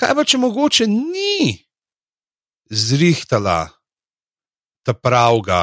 kaj 0.00 0.14
pa 0.16 0.24
če 0.24 0.38
mogoče 0.40 0.86
ni 0.88 1.60
zrihtala 2.70 3.68
ta 4.86 4.94
pravga 4.94 5.60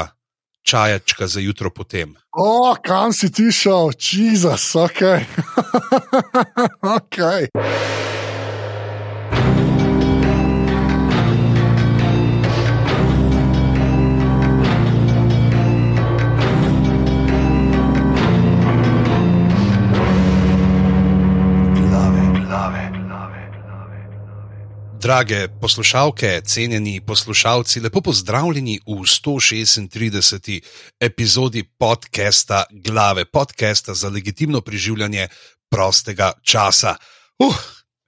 čajačka 0.62 1.26
za 1.26 1.40
jutro 1.40 1.70
potem. 1.74 2.14
O, 2.32 2.76
kam 2.84 3.12
si 3.12 3.32
ti 3.32 3.48
šel, 3.52 3.90
Jezus, 3.98 4.74
ok. 4.76 5.00
okay. 6.98 7.48
Drage 25.08 25.48
poslušalke, 25.60 26.40
cenjeni 26.44 27.00
poslušalci, 27.00 27.80
lepo 27.80 28.00
pozdravljeni 28.00 28.80
v 28.86 28.92
136. 28.92 30.60
epizodi 31.00 31.62
podcasta 31.78 32.64
Glave, 32.70 33.24
podcasta 33.24 33.94
za 33.94 34.08
legitimno 34.08 34.60
preživljanje 34.60 35.28
prostega 35.70 36.32
časa. 36.42 36.96
Uh, 37.38 37.56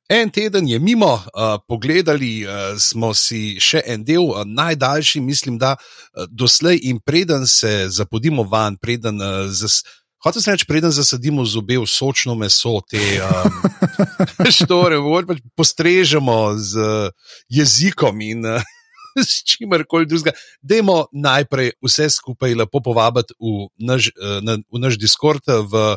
en 0.09 0.31
teden 0.31 0.69
je 0.69 0.79
mimo, 0.79 1.13
uh, 1.15 1.23
pogledali 1.69 2.45
uh, 2.45 2.53
smo 2.79 3.15
si 3.15 3.57
še 3.61 3.81
en 3.87 4.05
del, 4.05 4.23
uh, 4.23 4.45
najdaljši, 4.45 5.21
mislim, 5.21 5.59
da 5.59 5.77
uh, 5.77 6.29
doslej 6.29 6.81
in 6.83 7.01
preden 7.01 7.47
se 7.47 7.87
zapodimo 7.89 8.43
van, 8.43 8.77
preden 8.77 9.23
uh, 9.23 9.49
zas. 9.49 9.85
Hoče 10.21 10.41
se 10.41 10.53
reči, 10.53 10.67
preden 10.69 10.91
zasadimo 10.93 11.45
zobe 11.49 11.79
v 11.81 11.87
sočno 11.89 12.35
meso, 12.37 12.75
te 12.85 13.01
um, 13.25 13.55
štore, 14.57 14.99
pač 15.25 15.41
postrežemo 15.57 16.59
z 16.61 16.77
uh, 16.77 17.33
jezikom 17.49 18.21
in 18.21 18.45
uh, 18.45 18.61
s 19.31 19.41
čimer 19.49 19.87
koli 19.89 20.05
drugega. 20.07 20.37
Dajmo 20.61 21.07
najprej 21.13 21.73
vse 21.81 22.11
skupaj 22.13 22.53
lepo 22.53 22.83
povabiti 22.85 23.33
v 23.41 23.71
naš, 23.81 24.13
uh, 24.13 24.45
na, 24.45 24.61
v 24.61 24.83
naš 24.83 25.01
Discord, 25.01 25.41
v 25.49 25.97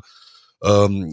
um, 0.63 1.03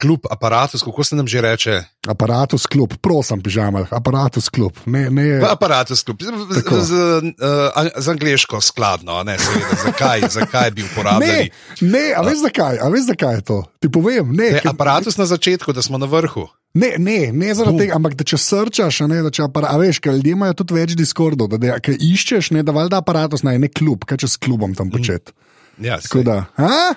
klub 0.00 0.26
aparatus, 0.30 0.82
kako 0.82 1.04
se 1.04 1.16
nam 1.16 1.28
že 1.28 1.40
reče. 1.40 1.82
Aparatus 2.08 2.66
klub, 2.66 2.94
prosim, 3.00 3.42
pižama, 3.42 3.86
aparatus 3.90 4.48
klub. 4.48 4.76
Ne, 4.86 5.10
ne... 5.10 5.40
Aparatus 5.50 6.02
klub, 6.02 6.22
z, 6.22 6.26
z, 6.26 6.62
z, 6.86 6.92
uh, 6.92 7.88
z 7.96 8.08
angliško 8.08 8.60
skladno, 8.60 9.22
ne 9.22 9.38
seveda, 9.38 9.76
zakaj, 9.84 10.20
zakaj 10.30 10.70
bi 10.70 10.84
uporabljali. 10.84 11.50
Ne, 11.80 11.90
ne 11.90 12.04
a 12.16 12.22
veš 12.24 12.46
zakaj, 12.46 12.80
a 12.80 12.88
veš 12.88 13.10
zakaj 13.12 13.34
je 13.34 13.44
to? 13.52 13.58
Ti 13.80 13.92
povem, 13.92 14.32
ne. 14.36 14.50
ne 14.56 14.64
aparatus 14.64 15.20
na 15.20 15.26
začetku, 15.26 15.72
da 15.72 15.82
smo 15.82 15.98
na 15.98 16.08
vrhu. 16.08 16.48
Ne, 16.74 16.94
ne, 16.98 17.32
ne 17.32 17.54
zaradi 17.54 17.84
tega, 17.84 17.98
ampak 17.98 18.14
da 18.14 18.24
če 18.24 18.38
srčaš, 18.38 19.02
ne, 19.10 19.20
da 19.26 19.30
če 19.34 19.44
aparatus, 19.48 19.74
a 19.74 19.82
veš, 19.82 20.00
ker 20.00 20.16
ljudje 20.16 20.36
imajo 20.38 20.56
tudi 20.62 20.78
več 20.78 20.96
diskordov, 20.96 21.50
da, 21.52 21.60
da 21.60 21.78
iščeš, 21.92 22.52
ne, 22.56 22.64
da 22.64 22.72
valjda 22.72 23.02
aparatus 23.02 23.44
naj 23.44 23.58
ne 23.60 23.68
klub, 23.68 24.06
kaj 24.08 24.24
če 24.24 24.34
s 24.36 24.40
klubom 24.40 24.76
tam 24.78 24.92
početi. 24.94 25.34
Mm. 25.34 25.46
Ja, 25.80 25.96
da, 26.24 26.44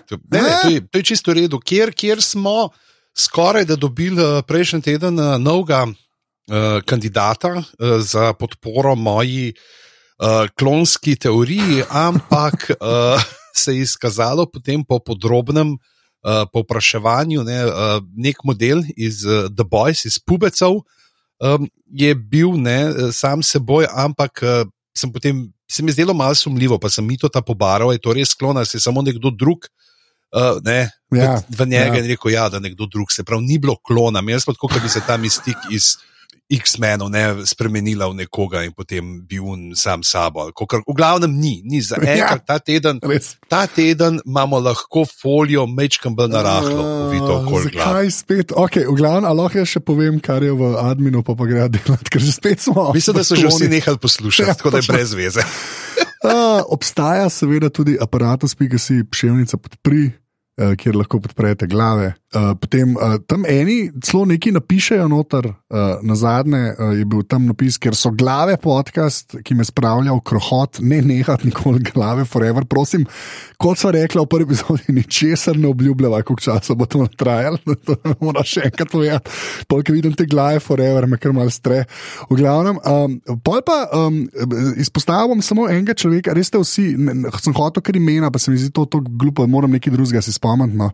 to, 0.10 0.18
ne, 0.32 0.42
ne, 0.42 0.56
to, 0.62 0.70
je, 0.70 0.80
to 0.92 1.00
je 1.00 1.04
čisto 1.08 1.32
v 1.32 1.38
redu, 1.38 1.60
kjer, 1.64 1.94
kjer 1.96 2.20
smo 2.22 2.74
skoraj 3.18 3.66
da 3.66 3.76
dobili 3.76 4.24
eh, 4.24 4.42
prejšnji 4.48 4.82
teden 4.82 5.20
eh, 5.20 5.38
novega 5.38 5.86
uh, 5.88 6.82
kandidata 6.86 7.54
uh, 7.54 7.64
za 8.00 8.34
podporo 8.34 8.96
moji 8.96 9.54
uh, 9.54 10.50
klonski 10.60 11.16
teoriji, 11.16 11.84
ampak 11.90 12.72
uh, 12.72 13.24
se 13.62 13.76
je 13.76 13.82
izkazalo 13.82 14.46
potem 14.46 14.84
po 14.84 15.00
podrobnem 15.00 15.72
uh, 15.72 16.44
povpraševanju, 16.54 17.44
ne, 17.44 17.66
uh, 17.66 17.74
nek 18.16 18.44
model 18.44 18.84
iz 18.98 19.26
uh, 19.26 19.48
The 19.48 19.64
Boys, 19.64 20.06
iz 20.06 20.20
Pubecev, 20.20 20.82
um, 21.40 21.70
je 21.86 22.16
bil 22.16 22.58
ne, 22.58 23.12
sam 23.12 23.44
seboj, 23.44 23.88
ampak 23.92 24.44
uh, 24.44 24.70
sem 24.98 25.12
potem. 25.12 25.50
Se 25.74 25.82
mi 25.82 25.90
je 25.90 25.94
zdelo 25.94 26.14
malo 26.14 26.36
sumljivo, 26.36 26.78
pa 26.78 26.90
sem 26.90 27.06
mi 27.06 27.18
to 27.18 27.30
pobaral, 27.42 27.94
je 27.94 27.98
to 27.98 28.14
res 28.14 28.36
klon, 28.36 28.58
ali 28.58 28.66
se 28.66 28.78
je 28.78 28.82
samo 28.82 29.02
nekdo 29.02 29.32
drug 29.32 29.64
uh, 29.66 29.83
uh, 30.34 30.58
ne, 30.66 30.90
ja, 31.12 31.42
v 31.50 31.68
njega 31.70 31.98
ja. 31.98 32.04
in 32.04 32.10
rekel, 32.10 32.34
ja, 32.34 32.50
da 32.50 32.60
nekdo 32.60 32.86
drug 32.86 33.12
se 33.12 33.24
pravi, 33.24 33.46
ni 33.46 33.60
bilo 33.60 33.76
klona, 33.76 34.24
jaz 34.28 34.46
pa 34.46 34.54
da 34.54 34.80
bi 34.80 34.90
se 34.90 35.02
ta 35.08 35.18
mistik 35.18 35.58
iz. 35.72 35.96
X-menov 36.54 37.08
ne 37.10 37.48
spremenila 37.48 38.06
v 38.12 38.20
nekoga 38.20 38.62
in 38.68 38.74
potem 38.76 39.24
bil 39.26 39.74
sam 39.80 40.04
sabo. 40.04 40.44
Kar, 40.52 40.84
v 40.86 40.94
glavnem 40.94 41.32
ni, 41.32 41.64
ni 41.66 41.80
za 41.82 41.96
enkrat. 42.04 42.44
Ja, 42.44 42.46
ta, 42.46 42.58
teden, 42.60 43.00
ta 43.48 43.64
teden 43.66 44.20
imamo 44.22 44.60
lahko 44.60 45.06
folijo, 45.08 45.64
mečkam 45.66 46.14
bolj 46.16 46.30
narahlo, 46.36 46.84
vidno 47.10 47.40
okolje. 47.42 47.72
Zakaj 47.74 48.12
spet? 48.12 48.52
Okay, 48.52 48.86
v 48.86 48.96
glavnem, 49.00 49.30
lahko 49.32 49.64
jaz 49.64 49.72
še 49.72 49.82
povem, 49.82 50.20
kar 50.22 50.44
je 50.46 50.52
v 50.54 50.76
adminu, 50.84 51.24
pa 51.26 51.34
pa 51.40 51.48
gre 51.50 51.70
delati, 51.72 52.12
ker 52.12 52.22
že 52.22 52.36
spet 52.36 52.62
smo. 52.62 52.92
Mislim, 52.94 53.18
da 53.18 53.26
so 53.26 53.40
že 53.40 53.50
vsi 53.50 53.72
nehali 53.72 53.98
poslušati, 53.98 54.52
ja, 54.52 54.58
tako 54.60 54.76
da 54.76 54.84
je 54.84 54.90
brez 54.92 55.16
veze. 55.16 55.48
uh, 56.28 56.62
obstaja 56.68 57.30
seveda 57.32 57.72
tudi 57.74 57.96
aparatus, 58.00 58.54
ki 58.60 58.78
si 58.78 59.02
pševnica 59.08 59.58
podpri. 59.58 60.12
Eh, 60.54 60.76
kjer 60.78 60.94
lahko 60.94 61.18
podprete 61.18 61.66
glave. 61.66 62.12
Uh, 62.34 62.52
potem 62.58 62.96
uh, 62.98 63.20
tam 63.30 63.44
eni 63.46 63.92
celo 64.02 64.24
nekaj 64.26 64.56
napišejo 64.56 65.06
noter, 65.10 65.48
uh, 65.50 66.00
na 66.02 66.16
zadnje 66.18 66.62
uh, 66.72 66.92
je 66.98 67.06
bil 67.10 67.22
tam 67.30 67.46
napis, 67.46 67.78
ker 67.82 67.94
so 67.98 68.10
glave 68.14 68.56
podcast, 68.62 69.36
ki 69.46 69.54
me 69.58 69.66
spravlja 69.66 70.14
v 70.14 70.22
krohot, 70.26 70.80
ne 70.82 70.98
nehati 71.06 71.50
nikoli 71.50 71.82
glave, 71.86 72.26
forever. 72.30 72.66
Prosim, 72.70 73.06
kot 73.62 73.82
so 73.82 73.92
rekli 73.94 74.22
v 74.22 74.30
prvi 74.30 74.48
epizodi, 74.50 74.96
ničesar 74.98 75.58
ne 75.58 75.70
obljubljava, 75.70 76.22
koliko 76.26 76.46
časa 76.46 76.78
bo 76.78 76.86
to 76.90 77.06
trajalo. 77.18 77.62
Moraš 78.26 78.56
še 78.56 78.66
enkrat 78.70 78.94
povedati, 78.94 79.34
polk 79.70 79.94
vidim 79.94 80.18
te 80.18 80.26
glave, 80.30 80.62
forever, 80.62 81.10
me 81.10 81.22
kar 81.22 81.34
mal 81.38 81.54
stre. 81.54 81.84
V 82.30 82.40
glavnem, 82.42 82.82
um, 82.82 83.18
pol 83.46 83.62
pa 83.66 83.84
um, 83.94 84.24
izpostavljam 84.82 85.46
samo 85.46 85.70
enega 85.70 85.98
človeka, 85.98 86.34
res 86.34 86.50
ste 86.50 86.62
vsi, 86.62 86.88
ne, 86.98 87.34
sem 87.42 87.54
hotel 87.58 87.86
kar 87.86 88.02
imena, 88.02 88.34
pa 88.34 88.42
se 88.42 88.54
mi 88.54 88.62
zdi 88.62 88.74
to 88.74 88.90
tako 88.90 89.18
glupo, 89.22 89.50
moram 89.50 89.78
nekaj 89.78 89.98
drugega 89.98 90.22
si 90.22 90.34
spomniti. 90.34 90.43
No. 90.44 90.92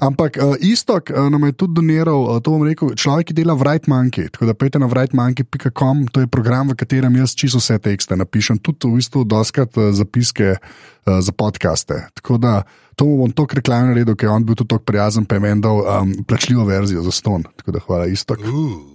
Ampak 0.00 0.38
uh, 0.38 0.54
Istok 0.62 1.10
uh, 1.10 1.26
nam 1.30 1.44
je 1.44 1.52
tudi 1.52 1.74
doniral, 1.80 2.22
uh, 2.22 2.38
to 2.38 2.54
bom 2.54 2.62
rekel, 2.62 2.94
človek, 2.94 3.32
ki 3.32 3.34
dela 3.34 3.56
v 3.58 3.66
Right 3.66 3.90
Monkey. 3.90 4.30
Tako 4.30 4.46
da 4.50 4.54
pejte 4.54 4.78
na 4.78 4.86
rightmonkey.com, 4.86 6.06
to 6.14 6.22
je 6.22 6.30
program, 6.30 6.70
v 6.70 6.78
katerem 6.78 7.16
jaz 7.18 7.34
čisto 7.34 7.58
vse 7.58 7.78
tekste 7.82 8.16
napišem, 8.16 8.62
tudi 8.62 8.86
v 8.86 9.02
bistvu 9.02 9.26
doskrat 9.26 9.74
uh, 9.74 9.90
zapiske 9.90 10.54
uh, 10.56 11.18
za 11.18 11.32
podkaste. 11.34 12.06
Tako 12.22 12.38
da 12.38 12.62
to 12.94 13.08
bom 13.08 13.32
to 13.34 13.48
reklamno 13.50 13.92
naredil, 13.92 14.14
ker 14.14 14.30
je 14.30 14.34
on 14.36 14.46
bil 14.46 14.54
tudi 14.54 14.70
tako 14.76 14.86
prijazen, 14.86 15.26
pa 15.26 15.38
je 15.38 15.44
meni 15.44 15.64
dal 15.64 15.82
um, 15.82 16.14
plačljivo 16.28 16.64
verzijo 16.68 17.02
za 17.02 17.10
ston. 17.10 17.42
Tako 17.56 17.78
da 17.78 17.86
hvala 17.86 18.06
Istok. 18.06 18.38
Uh. 18.38 18.91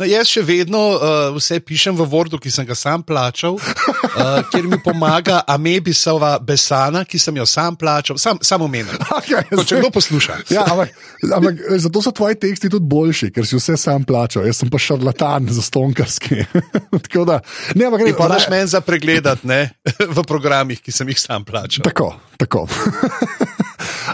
No, 0.00 0.06
jaz 0.08 0.30
še 0.32 0.40
vedno 0.40 0.78
uh, 0.96 1.02
vse 1.36 1.58
pišem 1.60 1.92
v 1.92 2.06
Wordu, 2.08 2.38
ki 2.40 2.48
sem 2.48 2.64
ga 2.64 2.72
sam 2.72 3.02
plačal, 3.04 3.58
uh, 3.60 4.38
ker 4.48 4.64
mi 4.64 4.78
pomaga 4.80 5.42
Amebisova 5.44 6.38
Besana, 6.40 7.02
ki 7.04 7.20
sem 7.20 7.36
jo 7.36 7.44
sam 7.44 7.76
plačal, 7.76 8.16
sam, 8.16 8.40
samo 8.40 8.64
menim. 8.64 8.96
Okay, 9.20 9.44
če 9.68 9.82
kdo 9.82 9.90
posluša. 9.92 10.38
Ja, 10.48 10.64
ampak, 10.72 10.94
ampak 11.28 11.60
zato 11.82 12.00
so 12.00 12.14
tvoji 12.16 12.38
teksti 12.40 12.70
tudi 12.72 12.88
boljši, 12.88 13.28
ker 13.36 13.44
si 13.44 13.58
vse 13.58 13.76
sam 13.76 14.06
plačal. 14.08 14.46
Jaz 14.48 14.62
sem 14.62 14.72
pa 14.72 14.80
šarlatan 14.80 15.50
za 15.52 15.60
stonkarski. 15.66 16.40
da, 17.28 17.42
ne, 17.76 17.90
ampak 17.90 18.06
ne. 18.06 18.16
Pa 18.16 18.30
daš 18.32 18.48
meni 18.48 18.72
za 18.72 18.80
pregledat 18.80 19.44
ne, 19.44 19.66
v 20.16 20.24
programih, 20.24 20.80
ki 20.80 20.94
sem 20.94 21.12
jih 21.12 21.20
sam 21.20 21.44
plačal. 21.44 21.84
Tako, 21.84 22.14
tako. 22.40 22.66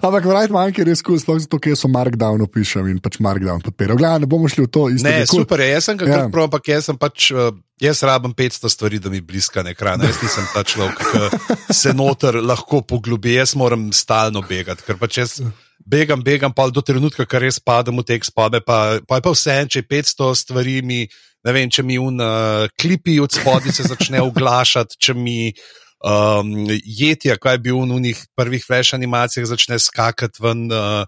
Ampak 0.07 0.25
Wright 0.29 0.53
Monkey 0.53 0.83
je 0.83 0.89
res 0.91 1.03
kul, 1.03 1.19
sploh 1.21 1.39
zato, 1.41 1.59
ker 1.63 1.77
so 1.79 1.89
Markdown 1.91 2.43
opišem 2.45 2.91
in 2.91 2.99
pač 3.03 3.19
Markdown 3.23 3.63
podpiral. 3.65 3.99
Gledaj, 3.99 4.23
ne 4.23 4.29
bomo 4.31 4.51
šli 4.51 4.67
v 4.67 4.71
to 4.71 4.89
isto. 4.93 5.07
Ne, 5.07 5.25
cool. 5.25 5.47
super 5.47 5.63
jaz 5.65 5.89
sem 5.89 5.99
kakor 5.99 6.27
ja. 6.27 6.29
prav, 6.33 6.51
ampak 6.51 6.75
jaz 6.75 6.91
sem 6.91 6.99
pač. 6.99 7.31
Uh, 7.35 7.55
Jaz 7.77 8.01
rabim 8.09 8.33
500 8.33 8.71
stvari, 8.73 8.97
da 9.05 9.11
mi 9.13 9.19
bliska 9.21 9.61
na 9.61 9.75
ekran. 9.75 10.01
Jaz 10.01 10.17
nisem 10.23 10.47
ta 10.49 10.63
človek, 10.65 10.97
ki 10.97 11.75
se 11.77 11.91
noter 11.93 12.39
lahko 12.41 12.81
poglobi, 12.81 13.35
jaz 13.35 13.53
moram 13.53 13.91
stalno 13.93 14.41
begati. 14.49 14.81
Ker 14.87 14.97
pa 14.97 15.05
če 15.13 15.27
begam, 15.85 16.23
begam, 16.25 16.55
pa 16.57 16.71
do 16.73 16.81
trenutka, 16.81 17.27
kar 17.29 17.45
res 17.45 17.61
padem 17.61 18.01
v 18.01 18.07
te 18.09 18.17
spode, 18.25 18.63
pa, 18.65 18.97
pa 19.05 19.21
je 19.21 19.27
pa 19.27 19.35
vse 19.35 19.59
en, 19.61 19.69
če 19.69 19.85
500 19.93 20.31
stvari 20.41 20.79
mi, 20.81 21.03
ne 21.45 21.53
vem, 21.53 21.69
če 21.69 21.85
mi 21.85 22.01
un 22.01 22.17
uh, 22.17 22.65
klipi 22.81 23.19
od 23.21 23.37
spodaj 23.37 23.77
se 23.77 23.91
začne 23.93 24.25
oglašati, 24.25 24.97
če 24.97 25.13
mi 25.13 25.53
um, 26.05 26.67
jetja, 26.85 27.37
kaj 27.41 27.59
je 27.59 27.63
bil 27.69 27.85
v 27.85 28.01
njih 28.09 28.25
prvih 28.37 28.65
flash 28.65 28.95
animacijah, 28.95 29.47
začne 29.49 29.79
skakati 29.79 30.43
ven. 30.43 30.69
Uh, 30.73 31.07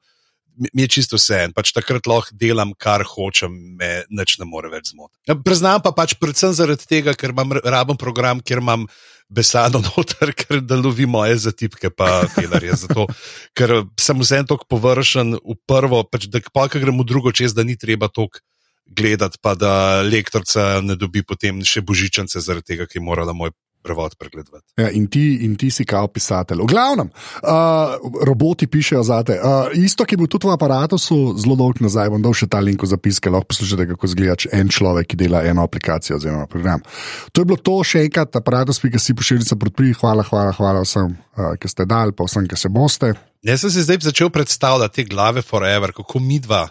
Mi 0.58 0.82
je 0.82 0.88
čisto 0.90 1.14
vse 1.14 1.37
en, 1.46 1.52
pač 1.55 1.70
takrat 1.70 2.08
lahko 2.11 2.35
delam, 2.35 2.73
kar 2.75 3.05
hočem, 3.06 3.52
me 3.79 4.02
nič 4.11 4.40
ne 4.40 4.46
more 4.50 4.67
več 4.67 4.90
zmotiti. 4.90 5.20
Ja, 5.31 5.37
priznam 5.38 5.79
pa 5.85 5.93
pač 5.94 6.17
predvsem 6.19 6.50
zaradi 6.50 6.82
tega, 6.82 7.14
ker 7.14 7.31
imam 7.31 7.55
raben 7.62 7.94
program, 7.94 8.40
kjer 8.43 8.58
imam 8.58 8.88
besedno 9.31 9.79
noter, 9.87 10.32
ker 10.35 10.58
da 10.67 10.75
lovi 10.81 11.06
moje 11.06 11.37
zatipke, 11.44 11.93
pa 11.94 12.26
filarje. 12.34 12.75
Zato, 12.75 13.06
ker 13.55 13.84
sem 14.02 14.19
vsem 14.19 14.50
tako 14.50 14.67
površen 14.75 15.38
v 15.38 15.58
prvo, 15.62 16.02
pač 16.02 16.26
da 16.26 16.43
pa 16.50 16.67
kaj 16.67 16.82
gremo 16.82 17.06
drugo 17.06 17.31
čez, 17.31 17.55
da 17.55 17.62
ni 17.62 17.79
treba 17.79 18.11
toliko 18.11 18.43
gledati, 18.88 19.38
pa 19.38 19.55
da 19.55 20.02
lektorca 20.02 20.81
ne 20.82 20.96
dobi 20.96 21.23
potem 21.23 21.61
še 21.62 21.84
božičance 21.84 22.41
zaradi 22.41 22.73
tega, 22.75 22.88
ki 22.88 22.99
je 22.99 23.05
morala 23.05 23.37
moj 23.37 23.52
prevod 23.88 24.17
pregledati. 24.20 24.64
Ja, 24.76 24.90
in, 24.93 25.06
ti, 25.08 25.38
in 25.46 25.56
ti 25.56 25.70
si 25.73 25.87
kao 25.88 26.11
pisatelj. 26.12 26.61
V 26.67 26.69
glavnem, 26.69 27.08
uh, 27.08 27.96
roboti 28.29 28.69
pišejo 28.69 29.02
za 29.06 29.23
te. 29.25 29.38
Uh, 29.40 29.73
isto, 29.79 30.05
ki 30.05 30.17
je 30.17 30.23
bil 30.23 30.31
tudi 30.31 30.49
v 30.49 30.56
aparatu, 30.56 31.00
zelo 31.00 31.56
dolg 31.58 31.81
nazaj, 31.85 32.12
bom 32.12 32.23
dal 32.25 32.37
še 32.37 32.50
ta 32.52 32.61
link 32.64 32.85
v 32.85 32.90
zapiske, 32.93 33.32
lahko 33.32 33.55
poslušate, 33.55 33.88
kako 33.94 34.11
izgleda 34.11 34.37
en 34.58 34.73
človek, 34.73 35.12
ki 35.12 35.20
dela 35.25 35.43
eno 35.49 35.64
aplikacijo 35.64 36.19
oziroma 36.20 36.46
program. 36.50 36.85
To 37.32 37.43
je 37.43 37.49
bilo 37.49 37.61
to 37.62 37.81
še 37.87 38.05
enkrat, 38.08 38.37
aparatus, 38.37 38.82
ki 38.85 39.00
si 39.00 39.17
pošiljka 39.17 39.58
podprli. 39.61 39.96
Hvala, 39.99 40.26
hvala, 40.29 40.52
hvala 40.58 40.84
vsem, 40.84 41.17
uh, 41.38 41.55
ki 41.61 41.73
ste 41.73 41.88
dal, 41.88 42.12
pa 42.12 42.29
vsem, 42.29 42.49
ki 42.50 42.61
se 42.61 42.73
boste. 42.73 43.14
Jaz 43.46 43.62
sem 43.62 43.70
si 43.70 43.87
zdaj 43.87 44.02
začel 44.11 44.32
predstavljati 44.34 44.99
te 44.99 45.08
glave 45.08 45.44
forever, 45.46 45.94
kako 45.94 46.20
mi 46.20 46.41
dva 46.43 46.67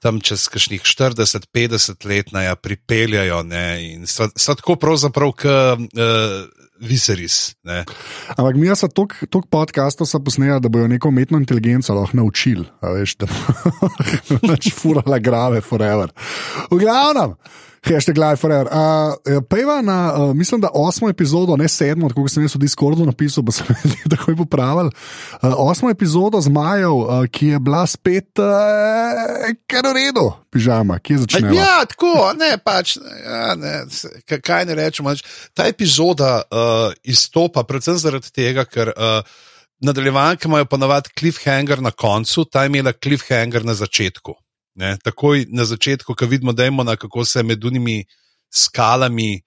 tam 0.00 0.20
čez 0.20 0.48
kakšnih 0.48 0.82
40-50 0.82 2.06
let 2.08 2.32
naja 2.32 2.56
pripeljajo 2.56 3.42
ne, 3.42 3.66
in 3.92 4.06
tako 4.56 4.76
pravzaprav 4.80 5.32
kot 5.32 5.46
uh, 5.46 6.48
viseris. 6.80 7.54
Ne. 7.62 7.84
Ampak 8.36 8.56
mi 8.56 8.76
smo 8.76 8.88
toliko 8.88 9.48
podcastov 9.50 10.08
posneli, 10.24 10.60
da 10.60 10.68
bojo 10.68 10.88
neko 10.88 11.08
umetno 11.08 11.38
inteligenco 11.38 11.94
lahko 11.94 12.16
naučili, 12.16 12.64
veš, 12.82 13.16
da 13.16 13.26
bodo 14.28 14.40
pač 14.54 14.72
furala 14.74 15.18
grave 15.18 15.60
forever. 15.60 16.12
V 16.70 16.78
glavnem. 16.80 17.36
Hashtag 17.80 18.18
Life 18.18 18.36
Forever. 18.36 18.68
Uh, 18.68 19.40
Pejva 19.48 19.80
na, 19.82 20.14
uh, 20.14 20.36
mislim, 20.36 20.60
da 20.60 20.68
osmo 20.74 21.08
epizodo, 21.08 21.56
ne 21.56 21.68
sedmo, 21.68 22.08
tako 22.08 22.28
sem 22.28 22.44
jaz 22.44 22.54
v 22.54 22.60
Discordu 22.60 23.06
napisal, 23.08 23.44
pa 23.44 23.54
sem 23.56 23.66
jih 23.84 24.04
takoj 24.12 24.36
popravil. 24.36 24.90
Uh, 25.40 25.54
osmo 25.64 25.90
epizodo 25.90 26.40
z 26.40 26.52
Majo, 26.52 26.94
uh, 26.94 27.24
ki 27.32 27.54
je 27.54 27.60
bila 27.60 27.86
spet 27.88 28.42
uh, 28.42 29.48
kar 29.66 29.88
v 29.88 29.94
redu, 29.96 30.26
pižama, 30.52 30.98
ki 31.00 31.16
je 31.16 31.22
začela. 31.24 31.54
Ja, 31.56 31.78
tako, 31.88 32.12
ne 32.36 32.52
pač, 32.60 32.98
ja, 33.00 33.54
ne, 33.56 33.74
kaj 34.28 34.68
ne 34.68 34.76
rečemo. 34.76 35.16
Ta 35.56 35.70
epizoda 35.72 36.42
uh, 36.44 36.92
izstopa 37.02 37.64
predvsem 37.64 37.96
zaradi 38.00 38.32
tega, 38.32 38.68
ker. 38.68 38.92
Uh, 38.96 39.46
Nadaljevanke 39.80 40.44
imajo 40.44 40.66
ponovadi 40.68 41.08
cliffhanger 41.16 41.80
na 41.80 41.88
koncu, 41.90 42.42
ta 42.44 42.66
je 42.66 42.68
imela 42.68 42.92
cliffhanger 42.92 43.64
na 43.64 43.72
začetku. 43.72 44.34
Ne, 44.74 44.94
takoj 45.02 45.46
na 45.50 45.64
začetku, 45.66 46.14
ko 46.14 46.26
vidimo, 46.26 46.52
da 46.52 46.66
imamo, 46.66 46.96
kako 46.96 47.24
se 47.24 47.42
med 47.42 47.64
unimi 47.64 48.04
skalami 48.54 49.40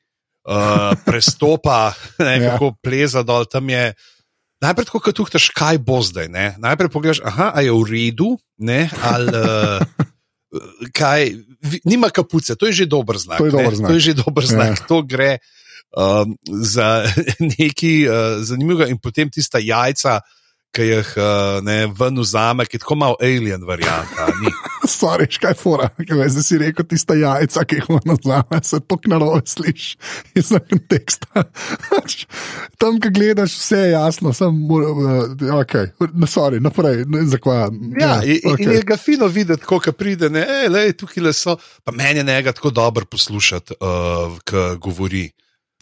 uh, 0.48 0.94
prestopa, 1.08 1.94
ne, 2.20 2.38
ja. 2.38 2.52
kako 2.52 2.74
pleza 2.84 3.24
dol. 3.24 3.46
Je, 3.70 3.94
najprej, 4.62 4.86
ko 4.92 5.12
ti 5.12 5.22
uhtaš, 5.22 5.50
kaj 5.56 5.80
bo 5.80 6.02
zdaj. 6.04 6.28
Ne? 6.28 6.56
Najprej 6.60 6.92
pogledaš, 6.92 7.24
aha, 7.24 7.54
je 7.62 7.72
v 7.72 7.84
redu, 7.90 8.38
ne, 8.58 8.90
ali. 9.02 9.32
Uh, 9.32 9.80
Kaj, 10.94 11.34
nima 11.82 12.12
kapuce, 12.14 12.54
to 12.54 12.70
je 12.70 12.84
že 12.84 12.86
dober 12.86 13.18
znak. 13.18 13.42
To 13.42 13.50
je, 13.50 13.52
dober 13.58 13.74
znak. 13.74 13.90
To 13.90 13.94
je 13.98 14.04
že 14.06 14.14
dober 14.14 14.46
znak. 14.46 14.78
Ja. 14.78 14.86
To 14.86 15.02
gre 15.02 15.42
um, 15.98 16.38
za 16.46 17.10
nekaj 17.58 17.98
uh, 18.06 18.14
zanimivega, 18.46 18.90
in 18.94 19.02
potem 19.02 19.34
tista 19.34 19.58
jajca, 19.58 20.22
ki 20.74 20.86
jih 20.90 21.10
uh, 21.18 21.58
ne 21.66 21.90
ven 21.90 22.22
vzame, 22.22 22.66
ki 22.66 22.78
je 22.78 22.84
tako 22.86 22.98
malo 23.02 23.18
alien 23.22 23.66
varianta. 23.66 24.30
Stvari, 24.94 25.28
kaj 25.28 25.54
fora, 25.54 25.90
da 25.98 26.30
si 26.44 26.58
rekel, 26.58 26.86
tiste 26.90 27.16
jajca, 27.20 27.64
ki 27.68 27.80
jih 27.80 27.90
ven 27.90 28.16
vzame, 28.16 28.60
se 28.64 28.80
tok 28.88 29.08
na 29.12 29.20
robe 29.22 29.44
slišiš 29.48 29.98
iz 30.40 30.52
konteksta. 30.70 31.44
Tam, 32.82 33.00
ki 33.02 33.12
gledaš, 33.14 33.56
vse 33.60 33.80
je 33.80 33.92
jasno, 33.94 34.34
sem, 34.36 34.58
uh, 34.72 35.60
ok, 35.60 35.76
no, 36.14 36.28
sorry, 36.30 36.60
naprej, 36.64 37.04
ne, 37.08 37.26
zakaj. 37.32 37.70
Ja, 38.00 38.08
ja 38.08 38.18
okay. 38.24 38.66
in 38.66 38.76
je 38.78 38.82
ga 38.88 38.98
fino 38.98 39.30
videti, 39.32 39.66
ko 39.68 39.80
pride, 39.98 40.30
ne, 40.34 40.46
le, 40.72 40.86
tukaj 40.98 41.24
le 41.24 41.34
so, 41.38 41.58
pa 41.84 41.96
meni 41.96 42.20
je 42.24 42.28
njega 42.28 42.52
tako 42.52 42.74
dobro 42.74 43.06
poslušati, 43.06 43.80
uh, 43.80 44.38
ko 44.50 44.66
govori 44.82 45.30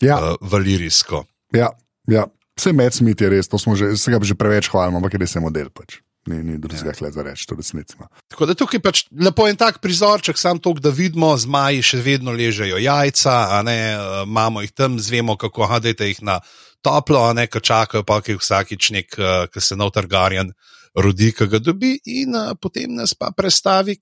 ja. 0.01 0.17
uh, 0.17 0.51
valirijsko. 0.51 1.25
Ja, 1.55 1.71
ja. 2.07 2.27
Vse 2.59 2.73
med 2.75 2.93
smeti 2.93 3.23
je 3.23 3.29
res, 3.31 3.47
to 3.47 3.57
smo 3.57 3.75
že, 3.79 3.95
se 3.97 4.11
ga 4.11 4.19
že 4.21 4.35
preveč 4.35 4.67
hvalili, 4.69 4.99
ampak 4.99 5.15
res 5.17 5.35
je 5.35 5.41
model. 5.41 5.71
Pač. 5.73 6.01
Ni, 6.29 6.37
ni 6.45 6.57
drugega 6.61 6.93
ja. 6.93 7.11
za 7.11 7.23
reči, 7.25 7.47
to 7.49 7.55
resnici. 7.57 7.95
Tako 8.29 8.45
da 8.45 8.53
tukaj 8.53 8.79
pač 8.83 8.99
lepo 9.09 9.47
en 9.49 9.57
tak 9.57 9.79
prizorček, 9.81 10.37
sam 10.37 10.59
to, 10.61 10.75
da 10.77 10.91
vidimo, 10.93 11.31
zmaji 11.37 11.81
še 11.81 12.01
vedno 12.05 12.35
ležejo 12.35 12.77
jajca, 12.77 13.61
ne 13.65 13.77
imamo 14.27 14.61
jih 14.61 14.75
tam, 14.77 14.99
zvemo, 15.01 15.33
kako 15.41 15.65
hadete 15.71 16.11
jih 16.11 16.21
na 16.21 16.37
toplo, 16.85 17.23
a 17.25 17.33
ne 17.33 17.47
ka 17.49 17.59
čakajo, 17.59 18.05
pa 18.05 18.19
jih 18.21 18.37
vsakič 18.37 18.91
nek, 18.93 19.17
ki 19.49 19.65
se 19.65 19.77
notargarjan 19.79 20.53
rodi, 20.93 21.31
ki 21.33 21.49
ga 21.49 21.61
dobi, 21.63 21.95
in 22.05 22.37
a, 22.37 22.51
potem 22.53 22.93
nas 23.01 23.17
pa 23.17 23.33
predstavi 23.33 23.97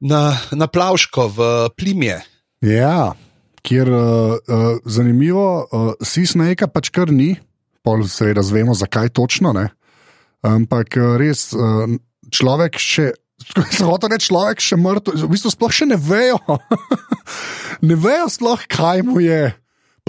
na, 0.00 0.22
na 0.52 0.66
plavško 0.66 1.28
v 1.34 1.46
plimje. 1.74 2.20
Ja, 2.62 3.14
kjer 3.62 3.90
uh, 3.90 4.00
uh, 4.00 4.78
zanimivo, 4.84 5.66
uh, 5.66 5.92
si 6.02 6.26
snajka 6.26 6.70
pač 6.70 6.90
kar 6.94 7.12
ni, 7.12 7.34
pol 7.82 8.06
seveda 8.08 8.40
razvemo, 8.40 8.74
zakaj 8.74 9.12
točno. 9.16 9.52
Ne? 9.52 9.68
Ampak 10.46 10.98
res 11.18 11.50
uh, 11.56 11.88
človek 12.30 12.78
še. 12.78 13.12
Zelo 13.78 13.98
je 14.02 14.18
človek 14.18 14.60
še 14.62 14.76
mrtev, 14.78 15.14
v 15.24 15.30
bistvu 15.30 15.54
sploh 15.54 15.72
še 15.72 15.86
ne 15.88 15.98
vejo. 15.98 16.38
ne 17.88 17.96
vejo 17.98 18.28
sploh, 18.30 18.62
kaj 18.70 19.06
mu 19.06 19.22
je. 19.22 19.54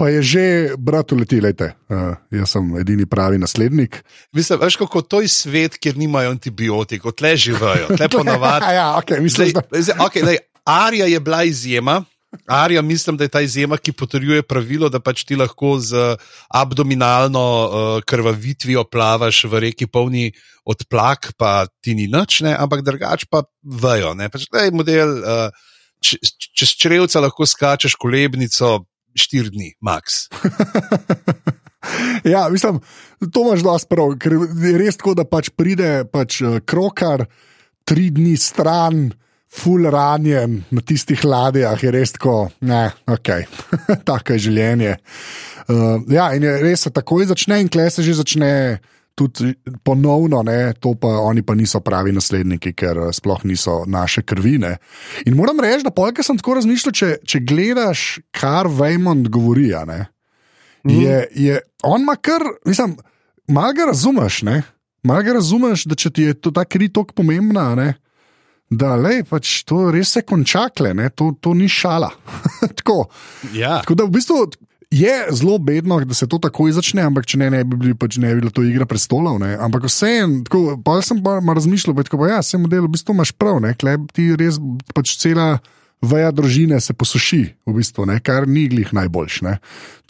Pa 0.00 0.08
je 0.08 0.20
že, 0.24 0.44
brat, 0.80 1.12
uletilete. 1.12 1.76
Uh, 1.92 2.16
jaz 2.32 2.56
sem 2.56 2.64
edini 2.80 3.04
pravi 3.04 3.36
naslednik. 3.36 4.00
Mislim, 4.32 4.56
veš, 4.62 4.78
kako 4.80 5.04
to 5.04 5.20
je 5.20 5.28
svet, 5.28 5.76
kjer 5.76 5.98
nimajo 6.00 6.32
antibiotikov, 6.32 7.12
tle 7.12 7.34
živijo, 7.36 7.90
tle 7.92 8.08
ponavadi. 8.16 8.72
ja, 8.80 8.96
okay, 8.96 9.20
mislim, 9.20 9.52
zdaj, 9.52 9.68
da... 9.68 9.82
zdaj, 9.84 9.98
okay, 10.06 10.24
daj, 10.24 10.40
Arija 10.64 11.06
je 11.06 11.20
bila 11.20 11.44
izjema, 11.44 12.00
Arija, 12.46 12.82
mislim, 12.82 13.16
da 13.16 13.24
je 13.24 13.28
ta 13.28 13.40
izjema, 13.40 13.76
ki 13.76 13.92
potrjuje 13.92 14.42
pravilo, 14.42 14.88
da 14.88 15.00
pač 15.00 15.24
ti 15.26 15.36
lahko 15.36 15.78
z 15.82 16.14
abdominalno 16.48 17.42
uh, 17.42 18.02
krvavitvijo 18.06 18.84
plavaš 18.84 19.44
v 19.50 19.60
reki 19.66 19.86
polni 19.86 20.30
odplak, 20.64 21.32
pa 21.38 21.66
ti 21.82 21.94
ni 21.94 22.06
nič, 22.06 22.40
ne? 22.46 22.54
ampak 22.58 22.84
drugač 22.86 23.26
pa 23.30 23.42
vejo. 23.62 24.14
Pač, 24.30 24.46
daj, 24.52 24.70
model, 24.70 25.16
uh, 25.18 25.50
čez 26.00 26.76
črevca 26.78 27.20
lahko 27.20 27.46
skačeš 27.46 27.98
kolebnico 27.98 28.78
štiri 29.18 29.50
dni, 29.50 29.72
max. 29.82 30.28
ja, 32.32 32.46
mislim, 32.48 32.78
to 33.32 33.42
imaš 33.42 33.66
dosti 33.66 33.90
prav, 33.90 34.14
ker 34.22 34.38
je 34.38 34.76
res 34.78 35.00
tako, 35.00 35.16
da 35.18 35.26
pač 35.26 35.50
pride 35.50 36.04
pač 36.12 36.42
uh, 36.44 36.60
krokar 36.62 37.26
tri 37.84 38.10
dni 38.14 38.36
stran 38.38 39.08
ful 39.50 39.86
ranjen 39.90 40.62
na 40.70 40.82
tistih 40.86 41.24
ladjah, 41.24 41.78
je 41.82 41.90
res 41.90 42.14
tako, 42.14 42.50
ne, 42.66 42.84
ok, 43.10 43.30
tako 44.08 44.36
je 44.36 44.46
življenje. 44.46 44.94
Uh, 45.70 45.98
ja, 46.10 46.30
in 46.34 46.46
je 46.46 46.54
res 46.62 46.86
se 46.86 46.94
takoj 46.94 47.26
začne, 47.30 47.60
in 47.62 47.70
kle 47.72 47.90
se 47.90 48.06
že 48.06 48.20
začne. 48.22 48.54
Tudi 49.18 49.50
ponovno, 49.84 50.38
ne, 50.46 50.70
to 50.80 50.94
pa 50.96 51.10
oni 51.26 51.42
pa 51.44 51.52
niso 51.58 51.82
pravi 51.84 52.12
nasledniki, 52.14 52.70
ker 52.72 52.96
eh, 53.02 53.08
sploh 53.12 53.42
niso 53.44 53.82
naše 53.84 54.22
krvine. 54.24 54.70
In 55.28 55.34
moram 55.36 55.60
reči, 55.60 55.82
da 55.84 55.92
polk 55.92 56.22
sem 56.24 56.38
tako 56.40 56.54
razmišljal, 56.56 56.94
če, 56.96 57.08
če 57.28 57.40
gledaš, 57.44 58.04
kar 58.32 58.70
Vejmond 58.70 59.28
govori, 59.28 59.66
ne, 59.90 59.98
mm. 60.86 60.94
je, 61.02 61.18
je, 61.36 61.58
on 61.84 62.06
ima 62.06 62.14
kar, 62.16 62.46
mislim, 62.64 62.94
malo 63.52 63.76
ga 63.76 63.90
razumeš, 63.90 64.40
malo 64.46 65.26
ga 65.26 65.36
razumeš, 65.36 65.84
da 65.90 65.98
če 66.00 66.14
ti 66.16 66.30
je 66.30 66.38
to 66.40 66.54
ta 66.56 66.64
kri 66.64 66.88
tako 66.88 67.20
pomembna, 67.20 67.74
ne, 67.76 67.90
da 68.70 68.94
lej, 68.94 69.24
pač 69.26 69.60
to 69.66 69.88
res 69.90 70.14
se 70.14 70.22
končakle, 70.22 70.94
to, 71.10 71.32
to 71.42 71.54
ni 71.58 71.68
šala. 71.68 72.10
tako. 72.78 73.04
Ja. 73.54 73.80
tako 73.82 73.98
da 73.98 74.08
v 74.08 74.18
bistvu. 74.18 74.42
Je 74.90 75.12
zelo 75.30 75.54
bedno, 75.62 76.00
da 76.02 76.14
se 76.18 76.26
to 76.26 76.40
takoj 76.42 76.72
začne, 76.74 77.04
ampak 77.06 77.22
če 77.30 77.38
ne, 77.38 77.46
ne 77.54 77.60
bi 77.62 77.76
bili 77.78 77.92
pač 77.94 78.16
ne 78.18 78.32
bi 78.34 78.40
bilo 78.40 78.50
to 78.50 78.64
igra 78.66 78.88
prestolov. 78.90 79.36
Ne. 79.38 79.52
Ampak 79.54 79.86
vseeno, 79.86 80.42
pa 80.82 80.96
sem 81.06 81.20
pa 81.22 81.36
razmišljal, 81.38 81.94
da 81.94 82.02
je 82.02 82.30
ja, 82.32 82.40
vse 82.42 82.58
model, 82.58 82.88
v 82.88 82.96
bistvu 82.96 83.14
imaš 83.14 83.30
prav, 83.38 83.60
ne, 83.62 83.70
klep 83.78 84.10
ti 84.16 84.32
res 84.34 84.58
pač 84.90 85.14
cela 85.22 85.60
veja 86.02 86.32
družine 86.34 86.80
se 86.80 86.96
posuši, 86.96 87.42
v 87.68 87.76
bistvu, 87.76 88.08
ne, 88.10 88.18
kar 88.24 88.48
ni 88.48 88.66
glih 88.72 88.90
najboljš. 88.96 89.40
Ne. 89.46 89.58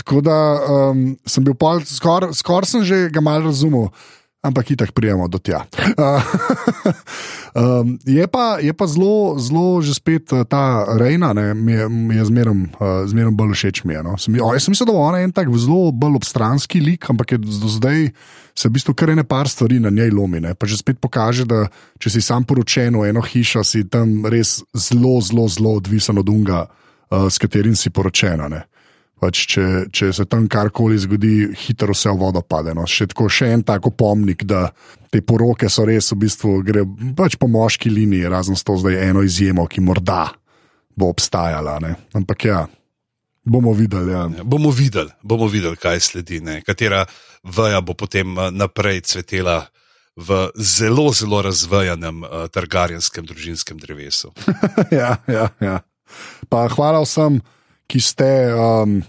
Tako 0.00 0.22
da 0.24 0.38
um, 0.56 1.04
sem 1.28 1.44
bil 1.44 1.56
skoraj 1.84 2.32
skor 2.38 2.64
sem 2.64 2.84
že 2.86 3.08
ga 3.12 3.20
mal 3.20 3.44
razumel 3.44 3.90
ampak 4.40 4.72
itak 4.72 4.92
prijemo 4.96 5.28
do 5.28 5.38
tja. 5.38 5.68
um, 7.54 7.98
je 8.04 8.24
pa, 8.26 8.56
pa 8.56 8.86
zelo, 8.88 9.36
zelo 9.36 9.84
že 9.84 9.94
spet 9.94 10.32
eh, 10.32 10.44
ta 10.48 10.88
Rejna, 10.96 11.36
ki 11.36 11.54
mi 11.56 11.72
je, 11.76 11.86
je 12.16 12.24
zmeraj 12.24 13.28
uh, 13.28 13.36
bolj 13.36 13.52
všeč. 13.54 13.84
Mi 13.84 13.94
je, 13.94 14.02
no. 14.02 14.16
sem, 14.16 14.34
o, 14.40 14.52
jaz 14.56 14.64
sem 14.64 14.72
mislil, 14.72 14.88
da 14.88 14.96
je 14.96 14.98
ona 14.98 15.18
en 15.20 15.32
tak 15.32 15.52
zelo 15.56 15.92
bolj 15.92 16.20
obstranski 16.20 16.80
lik, 16.80 17.04
ampak 17.10 17.36
je 17.36 17.38
do 17.44 17.68
zdaj 17.68 18.10
se 18.54 18.68
v 18.68 18.76
bistvu 18.76 18.94
kar 18.94 19.10
ene 19.10 19.24
par 19.24 19.48
stvari 19.48 19.80
na 19.80 19.90
njej 19.90 20.10
lomi. 20.10 20.40
Ne. 20.40 20.54
Pa 20.54 20.66
že 20.66 20.80
spet 20.80 21.00
pokaže, 21.00 21.46
da 21.48 21.68
če 22.00 22.10
si 22.10 22.20
sam 22.24 22.44
poročen 22.44 22.96
v 22.98 23.08
eno 23.08 23.22
hišo, 23.24 23.64
si 23.64 23.86
tam 23.88 24.26
res 24.26 24.60
zelo, 24.74 25.20
zelo, 25.24 25.48
zelo 25.48 25.76
odvisen 25.80 26.20
od 26.20 26.28
unga, 26.28 26.66
uh, 26.66 27.28
s 27.30 27.40
katerim 27.40 27.76
si 27.76 27.90
poročena. 27.90 28.48
Ne. 28.52 28.66
Pač 29.20 29.42
če, 29.52 29.64
če 29.92 30.10
se 30.16 30.24
tam 30.24 30.46
karkoli 30.48 30.96
zgodi, 30.96 31.50
hitro 31.66 31.92
vse 31.92 32.08
v 32.08 32.20
vodo 32.22 32.40
pade. 32.40 32.72
No. 32.76 32.86
Še, 32.88 33.10
tako, 33.12 33.28
še 33.28 33.50
en 33.52 33.64
tako 33.68 33.92
pomnik, 33.92 34.46
da 34.48 34.70
te 35.12 35.20
poroke 35.20 35.68
so 35.68 35.84
res 35.84 36.08
v 36.14 36.22
bistvu 36.24 36.54
gre 36.64 36.86
pač 37.18 37.36
po 37.36 37.50
moški 37.50 37.92
liniji, 37.92 38.30
razen 38.32 38.56
s 38.56 38.64
to 38.64 38.78
zdaj 38.80 38.96
eno 39.10 39.24
izjemo, 39.26 39.68
ki 39.68 39.84
morda 39.84 40.30
bo 40.96 41.12
obstajala. 41.12 41.76
Ne. 41.84 41.92
Ampak 42.16 42.48
ja, 42.48 42.64
Bomo 43.44 43.72
videli. 43.72 44.12
Ja. 44.12 44.28
Bomo 44.44 44.70
videli, 44.70 45.10
bomo 45.22 45.46
videli, 45.48 45.76
kaj 45.76 46.00
sledi, 46.00 46.40
ne? 46.40 46.60
katera 46.62 47.06
vaja 47.42 47.80
bo 47.80 47.94
potem 47.94 48.38
eh, 48.38 48.50
naprej 48.50 49.00
cvetela 49.00 49.64
v 50.16 50.50
zelo, 50.56 51.12
zelo 51.14 51.38
razvajanem 51.42 52.22
uh, 52.26 52.44
targarjenskem 52.52 53.24
družinskem 53.24 53.78
drevesu. 53.80 54.32
ja, 55.00 55.16
ja, 55.26 55.46
ja. 55.62 55.76
Pa 56.50 56.66
hvala 56.68 57.00
vsem, 57.06 57.38
ki 57.90 58.00
ste 58.02 58.30
um, 58.54 59.00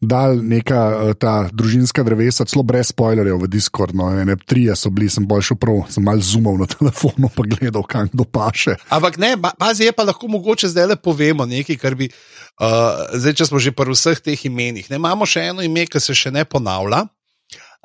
dali 0.00 0.42
neka 0.44 0.80
uh, 0.88 1.12
ta 1.18 1.48
družinska 1.52 2.04
drevesa, 2.04 2.46
celo 2.48 2.64
brez 2.66 2.90
spoilerjev 2.92 3.40
v 3.44 3.48
Discord. 3.50 3.96
No, 3.96 4.08
ne, 4.12 4.36
trije 4.36 4.76
so 4.76 4.92
bili, 4.92 5.08
sem 5.12 5.26
bolj 5.28 5.50
šel 5.50 5.60
prav, 5.60 5.82
sem 5.92 6.04
mal 6.04 6.20
zumal 6.24 6.58
na 6.60 6.68
telefonu, 6.76 7.30
pa 7.32 7.46
gledal, 7.48 7.84
kam 7.88 8.10
kdo 8.12 8.28
paše. 8.28 8.76
Ampak 8.92 9.18
ne, 9.22 9.34
pazi, 9.58 9.88
je 9.88 9.96
pa 9.96 10.06
lahko 10.06 10.30
mogoče 10.32 10.72
zdaj 10.72 10.92
le 10.92 11.00
povemo 11.00 11.48
nekaj, 11.48 11.80
kar 11.80 11.98
bi. 11.98 12.10
Uh, 12.56 13.04
zdaj, 13.16 13.36
če 13.40 13.50
smo 13.50 13.60
že 13.60 13.74
pri 13.76 13.92
vseh 13.92 14.22
teh 14.24 14.46
imenih, 14.48 14.88
ne, 14.92 15.00
imamo 15.00 15.28
še 15.28 15.50
eno 15.52 15.64
ime, 15.64 15.84
ki 15.88 16.00
se 16.00 16.16
še 16.16 16.32
ne 16.32 16.46
ponavlja. 16.48 17.04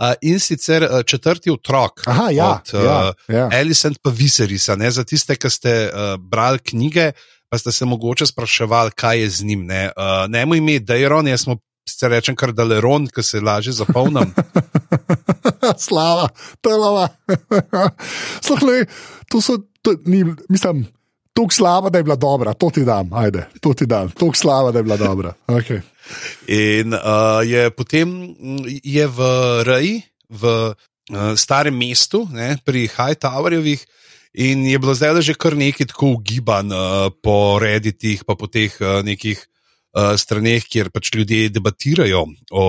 Uh, 0.02 0.16
in 0.26 0.40
sicer 0.42 0.82
uh, 0.88 1.02
četrti 1.06 1.52
otrok, 1.52 2.02
Aha, 2.10 2.32
ja, 2.34 2.48
od 2.58 2.72
uh, 2.74 2.86
ja, 2.88 2.96
ja. 3.30 3.44
Alicent 3.54 4.00
pa 4.02 4.10
Viserisa. 4.10 4.74
Ne, 4.80 4.90
za 4.90 5.04
tiste, 5.06 5.36
ki 5.38 5.52
ste 5.52 5.74
uh, 5.86 6.16
brali 6.18 6.64
knjige, 6.72 7.12
pa 7.51 7.58
ste 7.58 7.72
se 7.72 7.86
mogoče 7.86 8.25
spraševali, 8.25 8.91
kaj 8.96 9.20
je 9.20 9.29
z 9.29 9.43
njim. 9.43 9.65
Ne, 9.65 9.89
uh, 9.98 10.29
ne 10.31 10.46
mu 10.46 10.55
ime 10.55 10.79
Dejron, 10.79 11.27
jaz 11.27 11.43
smo 11.43 11.58
se 11.89 12.08
rečem 12.10 12.36
kar 12.36 12.53
Daleron, 12.55 13.10
ki 13.12 13.24
se 13.24 13.41
lažje 13.41 13.74
zapolnim. 13.74 14.31
Slava, 15.86 16.29
telava. 16.62 17.10
Sluhaj, 18.41 18.86
to 19.29 19.41
so, 19.41 19.58
to, 19.81 19.96
ni, 20.05 20.24
mislim, 20.50 20.86
tako 21.34 21.53
slava, 21.53 21.89
da 21.89 22.00
je 22.00 22.03
bila 22.03 22.15
dobra, 22.15 22.53
to 22.53 22.70
ti 22.70 22.86
dam, 22.86 23.13
ajde, 23.13 23.48
to 23.62 23.74
ti 23.74 23.86
dam, 23.86 24.12
tako 24.12 24.36
slava, 24.36 24.72
da 24.72 24.79
je 24.79 24.84
bila 24.84 24.98
dobra. 24.98 25.34
Okay. 25.48 25.81
In 26.48 26.93
uh, 26.93 27.43
je 27.46 27.70
potem 27.70 28.36
je 28.84 29.08
v 29.08 29.20
Reji, 29.63 30.01
v 30.29 30.46
uh, 30.72 30.75
starem 31.36 31.77
mestu, 31.77 32.27
ne, 32.31 32.55
pri 32.65 32.88
Hightowerjevih, 32.88 33.86
in 34.34 34.66
je 34.68 34.80
bilo 34.80 34.94
zdaj 34.96 35.22
že 35.22 35.34
kar 35.34 35.58
nekaj 35.58 35.92
tako 35.92 36.16
ugibanj 36.18 36.72
uh, 36.72 37.12
po 37.24 37.60
reditih, 37.60 38.24
pa 38.26 38.36
po 38.36 38.48
teh 38.48 38.72
uh, 38.80 39.02
nekih 39.04 39.38
uh, 39.38 40.16
straneh, 40.18 40.64
kjer 40.64 40.92
pač 40.92 41.12
ljudje 41.16 41.50
debatirajo 41.50 42.26
o 42.52 42.66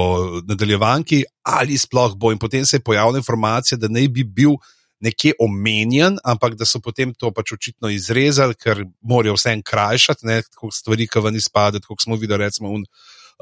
nadaljevanki, 0.48 1.22
ali 1.42 1.78
sploh 1.78 2.16
bo. 2.16 2.32
In 2.32 2.38
potem 2.38 2.66
se 2.66 2.76
je 2.76 2.84
pojavila 2.84 3.18
informacija, 3.18 3.78
da 3.78 3.88
naj 3.88 4.08
bi 4.08 4.24
bil 4.24 4.58
nekje 5.02 5.34
omenjen, 5.42 6.18
ampak 6.24 6.54
da 6.54 6.66
so 6.66 6.78
potem 6.80 7.14
to 7.14 7.32
pač 7.34 7.54
očitno 7.56 7.90
izrezali, 7.90 8.54
ker 8.54 8.84
morajo 9.02 9.34
vse 9.34 9.56
en 9.56 9.62
krajšati, 9.62 10.26
ne, 10.26 10.42
tako 10.46 10.70
stvari, 10.70 11.08
ki 11.10 11.22
ven 11.24 11.38
izpadejo, 11.38 11.86
kot 11.88 12.06
smo 12.06 12.18
videli, 12.18 12.44
recimo. 12.46 12.70
Un, 12.70 12.86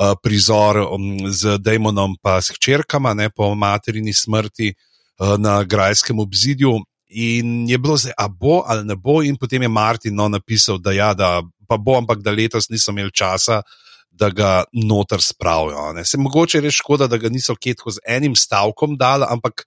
Uh, 0.01 0.15
prizor 0.23 0.79
um, 0.95 1.27
z 1.29 1.59
Damonom, 1.61 2.15
pa 2.23 2.39
s 2.41 2.55
hčerkama, 2.55 3.11
ne 3.13 3.27
po 3.29 3.51
materini 3.59 4.15
smrti 4.17 4.71
uh, 4.73 5.35
na 5.37 5.59
grajskem 5.67 6.23
obzidju. 6.23 6.71
In 7.11 7.69
je 7.69 7.79
bilo 7.79 7.97
zdaj, 7.99 8.15
a 8.19 8.29
bo 8.29 8.63
ali 8.67 8.85
ne 8.87 8.95
bo, 8.97 9.21
in 9.23 9.37
potem 9.37 9.63
je 9.63 9.69
Martin 9.69 10.15
no, 10.15 10.29
napisal, 10.29 10.79
da 10.79 10.93
ja, 10.93 11.15
da 11.15 11.41
pa 11.69 11.77
bo, 11.77 11.97
ampak 11.99 12.23
da 12.23 12.31
letos 12.31 12.69
niso 12.71 12.91
imeli 12.95 13.11
časa, 13.15 13.63
da 14.11 14.31
ga 14.31 14.65
noter 14.73 15.23
spravijo. 15.23 15.93
Ne. 15.97 16.05
Se 16.05 16.19
mogoče 16.19 16.61
res 16.61 16.79
škoda, 16.79 17.07
da 17.11 17.19
ga 17.19 17.31
niso 17.31 17.55
ketko 17.57 17.91
z 17.91 18.03
enim 18.07 18.37
stavkom 18.37 18.97
dali, 18.99 19.27
ampak 19.29 19.67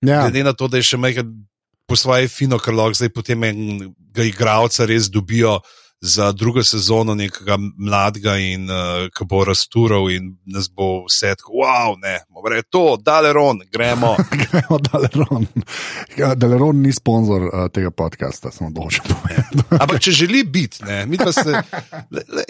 Ja, 0.00 0.22
glede 0.22 0.44
na 0.44 0.52
to, 0.52 0.68
da 0.68 0.80
je 0.80 0.88
še 0.88 0.96
majhen 0.96 1.32
po 1.88 1.96
svoje 1.98 2.28
fino, 2.32 2.56
ker 2.62 2.74
lahko 2.76 2.96
zdaj 2.96 3.12
potem 3.12 3.44
enega 3.44 4.24
igralca 4.24 4.86
res 4.88 5.10
dobijo 5.12 5.58
za 6.00 6.32
drugo 6.32 6.62
sezono, 6.64 7.14
nekega 7.14 7.58
mladega 7.76 8.36
in 8.36 8.70
uh, 8.70 9.08
ki 9.16 9.24
bo 9.28 9.44
rastural 9.44 10.08
in 10.10 10.36
nas 10.46 10.70
bo 10.72 11.04
vse 11.04 11.34
tako, 11.36 11.52
wow, 11.60 11.96
ne, 12.00 12.18
more 12.28 12.62
to, 12.62 12.96
Daleron, 12.96 13.60
gremo. 13.72 14.16
gremo 14.44 14.78
Daleron. 14.78 15.46
Ja, 16.16 16.34
Daleron 16.34 16.80
ni 16.80 16.92
sponzor 16.92 17.42
uh, 17.42 17.66
tega 17.72 17.90
podcasta, 17.90 18.50
samo 18.50 18.70
dolžen 18.70 19.04
povedati. 19.12 19.66
Ampak 19.80 20.00
če 20.00 20.10
želi 20.10 20.44
biti, 20.44 20.84
ne, 20.84 21.04
mi 21.06 21.20
pa 21.20 21.32
se. 21.32 21.62
Le, 22.10 22.24
le, 22.28 22.44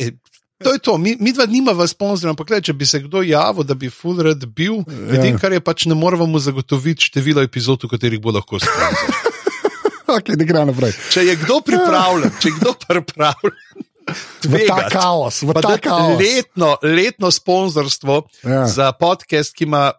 To 0.61 0.73
je 0.73 0.78
to, 0.78 0.99
mi, 0.99 1.14
mi 1.21 1.33
dva 1.33 1.47
nimava 1.49 1.87
sponzorja, 1.88 2.35
ampak 2.35 2.50
le, 2.52 2.59
če 2.61 2.75
bi 2.76 2.85
se 2.85 2.99
kdo 3.00 3.23
javil, 3.25 3.64
da 3.64 3.73
bi 3.75 3.88
Fulred 3.88 4.45
bil, 4.45 4.83
ja. 4.85 5.16
edino, 5.16 5.40
kar 5.40 5.57
je 5.57 5.61
pač 5.64 5.87
ne 5.88 5.97
moremo 5.97 6.38
zagotoviti 6.38 7.09
število 7.09 7.40
epizod, 7.40 7.87
v 7.88 7.88
katerih 7.95 8.21
bo 8.21 8.35
lahko 8.37 8.61
sponzor. 8.61 9.16
okay, 10.16 10.37
ne 10.37 10.45
gre 10.45 10.64
naprej. 10.64 10.92
Če 11.12 11.25
je 11.26 11.37
kdo 11.45 11.61
pripravljen, 11.64 12.33
če 12.40 12.49
je 12.49 12.54
kdo 12.59 12.75
pripravljen. 12.87 13.57
V 14.42 14.64
ta 14.66 14.88
kaos, 14.90 15.42
v 15.47 15.54
ta 15.62 15.76
kaos. 15.78 16.19
letno, 16.19 16.75
letno 16.83 17.30
sponzorstvo 17.30 18.25
Ja. 18.42 18.66
za 18.66 18.90
podcast, 18.92 19.54
ki 19.54 19.64
ima, 19.69 19.92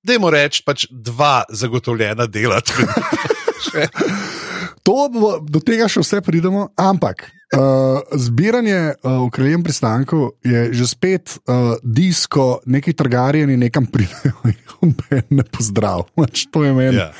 dajmo 0.00 0.30
reči, 0.32 0.62
pač 0.64 0.86
dva 0.90 1.42
zagotovljena 1.52 2.26
dela. 2.26 2.62
To 4.82 5.08
bo, 5.12 5.38
do 5.42 5.60
tega 5.64 5.88
še 5.90 6.04
vse 6.04 6.22
pridemo, 6.24 6.68
ampak 6.78 7.28
uh, 7.54 8.00
zbiranje 8.12 8.94
uh, 9.02 9.26
v 9.26 9.30
kraljem 9.30 9.62
pristanku 9.62 10.32
je 10.44 10.72
že 10.72 10.86
spet 10.86 11.38
uh, 11.48 11.76
disko, 11.82 12.60
neki 12.66 12.92
trgarjeni 12.92 13.56
nekam 13.56 13.86
pridejo 13.86 14.34
in 14.82 14.94
ne 15.30 15.44
pozdrav. 15.44 16.06
Pač 16.18 16.46
to 16.52 16.64
je 16.64 16.72
meni. 16.72 16.96
Ja. 17.00 17.12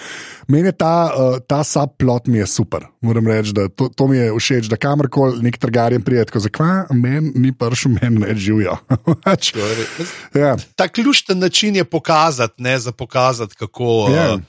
Meni 0.49 0.71
je 0.73 0.77
ta, 0.81 1.13
uh, 1.13 1.39
ta 1.45 1.61
subplot 1.65 2.29
mi 2.29 2.41
je 2.41 2.47
super. 2.49 2.87
Moram 3.05 3.27
reči, 3.29 3.53
da 3.53 3.69
to, 3.69 3.91
to 3.93 4.09
mi 4.09 4.17
je 4.17 4.33
všeč, 4.33 4.71
da 4.73 4.81
kamorkoli 4.81 5.43
nek 5.45 5.59
trgarjen 5.61 6.05
pride, 6.05 6.25
tako 6.31 6.41
zakaj 6.47 6.89
meni 6.97 7.33
ni 7.37 7.53
prišel, 7.53 7.99
meni 8.01 8.25
ne 8.25 8.33
živijo. 8.33 8.79
Pač, 9.25 9.53
ja. 10.33 10.57
Ta 10.77 10.89
ključen 10.89 11.39
način 11.39 11.77
je 11.77 11.85
pokazati, 11.85 12.63
ne 12.63 12.79
za 12.79 12.93
pokazati, 12.93 13.57
kako. 13.61 14.09
Ja. 14.15 14.35
Uh, 14.35 14.41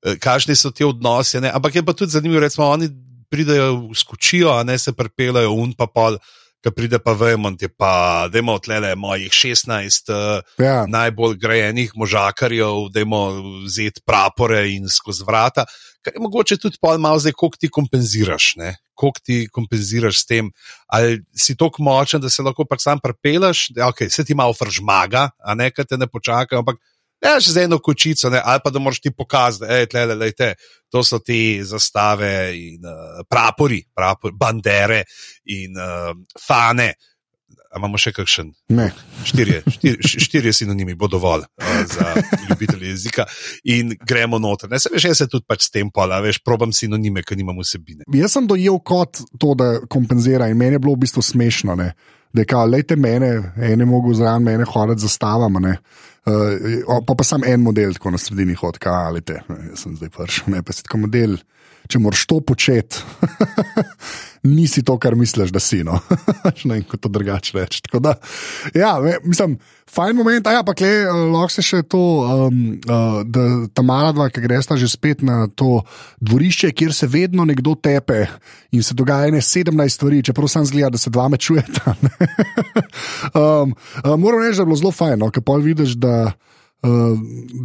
Kakšni 0.00 0.56
so 0.56 0.70
ti 0.72 0.84
odnosi, 0.84 1.40
ne? 1.40 1.50
ampak 1.52 1.74
je 1.74 1.84
pa 1.84 1.92
tudi 1.92 2.12
zanimivo, 2.12 2.40
recimo, 2.40 2.68
oni 2.72 2.88
pridejo, 3.30 3.90
skočijo, 3.94 4.50
a 4.50 4.62
ne 4.64 4.78
se 4.78 4.92
prepelajo, 4.92 5.52
un 5.52 5.74
pa 5.76 5.86
pol, 5.86 6.18
ki 6.60 6.72
pride 6.76 6.98
pa 7.00 7.14
Vemont, 7.16 7.62
je 7.62 7.68
pa, 7.68 8.28
da 8.32 8.38
imamo 8.38 8.58
tle 8.60 8.94
mojih 8.96 9.32
16 9.32 10.12
uh, 10.12 10.42
Ja. 10.60 10.84
najbolj 10.86 11.38
grajenih 11.40 11.92
možakarjev, 11.94 12.90
da 12.92 13.00
imamo 13.00 13.62
vzeti 13.64 14.02
prapore 14.04 14.66
in 14.74 14.88
skozi 14.88 15.24
vrata. 15.26 15.64
Kar 16.02 16.14
je 16.16 16.20
mogoče 16.20 16.56
tudi 16.56 16.76
pol 16.80 16.98
malo 16.98 17.18
zdaj, 17.18 17.32
koliko 17.32 17.56
ti 17.60 17.68
kompenziraš, 17.68 18.54
ne? 18.56 18.76
koliko 18.94 19.20
ti 19.24 19.48
kompenziraš 19.52 20.20
s 20.20 20.26
tem, 20.26 20.50
ali 20.86 21.22
si 21.32 21.56
tako 21.56 21.82
močen, 21.82 22.20
da 22.20 22.28
se 22.28 22.42
lahko 22.44 22.66
pač 22.68 22.82
sam 22.84 23.00
prepelaš, 23.00 23.70
da 23.72 23.88
okay, 23.88 24.10
se 24.12 24.24
ti 24.24 24.36
malo 24.36 24.52
fržmaga, 24.52 25.30
a 25.40 25.54
ne, 25.56 25.70
kaj 25.72 25.88
te 25.88 25.96
ne 25.96 26.06
počaka, 26.06 26.58
ampak 26.60 26.76
Ja, 27.20 27.34
še 27.36 27.52
z 27.52 27.66
eno 27.66 27.78
kočico, 27.84 28.30
ne? 28.32 28.40
ali 28.40 28.62
pa 28.64 28.72
da 28.72 28.80
moraš 28.80 29.02
ti 29.04 29.12
pokazati, 29.12 29.68
da 29.68 29.86
tle, 29.86 30.06
tle, 30.14 30.30
tle, 30.32 30.54
to 30.90 31.04
so 31.04 31.20
ti 31.20 31.60
zastave 31.64 32.32
in 32.56 32.86
uh, 32.88 33.20
prapori, 33.28 33.82
prapori, 33.94 34.34
bandere 34.36 35.04
in 35.52 35.76
uh, 35.76 36.14
fane. 36.40 36.94
A 37.70 37.78
imamo 37.78 37.98
še 38.02 38.10
kakšen? 38.10 38.48
Ne. 38.74 38.88
Štirje, 39.28 39.60
štirje, 39.76 40.08
štirje 40.24 40.52
sinonimi 40.58 40.96
bo 40.98 41.06
dovolj 41.10 41.44
uh, 41.44 41.74
za 41.86 42.08
ljubitelje 42.48 42.88
jezika 42.88 43.26
in 43.68 43.92
gremo 44.00 44.40
noter. 44.42 44.72
Ne, 44.72 44.80
se 44.82 44.90
veš, 44.90 45.10
jaz 45.12 45.20
se 45.22 45.28
tudi 45.30 45.46
pač 45.46 45.68
s 45.68 45.74
tem 45.74 45.92
pola, 45.94 46.18
veš, 46.24 46.40
probam 46.42 46.72
sinonime, 46.74 47.22
ker 47.26 47.38
nimam 47.38 47.60
vsebine. 47.60 48.08
Jaz 48.16 48.34
sem 48.38 48.48
dojel 48.50 48.80
kot 48.80 49.20
to, 49.38 49.52
da 49.58 49.76
kompenzira 49.92 50.48
in 50.50 50.58
meni 50.58 50.80
je 50.80 50.82
bilo 50.82 50.96
v 50.96 51.04
bistvu 51.04 51.22
smešno. 51.22 51.76
Ne? 51.78 51.92
Da 52.32 52.40
je 52.42 52.46
kao, 52.46 52.66
lejte 52.66 52.96
mene, 52.96 53.52
ene 53.62 53.84
mogo 53.84 54.14
zraven 54.14 54.42
mene 54.42 54.64
hoditi 54.64 55.00
za 55.00 55.08
stavama. 55.08 55.60
ne. 55.60 55.76
Uh, 56.26 57.04
pa 57.06 57.14
pa 57.14 57.24
sam 57.24 57.44
en 57.44 57.60
model, 57.60 57.94
tako 57.96 58.10
na 58.10 58.18
sredini 58.18 58.54
hodka, 58.54 58.90
ali 58.90 59.20
te, 59.20 59.40
jaz 59.48 59.82
sem 59.82 59.96
zdaj 59.96 60.10
prišel, 60.14 60.52
ne 60.54 60.62
pa 60.62 60.72
si 60.72 60.84
tako 60.84 60.98
model. 61.06 61.36
Če 61.88 61.98
moraš 61.98 62.26
to 62.28 62.40
početi, 62.44 63.00
nisi 64.56 64.82
to, 64.86 64.96
kar 65.00 65.16
misliš, 65.18 65.52
da 65.52 65.60
si. 65.60 65.82
No. 65.84 65.98
ne 66.64 66.74
vem, 66.74 66.82
kako 66.84 66.96
to 66.96 67.12
drugače 67.12 67.58
reči. 67.58 67.82
Tako 67.82 68.00
Da, 68.00 68.14
ja, 68.74 68.94
mislim, 69.24 69.56
fajn 69.90 70.16
moment, 70.16 70.46
a 70.46 70.52
ja, 70.58 70.62
pa 70.66 70.74
kle, 70.76 70.90
uh, 71.06 71.22
lahko 71.32 71.52
se 71.54 71.64
še 71.66 71.82
to, 71.90 72.00
um, 72.48 72.60
uh, 72.84 73.20
da 73.26 73.46
ta 73.74 73.84
mala 73.86 74.12
dva, 74.16 74.28
ki 74.32 74.44
gresta 74.44 74.78
že 74.80 74.88
spet 74.88 75.24
na 75.26 75.44
to 75.48 75.82
dvorišče, 76.20 76.72
kjer 76.76 76.94
se 76.96 77.10
vedno 77.10 77.44
nekdo 77.48 77.74
tepe 77.74 78.26
in 78.72 78.84
se 78.86 78.94
dogaja 78.94 79.32
ne 79.34 79.42
17 79.44 79.96
stvari, 79.96 80.22
čeprav 80.24 80.48
sam 80.52 80.68
zgleda, 80.68 80.94
da 80.96 81.00
se 81.00 81.10
dva 81.10 81.28
me 81.28 81.40
čujeta. 81.40 81.96
ne. 82.06 82.30
um, 83.34 83.74
uh, 84.04 84.14
moram 84.16 84.44
reči, 84.44 84.60
da 84.60 84.62
je 84.62 84.70
bilo 84.70 84.80
zelo 84.84 84.94
fajn, 84.94 85.18
no, 85.20 85.32
ker 85.34 85.44
pa 85.44 85.58
vidiš, 85.60 85.98
da. 86.00 86.32
Uh, 86.82 87.18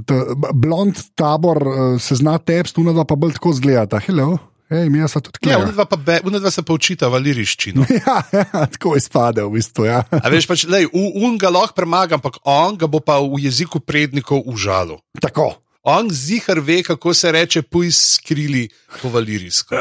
ta, 0.06 0.18
blond 0.54 1.00
tabor 1.16 1.62
uh, 1.68 2.02
se 2.02 2.16
zna 2.20 2.38
tepsti, 2.38 2.82
unadva 2.82 3.06
pa 3.08 3.16
bolj 3.16 3.38
tako 3.38 3.54
zgleda. 3.56 4.00
Hello, 4.04 4.38
hej, 4.70 4.90
mi 4.92 5.00
smo 5.08 5.22
tudi 5.24 5.40
Ja, 5.48 5.56
tukaj. 5.56 5.64
unedva 5.64 5.86
pa 5.86 5.96
be, 5.96 6.20
unedva 6.28 6.52
se 6.52 6.64
pa 6.64 6.74
učita 6.76 7.08
valiriščino. 7.08 7.86
Ja, 8.02 8.18
ja, 8.34 8.66
tako 8.76 8.96
izpade 9.00 9.44
v 9.44 9.54
bistvu. 9.56 9.86
Ja. 9.88 10.02
A 10.12 10.28
veš, 10.30 10.48
pač, 10.52 10.66
lej, 10.68 10.90
un 10.94 11.38
ga 11.40 11.50
lahko 11.50 11.78
premaga, 11.80 12.20
ampak 12.20 12.42
on 12.44 12.76
ga 12.76 12.88
bo 12.92 13.00
pa 13.00 13.22
v 13.24 13.40
jeziku 13.48 13.80
prednikov 13.80 14.44
užalil. 14.52 15.00
Tako. 15.22 15.54
On 15.86 16.08
zihar 16.10 16.58
ve, 16.66 16.80
kako 16.82 17.14
se 17.14 17.30
reče, 17.32 17.62
puj 17.62 17.92
skrili 17.94 18.64
po 19.02 19.10
valirijsko. 19.14 19.78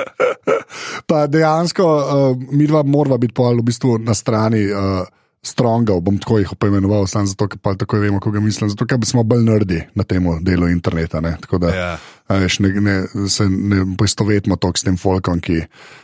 Pa 1.09 1.23
dejansko 1.26 1.85
uh, 1.85 2.43
mi 2.53 2.67
dva 2.69 2.83
morava 2.85 3.17
biti 3.19 3.33
pol 3.33 3.57
v 3.57 3.64
bistvu 3.64 3.95
na 4.05 4.12
strani 4.14 4.67
uh, 4.69 5.09
strongov, 5.47 6.01
bom 6.01 6.19
tako 6.19 6.39
jih 6.39 6.53
poimenoval, 6.59 7.07
samo 7.07 7.27
zato, 7.27 7.49
ker 7.49 7.59
pa 7.59 7.75
tako 7.75 7.99
vemo, 7.99 8.21
koga 8.21 8.41
mislim. 8.41 8.71
Zato, 8.71 8.87
ker 8.87 8.99
smo 9.05 9.23
bolj 9.23 9.45
nerdi 9.45 9.83
na 9.95 10.05
tem 10.05 10.25
delu 10.41 10.69
interneta. 10.69 11.21
Ne? 11.21 11.37
Tako 11.41 11.59
da 11.59 11.69
Ja. 11.69 11.99
a 12.27 12.35
veš, 12.37 12.59
ne, 12.59 12.69
ne, 12.81 12.95
se 13.29 13.45
ne 13.45 13.97
poistovetimo 13.97 14.57
toliko 14.57 14.79
s 14.79 14.83
tem 14.83 14.97
folkom, 14.97 15.41
ki 15.41 15.63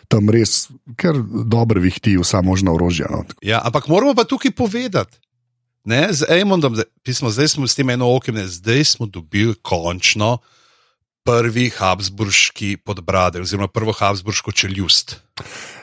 tam 0.09 0.29
res 0.29 0.69
kar 0.97 1.17
dobro 1.45 1.81
vihti 1.81 2.17
vsa 2.17 2.43
možna 2.43 2.73
orožja. 2.73 3.07
No. 3.11 3.25
Ja, 3.43 3.63
ampak 3.65 3.89
moramo 3.89 4.15
pa 4.15 4.25
tukaj 4.25 4.51
povedati. 4.51 5.17
Ne, 5.85 6.13
z 6.13 6.29
zdaj- 6.75 6.93
pismo, 7.03 7.31
zdaj 7.31 7.49
smo 7.49 7.67
s 7.67 7.75
tem 7.75 7.91
eno 7.91 8.13
okem, 8.13 8.35
ne, 8.35 8.45
zdaj 8.47 8.85
smo 8.85 9.07
dobili 9.07 9.55
končno 9.63 10.39
prvi 11.25 11.71
Habsburški 11.71 12.77
podbradek, 12.85 13.43
oziroma 13.43 13.69
prvo 13.69 13.93
Habsburško 13.93 14.53
čeljust. 14.53 15.17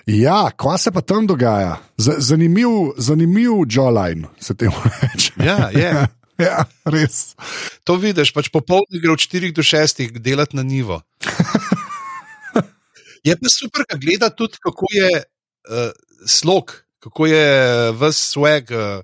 Ja, 0.06 0.52
kva 0.58 0.78
se 0.78 0.92
pa 0.92 1.02
tam 1.02 1.28
dogaja? 1.28 1.78
Z, 1.98 2.16
zanimiv, 2.18 2.70
zanimiv 2.98 3.52
jawline 3.70 4.28
se 4.40 4.56
temu 4.56 4.76
reče. 5.02 5.34
Ja, 5.46 5.70
je. 5.70 6.08
Ja, 6.38 6.68
res. 6.86 7.34
To 7.82 7.96
vidiš, 7.98 8.30
pač 8.30 8.52
popoldne 8.54 9.00
gre 9.02 9.10
od 9.10 9.24
4 9.24 9.50
do 9.58 9.64
6 9.66 10.20
delati 10.22 10.54
na 10.54 10.62
nivo. 10.62 11.00
Je 13.26 13.34
pa 13.34 13.50
super, 13.50 13.82
da 13.90 13.98
gleda 13.98 14.30
tudi, 14.30 14.62
kako 14.62 14.86
je 14.94 15.10
uh, 15.18 15.90
slog, 16.30 16.76
kako 17.02 17.26
je 17.26 17.50
vse 17.98 18.38
swag 18.38 18.70
uh, 18.70 19.02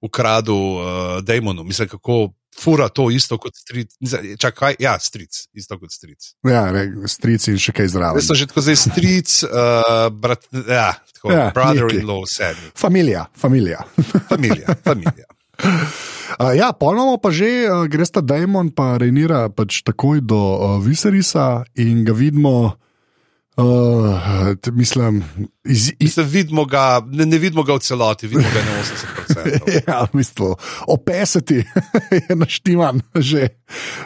ukradel 0.00 0.54
uh, 0.54 1.18
Demonu. 1.26 1.64
Mislim, 1.64 1.88
kako 1.88 2.30
fura 2.60 2.88
to 2.88 3.10
isto 3.10 3.38
kot 3.38 3.56
stric. 3.56 3.92
Čakaj, 4.40 4.78
ja, 4.82 4.96
stric, 5.00 5.46
isto 5.54 5.78
kot 5.78 5.92
stric. 5.92 6.32
Ja, 6.48 6.66
re, 6.72 6.88
strici 7.10 7.52
in 7.54 7.60
še 7.62 7.74
kaj 7.76 7.92
zraven. 7.94 8.20
Jaz 8.20 8.30
sem 8.30 8.40
že 8.40 8.48
tako 8.50 8.64
zdaj 8.66 8.78
stric, 8.86 9.36
uh, 9.48 10.08
brat, 10.12 10.48
ja, 10.52 10.90
tako, 11.14 11.32
Ja, 11.32 11.38
ja, 11.48 11.50
brother-in-law, 11.54 12.24
sedmi. 12.30 12.72
Familija, 12.74 13.26
familija. 13.36 13.84
Familija, 14.28 14.76
familija. 14.84 15.26
Uh, 16.36 16.52
ja, 16.52 16.72
polno 16.76 17.16
pa 17.22 17.32
že 17.32 17.64
uh, 17.64 17.86
greš 17.88 18.18
ta 18.18 18.20
Daemon, 18.20 18.72
pa 18.74 18.96
Reinira 19.00 19.46
pač 19.48 19.80
takoj 19.86 20.20
do 20.20 20.36
uh, 20.36 20.76
Viserisa 20.82 21.64
in 21.78 22.04
ga 22.04 22.12
vidimo. 22.12 22.76
Uh, 23.56 24.52
mislim, 24.76 25.24
iz, 25.66 25.92
iz, 25.98 26.16
Mislim, 26.16 26.26
vidimo 26.26 26.64
ga, 26.64 27.02
ne, 27.06 27.26
ne 27.26 27.38
vidimo 27.38 27.62
ga 27.62 27.74
v 27.74 27.78
celoti, 27.78 28.26
vidimo 28.26 28.48
ga 28.54 28.62
na 28.64 28.82
80%. 28.82 29.82
ja, 29.88 30.04
v 30.12 30.16
bistvu, 30.16 30.56
opesati 30.86 31.54
je 32.28 32.36
naštiman, 32.36 33.00
že. 33.14 33.48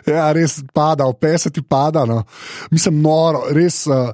Ja, 0.06 0.32
res 0.32 0.62
pada, 0.74 1.04
opesati 1.04 1.62
pada. 1.62 2.04
No. 2.04 2.24
Mislim, 2.70 3.02
noro, 3.02 3.44
res. 3.52 3.86
Uh, 3.86 4.10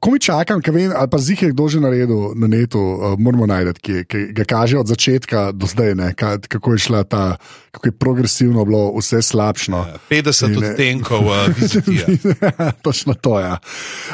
ko 0.00 0.10
mi 0.10 0.20
čakam, 0.20 0.62
kaj 0.62 0.74
vem, 0.74 0.92
ali 0.96 1.10
pa 1.10 1.18
zih 1.18 1.42
je 1.42 1.50
kdo 1.50 1.68
že 1.68 1.80
naredil 1.82 2.34
na 2.38 2.46
netu, 2.46 2.78
uh, 2.78 3.18
moramo 3.18 3.46
najti, 3.46 3.80
ki, 3.80 4.04
ki 4.06 4.20
ga 4.32 4.46
kaže 4.48 4.78
od 4.78 4.86
začetka 4.86 5.50
do 5.52 5.66
zdaj, 5.66 5.94
ne, 5.98 6.12
ka, 6.14 6.38
kako 6.38 6.76
je 6.76 6.84
šla 6.86 7.02
ta, 7.04 7.36
kako 7.70 7.88
je 7.88 7.92
progresivno 7.92 8.64
bilo 8.64 8.92
vse 8.98 9.22
slabšno. 9.22 9.84
50 10.10 10.46
In, 10.46 10.64
eh, 10.64 10.70
odtenkov 10.70 11.26
uh, 11.26 11.48
vizitija. 11.56 12.06
Točno 12.86 13.14
to 13.14 13.38
je. 13.40 13.46
Ja. 13.46 13.58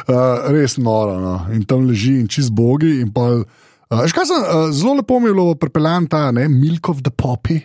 Uh, 0.08 0.50
res 0.52 0.76
noro. 0.76 1.20
No. 1.20 1.34
In 1.52 1.64
tam 1.68 1.86
leži 1.88 2.18
in 2.22 2.28
čist 2.38 2.54
bogi. 2.54 3.02
Pol, 3.10 3.42
uh, 3.42 4.04
kaj 4.14 4.30
sem, 4.30 4.38
uh, 4.38 4.68
zelo 4.70 4.94
lepo 5.00 5.18
mi 5.18 5.28
je 5.28 5.34
bilo 5.34 5.56
prepeljan 5.58 6.06
ta 6.06 6.28
ne, 6.30 6.46
Milk 6.48 6.88
of 6.88 7.02
the 7.02 7.10
Poppy. 7.10 7.58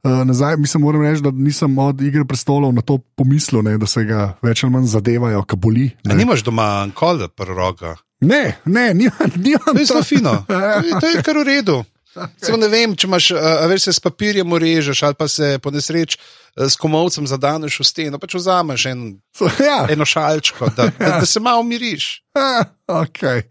Uh, 0.00 0.22
nazaj, 0.24 0.56
mislim, 0.56 0.80
moram 0.86 1.02
reči, 1.04 1.20
da 1.20 1.28
nisem 1.30 1.74
od 1.78 1.98
igre 2.00 2.22
prestolov 2.24 2.72
na 2.72 2.80
to 2.80 2.96
pomislil, 3.20 3.60
ne, 3.66 3.74
da 3.76 3.84
se 3.84 4.00
ga 4.08 4.30
več 4.40 4.62
ali 4.64 4.72
manj 4.72 4.86
zadevajo, 4.88 5.42
ki 5.44 5.58
boli. 5.60 5.90
A 6.06 6.14
Ne, 6.14 6.22
nimaš 6.22 6.40
doma 6.46 6.70
ankola, 6.86 7.28
proroga? 7.28 7.98
ne, 8.20 8.56
ne 8.64 8.94
nimam. 8.94 9.28
nimam 9.36 9.74
To 9.74 9.80
je 9.80 9.86
zelo 9.86 10.02
fino. 10.02 10.32
To 10.48 10.86
je, 10.86 10.94
to 11.00 11.06
je 11.08 11.22
kar 11.22 11.36
v 11.36 11.44
redu. 11.44 11.76
Samo 12.42 12.58
ne 12.58 12.68
vem, 12.68 12.94
če 12.96 13.06
imaš, 13.06 13.30
a 13.38 13.66
veš, 13.70 13.88
se 13.88 13.92
s 13.96 14.02
papirjem 14.02 14.52
urežeš 14.52 15.02
ali 15.06 15.18
pa 15.18 15.28
se 15.28 15.58
po 15.62 15.70
nesreč 15.70 16.16
eh, 16.16 16.66
s 16.68 16.76
komovcem 16.80 17.26
zadaneš 17.30 17.80
v 17.80 17.86
steno, 17.86 18.18
pač 18.18 18.34
vzameš 18.38 18.86
en, 18.90 19.04
Ja, 19.68 19.86
eno 19.88 20.04
šalčko, 20.04 20.68
da, 20.76 20.90
da, 20.98 21.20
da 21.20 21.26
se 21.26 21.40
malo 21.40 21.60
umiriš. 21.60 22.22
Ah, 22.34 22.64
okay. 22.86 23.42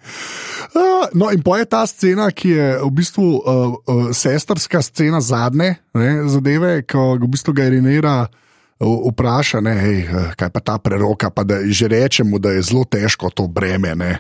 uh, 0.76 1.08
no, 1.14 1.32
in 1.32 1.42
pa 1.44 1.58
je 1.58 1.66
ta 1.66 1.86
scena, 1.88 2.30
ki 2.32 2.50
je 2.50 2.68
v 2.84 2.92
bistvu 2.96 3.26
uh, 3.40 3.74
uh, 3.88 4.12
sestrska 4.16 4.82
scena 4.82 5.22
zadnje 5.22 5.76
ne, 5.94 6.12
zadeve, 6.30 6.82
ko 6.84 7.16
ga 7.18 7.26
v 7.26 7.32
bistvu 7.32 7.56
ga 7.56 7.66
Irinera 7.72 8.18
uh, 8.28 9.10
vpraša, 9.12 9.64
ne, 9.66 9.76
hej, 9.80 10.00
kaj 10.40 10.52
pa 10.54 10.62
ta 10.64 10.78
preroka, 10.84 11.32
pa 11.32 11.48
da 11.48 11.64
že 11.66 11.90
rečemo, 11.92 12.40
da 12.40 12.54
je 12.56 12.68
zelo 12.72 12.86
težko 12.86 13.32
to 13.32 13.48
breme. 13.48 13.96
Ne. 13.96 14.20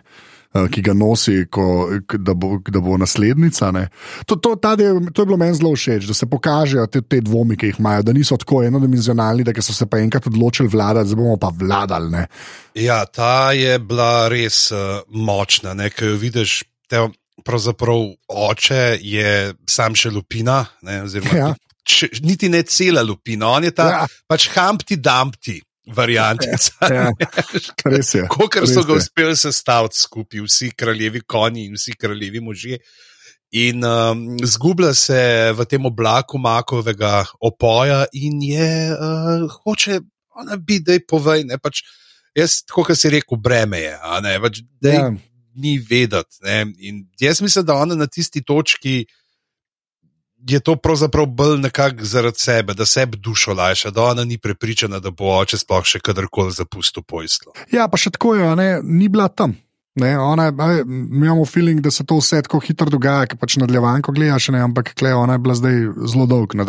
Uh, 0.55 0.67
Ki 0.71 0.81
ga 0.81 0.93
nosi, 0.93 1.45
ko, 1.51 1.89
da, 2.17 2.33
bo, 2.33 2.57
da 2.65 2.79
bo 2.79 2.97
naslednica. 2.97 3.71
ne. 3.71 3.88
To, 4.25 4.35
to, 4.35 4.55
del, 4.75 4.99
to 5.13 5.21
je 5.21 5.25
bilo 5.25 5.38
meni 5.38 5.55
zelo 5.55 5.75
všeč, 5.75 6.07
da 6.09 6.13
se 6.13 6.25
pokažejo 6.25 6.88
te, 6.88 7.01
te 7.01 7.21
dvomi, 7.21 7.57
ki 7.57 7.65
jih 7.73 7.79
imajo, 7.79 8.01
da 8.03 8.13
niso 8.13 8.38
tako 8.38 8.63
enodimenzionalni, 8.63 9.43
da 9.43 9.53
so 9.62 9.73
se 9.73 9.85
pa 9.85 9.99
enkrat 9.99 10.27
odločili 10.27 10.69
vladati, 10.69 11.09
zdaj 11.09 11.21
bomo 11.21 11.38
pa 11.38 11.51
vladali. 11.53 12.09
Ne. 12.12 12.27
Ja, 12.75 13.05
ta 13.05 13.51
je 13.51 13.79
bila 13.79 14.27
res 14.27 14.71
uh, 14.71 15.01
močna, 15.09 15.75
ker 15.89 16.13
jo 16.13 16.17
vidiš. 16.17 16.63
Te, 16.89 17.03
pravzaprav 17.45 18.01
oče 18.27 18.97
je 19.01 19.53
sam 19.69 19.93
še 19.95 20.09
lupina, 20.12 20.65
ne, 20.81 21.03
oziroma 21.05 21.38
Ja. 21.38 21.49
če, 21.88 22.09
niti 22.21 22.49
ne 22.49 22.63
cela 22.67 23.01
lupina, 23.05 23.47
on 23.55 23.63
je 23.63 23.71
ta 23.71 23.85
Ja. 23.89 24.07
pač 24.27 24.49
Humpty 24.51 24.97
Dumpty 24.97 25.62
variantica. 25.95 26.89
Ja, 26.93 27.10
res 27.86 28.13
je. 28.15 28.25
Kolikor 28.32 28.67
so 28.69 28.84
ga 28.88 28.95
je. 28.95 29.04
uspeli 29.04 29.36
sestaviti 29.38 29.99
skupaj, 29.99 30.41
vsi 30.45 30.71
kraljevi 30.78 31.21
konji 31.21 31.65
in 31.69 31.78
vsi 31.78 31.95
kraljevi 31.99 32.41
možje. 32.43 32.80
In 33.52 33.82
um, 33.86 34.38
zgublja 34.45 34.93
se 34.93 35.19
v 35.58 35.65
tem 35.65 35.86
oblaku 35.89 36.38
makovega 36.38 37.23
opoja, 37.41 38.04
in 38.13 38.41
je 38.45 38.93
uh, 38.93 39.47
hoče, 39.63 40.02
ona 40.38 40.58
bi, 40.58 40.78
da 40.86 40.93
je 40.93 41.02
povej. 41.10 41.47
Ne, 41.49 41.58
pač, 41.58 41.82
jaz, 42.38 42.60
tako 42.67 42.86
kot 42.91 42.99
si 42.99 43.10
rekel, 43.10 43.39
breme 43.41 43.82
je, 43.82 43.95
ne, 44.21 44.36
pač, 44.43 44.62
da 44.82 44.93
Ja. 44.93 45.08
ni 45.58 45.80
vedeti. 45.82 46.38
Ne, 46.45 46.60
in 46.78 47.02
jaz 47.19 47.41
mislim, 47.41 47.65
da 47.65 47.80
ona 47.82 47.97
na 47.97 48.08
tisti 48.08 48.43
točki. 48.45 49.02
Je 50.47 50.60
to 50.60 50.75
pravzaprav 50.80 51.25
bolj 51.25 51.58
nekako 51.60 52.06
zaradi 52.08 52.39
sebe, 52.39 52.73
da 52.73 52.86
sebi 52.86 53.17
dušo 53.17 53.54
lajša, 53.54 53.91
da 53.91 54.04
ona 54.04 54.23
ni 54.23 54.38
prepričana, 54.38 54.99
da 54.99 55.12
bo 55.12 55.34
oče 55.39 55.58
sploh 55.60 55.84
še 55.86 55.99
kadarkoli 55.99 56.56
zapustil 56.56 57.04
pojstvo. 57.04 57.54
Ja, 57.71 57.89
pa 57.91 57.99
še 57.99 58.13
tako 58.15 58.36
je, 58.38 58.45
a 58.47 58.56
ne, 58.56 58.69
ni 58.84 59.10
bila 59.12 59.28
tam. 59.28 59.58
Ne, 59.99 60.13
ona, 60.19 60.47
veš, 60.56 60.86
mi 60.88 61.25
imamo 61.25 61.45
feeling, 61.45 61.82
da 61.84 61.91
se 61.91 62.06
to 62.08 62.21
vse 62.21 62.39
tako 62.45 62.62
hitro 62.63 62.88
dogaja, 62.93 63.28
ki 63.28 63.39
pač 63.41 63.58
nadaljevanko 63.60 64.13
gledaš, 64.15 64.52
ne, 64.56 64.62
ampak 64.63 64.93
kle, 64.95 65.12
ona 65.17 65.36
je 65.36 65.43
bila 65.43 65.58
zdaj 65.60 65.82
zelo 66.08 66.30
dolg 66.30 66.56
na 66.56 66.65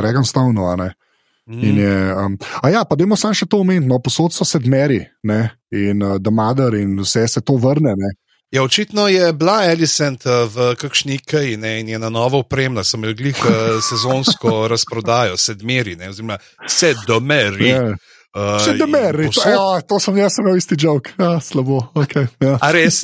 ne. 0.76 0.90
In 1.50 1.78
je, 1.78 2.14
um, 2.14 2.36
a 2.62 2.70
ja, 2.70 2.84
pa 2.86 2.94
dajmo 2.94 3.16
samo 3.18 3.34
še 3.34 3.48
to 3.50 3.58
omeniti, 3.64 3.88
no, 3.90 3.98
posod 3.98 4.30
so 4.30 4.46
sedmeri 4.46 5.00
ne, 5.26 5.50
in 5.74 6.02
uh, 6.02 6.18
The 6.22 6.30
Mother 6.30 6.76
in 6.78 6.94
vse 7.02 7.26
se 7.28 7.40
to 7.42 7.56
vrne. 7.58 7.94
Ne. 7.98 8.10
Ja, 8.50 8.62
očitno 8.62 9.08
je 9.08 9.32
bila 9.32 9.52
Alicent 9.52 10.26
eh, 10.26 10.30
v 10.54 10.74
kakšni 10.74 11.18
kaj 11.18 11.56
ne, 11.56 11.80
in 11.80 11.88
je 11.88 11.98
na 11.98 12.08
novo 12.10 12.40
opremljena, 12.42 12.84
sem 12.84 13.04
jo 13.04 13.14
glih 13.14 13.36
eh, 13.46 13.78
sezonsko 13.90 14.64
razprodajo, 14.72 15.36
sedmeri, 15.36 15.96
ne, 15.96 16.08
oziroma 16.10 16.38
sedmeri. 16.68 17.68
Ja. 17.68 17.94
Uh, 18.30 18.60
Sedmeri, 18.62 19.26
to, 19.34 19.42
ja, 19.42 19.80
to 19.82 19.98
sem 19.98 20.18
jaz 20.18 20.36
imel 20.38 20.54
isti 20.58 20.76
jok, 20.78 21.08
ja, 21.18 21.32
slabo. 21.42 21.80
Okay, 21.98 22.28
ja, 22.38 22.58
A 22.62 22.70
res? 22.70 23.02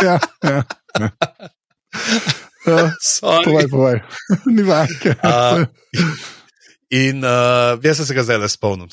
ja, 0.00 0.14
ja, 0.42 0.62
ja. 1.00 1.10
Ja, 2.64 2.78
Sorry. 3.04 3.44
povej, 3.44 3.68
povej. 3.68 3.98
Ni 4.56 4.64
vajke. 4.64 5.12
A, 5.20 5.66
In 6.88 7.20
uh, 7.24 7.76
jaz 7.84 8.00
sem 8.00 8.06
se 8.08 8.16
ga 8.16 8.24
zdaj 8.24 8.40
le 8.40 8.48
spomnil. 8.48 8.88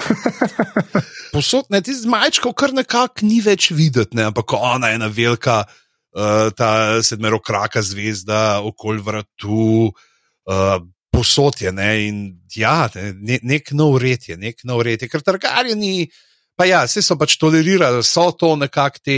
Posod, 1.34 1.68
ne, 1.72 1.80
ti 1.84 1.94
z 1.94 2.08
majčko 2.08 2.52
kar 2.56 2.72
nekako 2.76 3.26
ni 3.28 3.40
več 3.44 3.70
videti, 3.76 4.16
ne, 4.16 4.28
ampak 4.30 4.54
ona 4.56 4.92
je 4.92 4.98
ena 5.00 5.08
velika, 5.12 5.62
uh, 5.64 6.48
ta 6.56 7.02
sedmerokraka 7.04 7.82
zvezda 7.84 8.62
okoli 8.64 9.02
vratu, 9.04 9.92
uh, 10.48 10.76
posod 11.12 11.60
je. 11.60 11.72
Ne, 11.72 11.90
in 12.08 12.20
ja, 12.56 12.88
ne, 12.94 13.12
ne, 13.20 13.38
nek 13.42 13.72
nov 13.76 13.98
red 14.02 14.28
je, 14.28 14.36
nek 14.40 14.64
nov 14.68 14.82
red 14.86 15.02
je, 15.02 15.10
ker 15.12 15.24
targarjeni. 15.24 16.08
Pa 16.56 16.66
ja, 16.68 16.82
vse 16.84 17.00
so 17.04 17.16
pač 17.16 17.38
tolerirali, 17.40 18.02
so 18.04 18.26
to 18.36 18.54
nekako 18.60 19.00
te 19.04 19.16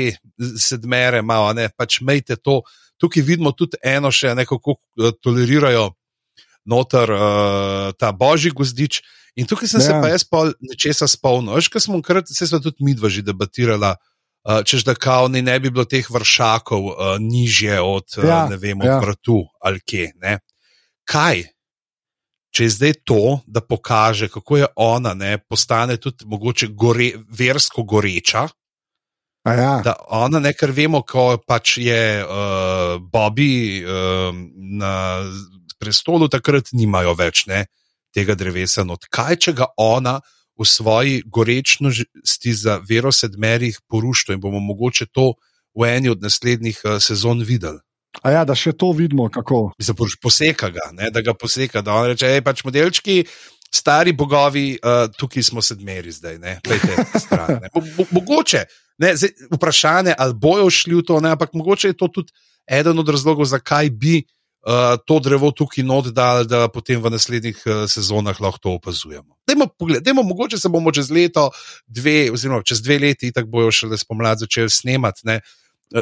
sedmere, 0.61 1.23
malo, 1.27 1.51
ne, 1.57 1.69
pač 1.75 2.01
mejte 2.07 2.39
to. 2.39 2.63
Tukaj 3.03 3.25
vidimo 3.27 3.51
tudi 3.59 3.79
eno 3.83 4.13
še, 4.15 4.37
ne, 4.39 4.45
kako 4.47 4.77
eh, 4.79 5.17
tolerirajo 5.19 5.89
noter 6.71 7.11
uh, 7.13 7.91
ta 7.99 8.13
božji 8.17 8.55
gozdič. 8.55 9.03
In 9.37 9.49
tukaj 9.51 9.69
sem 9.69 9.83
ja. 9.83 9.87
se 9.87 9.95
pa 9.99 10.11
jaz 10.13 10.25
pol 10.29 10.53
nečesa 10.63 11.09
spomnil. 11.11 11.59
Kaj 11.71 11.87
smo 11.87 12.03
krat, 12.03 12.31
se 12.31 12.47
smo 12.47 12.61
tudi 12.63 12.87
midva 12.87 13.11
že 13.11 13.25
debatirala, 13.27 13.97
uh, 14.47 14.63
čež 14.63 14.87
da 14.87 14.95
kao 14.95 15.29
ni 15.29 15.43
ne 15.43 15.59
bi 15.61 15.73
bilo 15.75 15.85
teh 15.85 16.07
vršakov 16.11 16.83
uh, 16.87 17.17
nižje 17.19 17.81
od, 17.81 18.07
uh, 18.19 18.29
Ja, 18.29 18.45
ne 18.51 18.61
vem, 18.61 18.81
od 18.81 18.87
ja. 18.87 19.01
vratu 19.03 19.43
ali 19.61 19.83
kje. 19.83 20.13
Ne? 20.23 20.39
Kaj? 21.05 21.49
Če 22.55 22.69
je 22.69 22.71
zdaj 22.71 22.93
to, 23.03 23.23
da 23.51 23.59
pokaže, 23.59 24.29
kako 24.31 24.63
je 24.63 24.67
ona, 24.79 25.11
ne, 25.19 25.39
postane 25.43 25.97
tudi 25.99 26.23
mogoče 26.31 26.71
gore, 26.71 27.11
versko 27.27 27.83
goreča, 27.83 28.47
A 29.45 29.53
ja, 29.53 29.73
da 29.85 29.93
ona, 30.09 30.41
ne, 30.41 30.55
ker 30.57 30.73
vemo, 30.73 31.03
ko 31.05 31.35
pač 31.45 31.77
je 31.85 32.01
uh, 32.25 32.97
Bobby 33.13 33.83
uh, 33.85 34.33
na 34.57 34.93
prestolu 35.77 36.31
takrat 36.33 36.73
nimajo 36.73 37.13
več 37.19 37.45
ne, 37.51 37.67
tega 38.15 38.37
drevesa. 38.39 38.85
Not. 38.87 39.09
Kaj, 39.13 39.37
če 39.47 39.57
ga 39.59 39.71
ona 39.81 40.21
v 40.55 40.67
svoji 40.69 41.23
gorečnosti 41.27 42.53
za 42.55 42.79
vero 42.89 43.13
sedmerih 43.13 43.81
porušila 43.91 44.37
in 44.37 44.43
bomo 44.43 44.61
mogoče 44.63 45.11
to 45.11 45.35
v 45.75 45.89
eni 45.91 46.13
od 46.13 46.23
naslednjih 46.23 46.79
uh, 46.85 46.99
sezon 47.03 47.43
videli? 47.43 47.83
A 48.23 48.31
ja, 48.31 48.45
da 48.47 48.55
še 48.55 48.77
to 48.79 48.93
vidimo, 48.95 49.27
kako. 49.27 49.73
Mislim, 49.79 49.97
poseka 50.23 50.71
ga, 50.71 50.93
ne, 50.95 51.11
da 51.11 51.19
ga 51.19 51.35
poseka, 51.35 51.83
da 51.83 51.97
on 51.99 52.13
reče, 52.13 52.31
hej, 52.31 52.45
pač 52.47 52.63
modelčki. 52.67 53.25
Stari 53.75 54.13
bogovi, 54.15 54.77
uh, 54.79 55.09
tukaj 55.19 55.43
smo 55.43 55.59
sedmeri, 55.59 56.13
zdaj, 56.15 56.39
ne, 56.39 56.61
pejte 56.63 56.95
stran. 57.19 57.59
Ne. 57.59 57.73
Mo, 57.75 57.83
mo, 57.83 58.07
mogoče, 58.21 58.61
ne, 59.03 59.11
zdaj, 59.19 59.33
vprašanje, 59.51 60.15
ali 60.15 60.39
bojo 60.39 60.69
šli 60.71 61.01
v 61.01 61.03
to, 61.09 61.19
ne, 61.19 61.33
ampak 61.35 61.59
mogoče 61.59 61.91
je 61.91 61.97
to 61.99 62.07
tudi 62.21 62.31
eden 62.71 63.03
od 63.03 63.11
razlogov, 63.11 63.51
zakaj 63.51 63.91
bi 63.91 64.21
uh, 64.23 64.31
to 65.07 65.19
drevo 65.21 65.51
tukaj 65.51 65.85
not 65.85 66.09
dal, 66.17 66.45
da 66.49 66.69
potem 66.73 67.03
v 67.03 67.13
naslednjih 67.13 67.59
uh, 67.67 67.83
sezonah 67.91 68.41
lahko 68.41 68.59
to 68.63 68.77
opazujemo. 68.79 69.37
Dajmo, 69.47 69.69
pogled, 69.79 70.03
dajmo, 70.05 70.23
mogoče 70.25 70.59
se 70.59 70.69
bomo 70.73 70.93
čez 70.93 71.11
leto, 71.13 71.51
dve, 71.87 72.31
oziroma 72.33 72.65
čez 72.65 72.81
dve 72.83 72.99
leti, 72.99 73.33
tako 73.33 73.53
bojo 73.59 73.75
šele 73.75 73.99
spomladi 74.01 74.47
začeli 74.47 74.71
snemati. 74.71 75.29
Ne, 75.29 75.41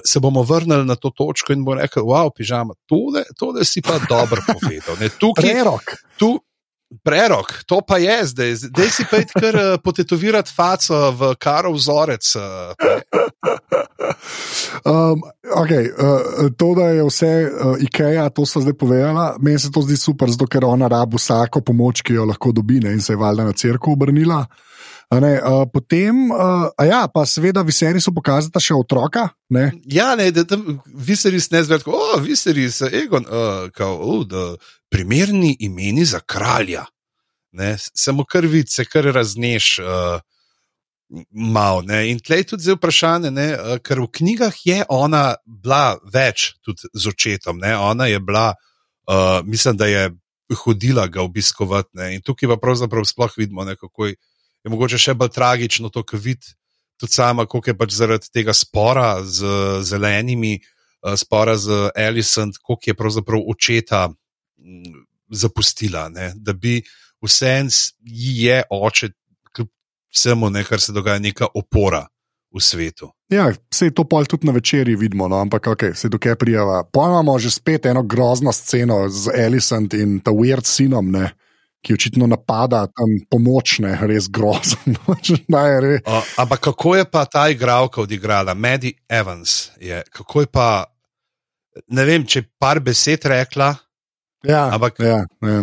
Se 0.07 0.21
bomo 0.23 0.43
vrnili 0.47 0.87
na 0.87 0.95
to 0.97 1.11
točko 1.11 1.53
in 1.53 1.65
bomo 1.67 1.81
rekli, 1.81 2.03
wow, 2.07 2.31
pižama, 2.33 2.75
tole, 2.87 3.25
tole 3.39 3.65
si 3.67 3.83
pa 3.83 3.99
dobro 4.09 4.41
povedal. 4.47 4.97
Ne, 5.01 5.11
tukaj, 5.11 5.43
Prerok. 5.43 5.93
Tu, 6.17 6.31
prerok, 7.05 7.63
to 7.67 7.81
pa 7.87 7.99
je 7.99 8.19
zdaj. 8.33 8.55
Zdaj 8.67 8.91
si 8.93 9.07
pa 9.11 9.23
kar 9.33 9.57
uh, 9.57 9.77
potetovirati 9.83 10.53
faco 10.53 11.11
v 11.17 11.35
karov 11.41 11.79
vzorec. 11.81 12.27
Uh, 12.37 12.75
Um, 14.85 15.23
okay, 15.57 15.91
uh, 15.91 16.51
to, 16.57 16.75
da 16.75 16.89
je 16.89 17.05
vse 17.05 17.31
uh, 17.45 17.77
IKEA, 17.83 18.29
to 18.31 18.47
so 18.47 18.61
zdaj 18.61 18.75
povedala, 18.75 19.37
meni 19.41 19.59
se 19.59 19.71
to 19.71 19.83
zdi 19.83 19.97
super, 19.97 20.31
zato 20.31 20.47
ker 20.51 20.65
ona 20.65 20.89
rabi 20.89 21.17
vsako 21.17 21.61
pomoč, 21.61 22.03
ki 22.03 22.17
jo 22.17 22.27
lahko 22.27 22.53
dobi 22.53 22.81
ne, 22.81 22.93
in 22.93 23.01
se 23.01 23.13
je 23.13 23.21
valjda 23.21 23.45
na 23.45 23.53
crkvu 23.53 23.93
obrnila. 23.93 24.45
Ne, 25.21 25.33
uh, 25.45 25.67
potem, 25.73 26.31
uh, 26.31 26.71
ja, 26.81 27.03
pa 27.13 27.27
seveda, 27.29 27.61
viseri 27.67 28.01
so 28.01 28.15
pokazati 28.17 28.63
še 28.65 28.77
otroka. 28.79 29.27
Ne? 29.53 29.67
ja, 29.93 30.15
ne, 30.17 30.31
da 30.33 30.47
tam 30.49 30.79
viseris 30.89 31.51
ne 31.53 31.61
zvedi, 31.67 31.85
o, 31.93 32.17
viseris, 32.25 32.81
egon, 32.89 33.27
uh, 33.29 33.67
kao, 33.77 33.99
oh, 34.01 34.23
da 34.25 34.55
primerni 34.93 35.53
imeni 35.61 36.07
za 36.09 36.23
kralja. 36.25 36.87
Ne, 37.53 37.75
samo 37.79 38.25
kar 38.25 38.49
vidiš, 38.49 38.79
se 38.79 38.89
kar 38.89 39.11
razneš. 39.13 39.79
Uh, 39.85 40.21
Mal, 41.29 41.83
ne. 41.85 42.07
in 42.09 42.23
tleh 42.25 42.41
tudi 42.49 42.65
zdaj 42.65 42.79
vprašanje, 42.79 43.29
ne, 43.37 43.51
uh, 43.53 43.75
ker 43.85 44.01
v 44.01 44.07
knjigah 44.17 44.55
je 44.65 44.79
ona 44.89 45.35
bila 45.45 45.99
več 46.09 46.55
tudi 46.65 46.89
z 46.89 47.11
očetom. 47.11 47.59
Ne. 47.61 47.75
Ona 47.77 48.07
je 48.09 48.21
bila, 48.25 48.55
uh, 49.13 49.43
mislim, 49.45 49.77
da 49.77 49.91
je 49.91 50.07
hodila 50.57 51.05
ga 51.13 51.21
obiskovati. 51.21 51.91
Ne. 52.01 52.15
In 52.17 52.25
tukaj 52.25 52.49
pa 52.55 52.57
pravzaprav 52.57 53.05
sploh 53.05 53.37
vidimo, 53.37 53.67
ne, 53.69 53.77
kako 53.77 54.09
je, 54.09 54.17
je 54.65 54.71
mogoče 54.71 54.99
še 54.99 55.15
bolj 55.15 55.33
tragično 55.35 55.91
to, 55.91 56.05
kar 56.07 56.21
vidi 56.23 56.55
tudi 57.01 57.13
sama, 57.13 57.47
kako 57.51 57.73
je 57.73 57.79
pač 57.79 57.95
zaradi 57.97 58.31
tega 58.31 58.55
spora 58.55 59.25
z 59.27 59.47
zelenimi, 59.83 60.61
uh, 61.03 61.17
spora 61.19 61.57
z 61.59 61.91
Alison, 61.99 62.53
kako 62.55 62.79
je 62.87 62.95
pravzaprav 62.95 63.43
očeta 63.51 64.05
m, 64.09 65.03
zapustila. 65.31 66.07
Ne. 66.15 66.31
Da 66.37 66.53
bi 66.53 66.79
vsem 67.23 67.69
ji 68.07 68.45
je 68.47 68.63
oče 68.71 69.11
vsemu, 70.13 70.51
ne, 70.51 70.65
kar 70.65 70.81
se 70.81 70.93
dogaja, 70.93 71.19
neka 71.19 71.47
opora 71.55 72.07
v 72.53 72.61
svetu. 72.61 73.09
Ja, 73.33 73.49
vse 73.73 73.91
to 73.97 74.05
pol 74.05 74.29
tudi 74.29 74.47
na 74.47 74.53
večerji 74.53 74.97
vidimo, 74.97 75.29
no, 75.29 75.41
ampak 75.41 75.67
ok, 75.73 75.85
se 75.97 76.09
dokaj 76.13 76.37
prijava. 76.37 76.83
Pojmamo 76.85 77.39
že 77.39 77.51
spet 77.51 77.87
eno 77.87 78.03
grozno 78.03 78.53
sceno 78.53 79.09
z 79.09 79.33
Alison 79.45 79.89
in 79.97 80.21
ta 80.21 80.31
weird 80.31 80.69
sinom, 80.69 81.11
ne, 81.11 81.33
ki 81.83 81.97
očitno 81.99 82.29
napada 82.31 82.87
tam 82.87 83.19
pomočne, 83.31 83.97
res 84.07 84.31
grozno. 84.31 84.97
res. 85.85 86.01
Uh, 86.07 86.23
ampak 86.39 86.61
kako 86.71 86.97
je 86.97 87.05
pa 87.11 87.25
ta 87.27 87.49
igralka 87.51 88.03
odigrala, 88.03 88.55
Maddie 88.55 88.99
Evans? 89.11 89.73
Je, 89.83 90.03
kako 90.15 90.47
je 90.47 90.51
pa, 90.51 90.87
ne 91.91 92.05
vem, 92.07 92.27
če 92.27 92.45
je 92.45 92.49
par 92.59 92.81
besed 92.81 93.27
rekla. 93.27 93.75
Ja, 94.47 94.71
ampak, 94.75 94.99
ja, 95.03 95.23
ja. 95.27 95.63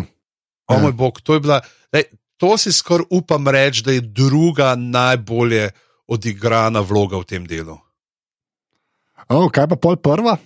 o 0.67 0.79
moj 0.79 0.95
bog, 0.95 1.23
to 1.23 1.35
je 1.35 1.43
bila. 1.43 1.59
Lej, 1.91 2.07
To 2.39 2.55
si 2.57 2.71
skoraj 2.71 3.11
upam 3.11 3.47
reči, 3.47 3.83
da 3.83 3.91
je 3.91 4.01
druga 4.01 4.75
najbolje 4.75 5.69
odigrana 6.07 6.79
vloga 6.79 7.19
v 7.19 7.27
tem 7.27 7.43
delu. 7.47 7.75
Oh, 9.27 9.51
kaj 9.51 9.67
pa 9.67 9.75
pol 9.75 9.99
prva? 9.99 10.37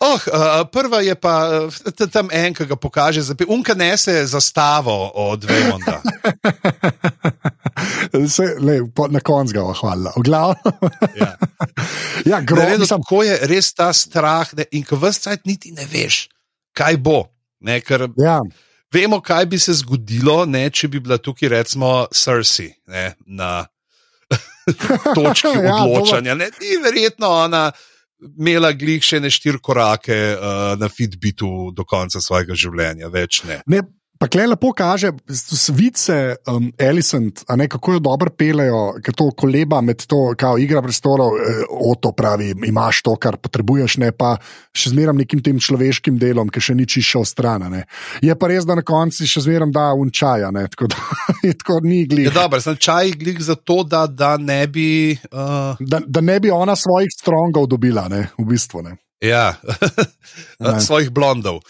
Oh, 0.00 0.18
uh, 0.26 0.64
prva 0.72 1.00
je 1.00 1.14
pa 1.14 1.64
uh, 1.70 2.08
tam 2.12 2.28
en, 2.32 2.54
ki 2.54 2.66
ga 2.66 2.76
pokaže, 2.76 3.22
unka 3.48 3.74
nese 3.74 4.26
zastavo 4.26 5.12
od 5.14 5.44
Vemonda. 5.44 6.02
Se, 8.28 8.56
le, 8.60 8.80
na 9.10 9.20
koncu 9.20 9.54
ga 9.54 9.62
hvala, 9.80 10.12
v 10.16 10.22
glavu. 10.22 10.54
ja, 11.18 11.30
ja 12.30 12.40
grozno. 12.40 12.86
Sem... 12.86 13.02
Ko 13.06 13.22
je 13.22 13.38
res 13.50 13.72
ta 13.74 13.92
strah 13.92 14.50
ne, 14.58 14.66
in 14.74 14.84
ko 14.86 14.98
vse 15.00 15.28
cajt 15.28 15.46
niti 15.46 15.72
ne 15.74 15.86
veš, 15.90 16.28
kaj 16.76 16.98
bo. 17.02 17.24
Ne, 17.64 17.80
ker, 17.80 18.08
ja. 18.20 18.38
Vemo, 18.94 19.18
kaj 19.24 19.46
bi 19.50 19.58
se 19.58 19.74
zgodilo, 19.80 20.44
ne, 20.46 20.68
če 20.70 20.88
bi 20.92 21.00
bila 21.02 21.18
tukaj, 21.18 21.48
recimo, 21.50 22.04
Cersei 22.14 22.70
ne, 22.92 23.14
na 23.26 23.64
točki 25.16 25.50
ja, 25.50 25.80
odločanja. 25.82 26.36
Ne, 26.38 26.50
ni 26.60 26.78
verjetno 26.82 27.30
ona 27.46 27.66
imela 28.38 28.72
glih 28.72 29.04
še 29.04 29.20
ne 29.20 29.30
štiri 29.32 29.60
korake 29.62 30.16
uh, 30.34 30.74
na 30.80 30.88
Fitbitu 30.88 31.70
do 31.76 31.86
konca 31.88 32.22
svojega 32.22 32.56
življenja, 32.58 33.10
več 33.12 33.42
ne. 33.48 33.60
ne 33.66 33.82
Pa 34.24 34.28
klej 34.32 34.46
lepo 34.48 34.70
kaže, 34.72 35.10
vice 35.76 36.36
um, 36.48 36.70
Alison, 36.80 37.26
a 37.44 37.56
ne 37.60 37.66
kako 37.68 37.92
jo 37.92 38.00
dobro 38.00 38.30
pelejo, 38.32 38.94
ker 39.04 39.12
to 39.12 39.26
koleba 39.36 39.82
med 39.84 40.00
to, 40.08 40.32
kao 40.40 40.56
igra 40.56 40.80
prestolov, 40.80 41.34
eh, 41.36 41.58
o 41.68 41.92
to 42.00 42.14
pravi, 42.16 42.54
imaš 42.64 43.02
to, 43.04 43.12
kar 43.20 43.36
potrebuješ, 43.36 43.98
ne 44.00 44.08
pa 44.16 44.38
še 44.72 44.94
zmeram 44.94 45.20
nekim 45.20 45.42
tem 45.44 45.58
človeškim 45.60 46.16
delom, 46.16 46.48
ki 46.48 46.62
še 46.64 46.76
ni 46.78 46.86
čišel 46.88 47.26
stran. 47.28 47.66
Ne. 47.68 47.82
Je 48.24 48.32
pa 48.32 48.48
res, 48.48 48.64
da 48.64 48.78
na 48.80 48.86
koncu 48.86 49.28
še 49.28 49.44
zmeram 49.44 49.74
da 49.74 49.90
unčaja, 49.92 50.48
ne, 50.56 50.64
tako 50.72 50.88
da 50.94 51.04
je 51.50 51.52
tako 51.60 51.78
ni 51.84 52.00
glih. 52.08 52.30
Je 52.30 52.32
dobro, 52.32 52.62
sem 52.64 52.80
čaj 52.80 53.12
glih 53.20 53.44
za 53.44 53.58
to, 53.60 53.82
da, 53.84 54.06
da 54.08 54.38
ne 54.40 54.62
bi. 54.72 54.88
Uh... 55.28 55.76
Da, 55.84 56.00
da 56.00 56.24
ne 56.24 56.38
bi 56.40 56.48
ona 56.48 56.78
svojih 56.80 57.12
strongov 57.12 57.68
dobila, 57.76 58.08
ne, 58.08 58.24
v 58.40 58.48
bistvu. 58.54 58.86
Ne. 58.88 58.96
Ja, 59.20 59.50
svojih 60.88 61.12
blondov. 61.12 61.60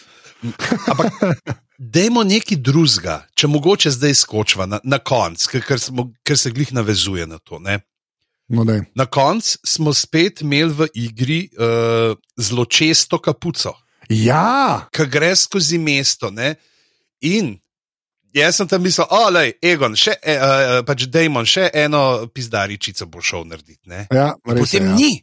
Ampak, 0.87 1.59
dajmo 1.77 2.23
nekaj 2.23 2.57
drugega, 2.57 3.19
če 3.35 3.49
mogoče 3.51 3.91
zdaj 3.91 4.15
skočiva 4.19 4.67
na, 4.69 4.79
na 4.83 4.99
konc, 4.99 5.43
ker, 5.51 5.63
ker, 5.65 5.81
ker 6.25 6.39
se 6.39 6.51
glih 6.55 6.71
navezuje 6.73 7.27
na 7.27 7.39
to. 7.39 7.59
No, 7.59 8.65
na 8.95 9.05
koncu 9.05 9.57
smo 9.65 9.93
spet 9.93 10.41
imeli 10.45 10.73
v 10.73 10.87
igri 10.93 11.41
uh, 11.57 12.15
zelo 12.37 12.65
često 12.65 13.19
kapuco. 13.19 13.73
Ja, 14.09 14.85
ki 14.93 15.07
gre 15.09 15.33
skozi 15.35 15.79
mesto. 15.81 16.29
Ne? 16.29 16.55
In 17.25 17.55
jaz 18.35 18.59
sem 18.59 18.67
tam 18.69 18.83
mislil, 18.85 19.07
je 19.41 19.55
Egon, 19.73 19.95
še, 19.97 20.17
uh, 20.21 20.81
pač 20.85 21.07
Dajmon, 21.09 21.47
še 21.49 21.71
eno 21.73 22.27
pizdaričico 22.29 23.07
bo 23.09 23.23
šel 23.23 23.47
narediti. 23.49 23.89
Ja, 24.13 24.35
Potem 24.43 24.83
je, 24.83 24.89
ja. 24.89 24.95
ni. 24.95 25.13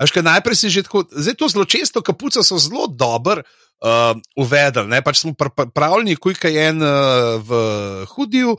Až 0.00 0.14
kaj 0.16 0.24
najprej 0.24 0.56
si 0.56 0.72
že 0.72 0.86
tako, 0.86 1.04
zdaj 1.12 1.36
to 1.36 1.48
zelo 1.52 1.68
često 1.68 2.00
kapuco 2.00 2.40
so 2.40 2.56
zelo 2.56 2.88
dobro 2.88 3.44
uh, 3.80 4.18
uvedli. 4.36 4.86
Ne? 4.90 5.00
Pač 5.04 5.22
smo 5.24 5.34
pravili, 5.74 6.16
kuj 6.16 6.38
je 6.44 6.68
en 6.68 6.82
uh, 6.82 7.40
v 7.42 7.60
hudiju, 8.14 8.56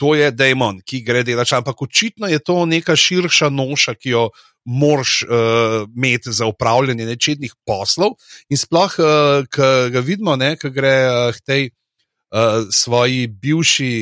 to 0.00 0.14
je 0.18 0.32
Dajmon, 0.34 0.80
ki 0.82 1.02
gre 1.06 1.22
delati. 1.22 1.54
Ampak 1.54 1.82
očitno 1.82 2.26
je 2.26 2.40
to 2.42 2.64
neka 2.66 2.96
širša 2.96 3.52
noša, 3.52 3.94
ki 3.94 4.16
jo 4.16 4.24
moraš 4.64 5.22
uh, 5.26 5.84
imeti 5.96 6.32
za 6.32 6.46
upravljanje 6.46 7.06
nečednih 7.06 7.54
poslov. 7.66 8.16
In 8.50 8.58
sploh, 8.58 8.98
uh, 8.98 9.46
ki 9.46 9.70
ga 9.94 10.02
vidimo, 10.02 10.36
ki 10.36 10.70
gre 10.70 10.96
uh, 11.06 11.30
k 11.34 11.46
tej 11.46 11.62
uh, 11.70 12.66
svoji 12.70 13.26
bivši, 13.26 13.92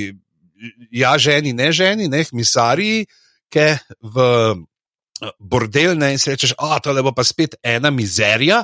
ja, 0.93 1.17
ženi, 1.19 1.53
ne 1.53 1.73
ženi, 1.73 2.09
ne, 2.09 2.25
misariji, 2.33 3.07
ki 3.53 3.73
v. 4.01 4.27
Bordel, 5.37 5.99
ne, 6.01 6.15
in 6.15 6.19
si 6.19 6.31
rečeš, 6.33 6.55
da 6.57 6.81
oh, 6.81 6.97
je 6.97 7.13
pa 7.13 7.25
spet 7.29 7.59
ena 7.61 7.91
mizerija, 7.93 8.63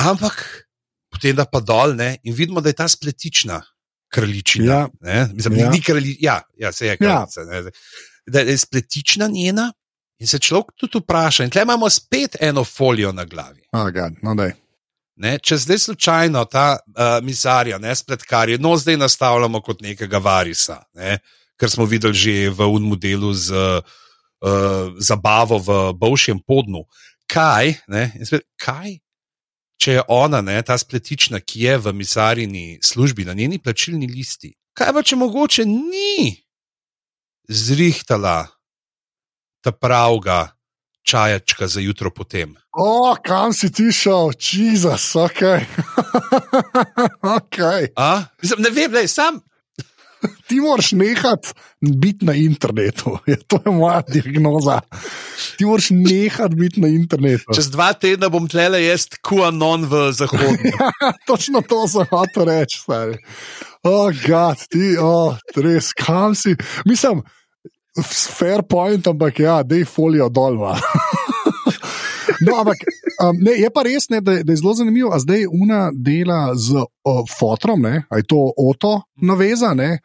ampak 0.00 0.67
potem 1.10 1.36
da 1.36 1.44
pa 1.44 1.60
dol 1.60 1.96
ne, 1.96 2.16
in 2.22 2.34
vidimo, 2.34 2.60
da 2.60 2.68
je 2.68 2.78
ta 2.78 2.88
spletična 2.88 3.62
kraljičina. 4.12 4.88
Ja. 5.04 5.28
Mislim, 5.32 5.58
ja. 5.58 5.70
ni 5.70 5.82
kraljičina, 5.82 6.32
ja, 6.32 6.40
ja, 6.58 6.72
se 6.72 6.86
je 6.86 6.96
kraljica. 6.96 7.40
Ja. 7.40 7.62
Da 8.26 8.40
je 8.40 8.58
spletična 8.58 9.26
njena 9.26 9.72
in 10.18 10.26
se 10.26 10.38
človek 10.38 10.72
tudi 10.76 10.98
vpraša. 10.98 11.44
In 11.44 11.50
tle 11.50 11.62
imamo 11.62 11.90
spet 11.90 12.36
eno 12.40 12.64
folijo 12.64 13.12
na 13.12 13.24
glavi. 13.24 13.62
Oh, 13.72 13.90
God, 13.92 14.12
no, 14.22 14.34
ne, 15.18 15.38
če 15.42 15.56
zdaj 15.58 15.78
slučajno 15.78 16.44
ta 16.50 16.78
uh, 16.78 17.18
mizarja, 17.26 17.78
ne 17.78 17.94
spletkar, 17.96 18.50
no 18.60 18.76
zdaj 18.78 18.96
nastavljamo 18.96 19.60
kot 19.66 19.82
nekega 19.82 20.20
varisa, 20.22 20.82
ne, 20.94 21.18
kar 21.58 21.70
smo 21.70 21.86
videli 21.90 22.14
že 22.14 22.36
v 22.54 22.68
unmu 22.70 22.96
delu 22.96 23.32
z 23.34 23.50
uh, 23.58 23.98
zabavo 24.98 25.58
v 25.58 25.78
Bovšjem 25.98 26.42
podnu. 26.46 26.84
Kaj, 27.28 27.74
ne, 27.92 28.08
spet, 28.24 28.46
kaj 28.56 28.98
če 29.78 29.92
je 29.92 30.02
ona, 30.08 30.42
ne, 30.42 30.58
ta 30.62 30.78
spletična, 30.78 31.40
ki 31.40 31.64
je 31.64 31.78
v 31.78 31.94
misarini 31.94 32.66
službi 32.82 33.24
na 33.24 33.34
njeni 33.38 33.60
plačilni 33.62 34.10
listi, 34.10 34.52
kaj 34.74 34.92
pa 34.94 35.02
če 35.02 35.16
mogoče 35.16 35.64
ni 35.66 36.34
zrihtala 37.48 38.46
ta 39.64 39.72
pravga 39.72 40.50
čajačka 41.02 41.66
za 41.66 41.80
jutro 41.80 42.10
potem. 42.10 42.56
O, 42.72 43.16
kam 43.24 43.52
si 43.52 43.72
ti 43.72 43.88
šel, 43.92 44.30
Jezus, 44.52 45.16
ok. 45.16 45.40
okay. 47.38 47.88
A? 47.96 48.24
Mislim, 48.42 48.62
ne 48.62 48.70
vem, 48.70 48.92
le, 48.92 49.08
sam. 49.08 49.40
Ti 50.48 50.60
moraš 50.60 50.92
nehati 50.92 51.48
biti 51.80 52.24
na 52.24 52.34
internetu. 52.34 53.18
Je, 53.30 53.36
to 53.46 53.60
je 53.66 53.72
moja 53.72 54.02
diagnoza. 54.08 54.80
Ti 55.58 55.64
moraš 55.64 55.90
nehati 55.90 56.56
biti 56.56 56.80
na 56.80 56.88
internetu. 56.88 57.54
Čez 57.54 57.70
dva 57.70 57.92
tedna 57.92 58.28
bom 58.28 58.48
tlele 58.48 58.82
jaz 58.84 59.08
QAnon 59.22 59.86
v 59.88 60.12
zahodu. 60.12 60.72
ja, 60.74 61.12
točno 61.26 61.62
to 61.62 61.86
sem 61.88 62.06
hotel 62.10 62.48
reči, 62.50 62.80
stari. 62.82 63.18
Oh, 63.82 64.10
gad, 64.26 64.64
ti, 64.70 64.96
oh, 65.00 65.38
res, 65.56 65.92
kam 65.94 66.34
si. 66.34 66.56
Mislim, 66.84 67.22
fair 68.02 68.62
point, 68.68 69.06
ampak 69.06 69.38
ja, 69.38 69.62
dej 69.62 69.86
folijo 69.86 70.28
dol. 70.28 70.58
No, 72.46 72.58
ampak 72.60 72.76
um, 73.22 73.36
ne, 73.40 73.56
je 73.58 73.70
pa 73.70 73.82
res, 73.86 74.08
ne, 74.12 74.20
da, 74.20 74.38
da 74.42 74.52
je 74.52 74.60
zelo 74.60 74.74
zanimivo, 74.74 75.10
da 75.10 75.18
zdaj 75.18 75.46
una 75.46 75.90
dela 75.94 76.54
z 76.54 76.78
uh, 76.78 77.24
fotrom, 77.38 77.84
ali 77.86 78.20
je 78.20 78.26
to 78.26 78.52
oto 78.56 79.00
navezane. 79.22 79.98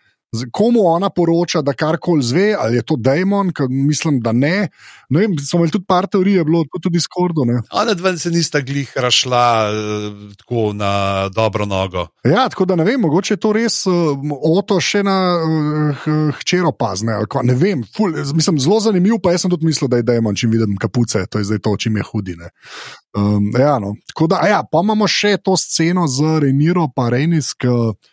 Komu 0.51 0.79
ona 0.85 1.09
poroča, 1.09 1.61
da 1.61 1.73
karkoli 1.73 2.23
zve, 2.23 2.55
ali 2.59 2.75
je 2.75 2.81
to 2.81 2.95
Dajmon, 2.97 3.51
mislim, 3.69 4.19
da 4.19 4.31
ne. 4.31 4.67
No, 5.09 5.19
vem, 5.19 5.35
so 5.37 5.57
imeli 5.57 5.71
tudi 5.71 5.85
par 5.87 6.07
teorij, 6.07 6.43
bilo 6.43 6.63
to 6.63 6.79
tudi 6.81 6.99
skordo. 6.99 7.45
Ona 7.71 7.93
dva 7.93 8.15
se 8.17 8.31
nista 8.31 8.61
glih 8.61 8.93
rašla 8.95 9.43
uh, 9.69 10.33
tako 10.37 10.73
na 10.73 11.29
dobro 11.29 11.65
nogo. 11.65 12.07
Ja, 12.23 12.49
tako 12.49 12.65
da 12.65 12.75
ne 12.75 12.83
vem, 12.83 13.01
mogoče 13.01 13.33
je 13.33 13.37
to 13.37 13.53
res 13.53 13.85
uh, 13.85 13.93
oto 14.41 14.79
še 14.81 15.03
na 15.03 15.17
uh, 15.37 16.07
hčero 16.39 16.71
pazne. 16.71 17.19
Ne 17.43 17.55
vem, 17.55 17.83
ful, 17.95 18.15
mislim, 18.33 18.59
zelo 18.59 18.79
zanimiv, 18.79 19.19
pa 19.23 19.35
jaz 19.35 19.45
sem 19.45 19.53
tudi 19.53 19.69
mislil, 19.69 19.91
da 19.91 20.01
je 20.01 20.07
Dajmon, 20.07 20.35
čim 20.35 20.51
vidim 20.51 20.79
kapuce, 20.81 21.25
to 21.29 21.41
je 21.41 21.51
zdaj 21.51 21.61
to, 21.61 21.77
čim 21.77 21.97
je 21.97 22.07
hudine. 22.09 22.49
Um, 23.13 23.51
ja, 23.59 23.77
no. 23.79 23.93
da, 24.29 24.41
ja, 24.49 24.63
pa 24.65 24.81
imamo 24.81 25.07
še 25.07 25.37
to 25.43 25.53
sceno 25.59 26.07
z 26.09 26.39
Reniro, 26.41 26.87
pa 26.95 27.11
Renisk. 27.13 27.69
Uh, 27.69 27.73
uh, 27.73 28.12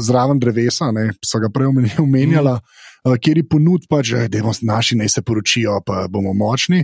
zraven 0.00 0.38
drevesa, 0.40 0.90
ne, 0.92 1.10
so 1.24 1.40
ga 1.40 1.50
prej 1.52 1.68
omenjala. 2.00 2.56
Mm. 2.56 3.18
Kjer 3.22 3.38
je 3.38 3.44
ponud, 3.46 3.84
pač, 3.86 4.10
da 4.26 4.40
bomo 4.40 4.52
naši 4.66 4.96
naj 4.98 5.12
se 5.14 5.22
poročijo, 5.22 5.78
pa 5.86 6.06
bomo 6.10 6.32
močni. 6.34 6.80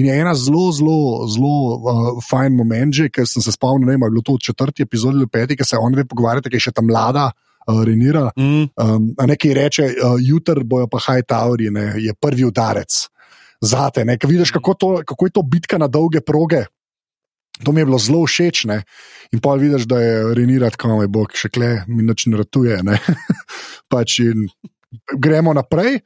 In 0.00 0.06
je 0.08 0.14
ena 0.16 0.32
zelo, 0.34 0.70
zelo, 0.72 1.26
zelo 1.28 1.50
uh, 1.76 2.06
fajn 2.24 2.56
moment, 2.56 2.94
že, 2.94 3.10
ker 3.12 3.28
sem 3.28 3.44
se 3.44 3.52
spomnil, 3.52 3.90
da 3.90 3.98
je 3.98 4.00
bilo 4.06 4.24
to 4.24 4.38
v 4.38 4.44
četrti 4.48 4.86
epizodi 4.86 5.20
ali 5.20 5.28
peti, 5.28 5.58
ki 5.58 5.66
se 5.68 5.76
on 5.76 5.92
dve 5.92 6.06
pogovarjate, 6.08 6.48
ki 6.48 6.56
je 6.56 6.68
še 6.70 6.74
ta 6.78 6.84
mlada 6.84 7.26
uh, 7.28 7.82
Renira. 7.84 8.30
Mm. 8.38 8.64
Um, 8.80 9.12
nekaj 9.28 9.54
reče, 9.60 9.90
uh, 9.92 10.16
jutr 10.24 10.62
bojo 10.64 10.88
pa 10.88 11.02
High 11.04 11.28
Tower, 11.28 11.60
je 11.60 12.16
prvi 12.16 12.48
udarec 12.48 13.04
zate. 13.60 14.06
Vidiš, 14.24 14.54
kako, 14.56 14.74
to, 14.74 14.90
kako 15.04 15.26
je 15.26 15.36
to 15.36 15.42
bitka 15.42 15.78
na 15.78 15.90
dolge 15.90 16.24
proge. 16.24 16.64
To 17.64 17.72
mi 17.72 17.82
je 17.82 17.88
bilo 17.88 17.98
zelo 17.98 18.24
všeč. 18.26 18.64
Ne? 18.70 18.82
In 19.34 19.42
pa 19.44 19.54
vidiš, 19.58 19.86
da 19.90 20.00
je 20.00 20.34
Renirat, 20.34 20.76
kam 20.76 21.00
je 21.02 21.10
Bog 21.12 21.34
še 21.36 21.50
kle, 21.52 21.82
mi 21.88 22.06
noč 22.06 22.26
ne 22.30 22.38
ratuje. 22.40 22.80
Ne? 22.86 23.00
pač 23.92 24.20
gremo 25.16 25.56
naprej. 25.56 26.00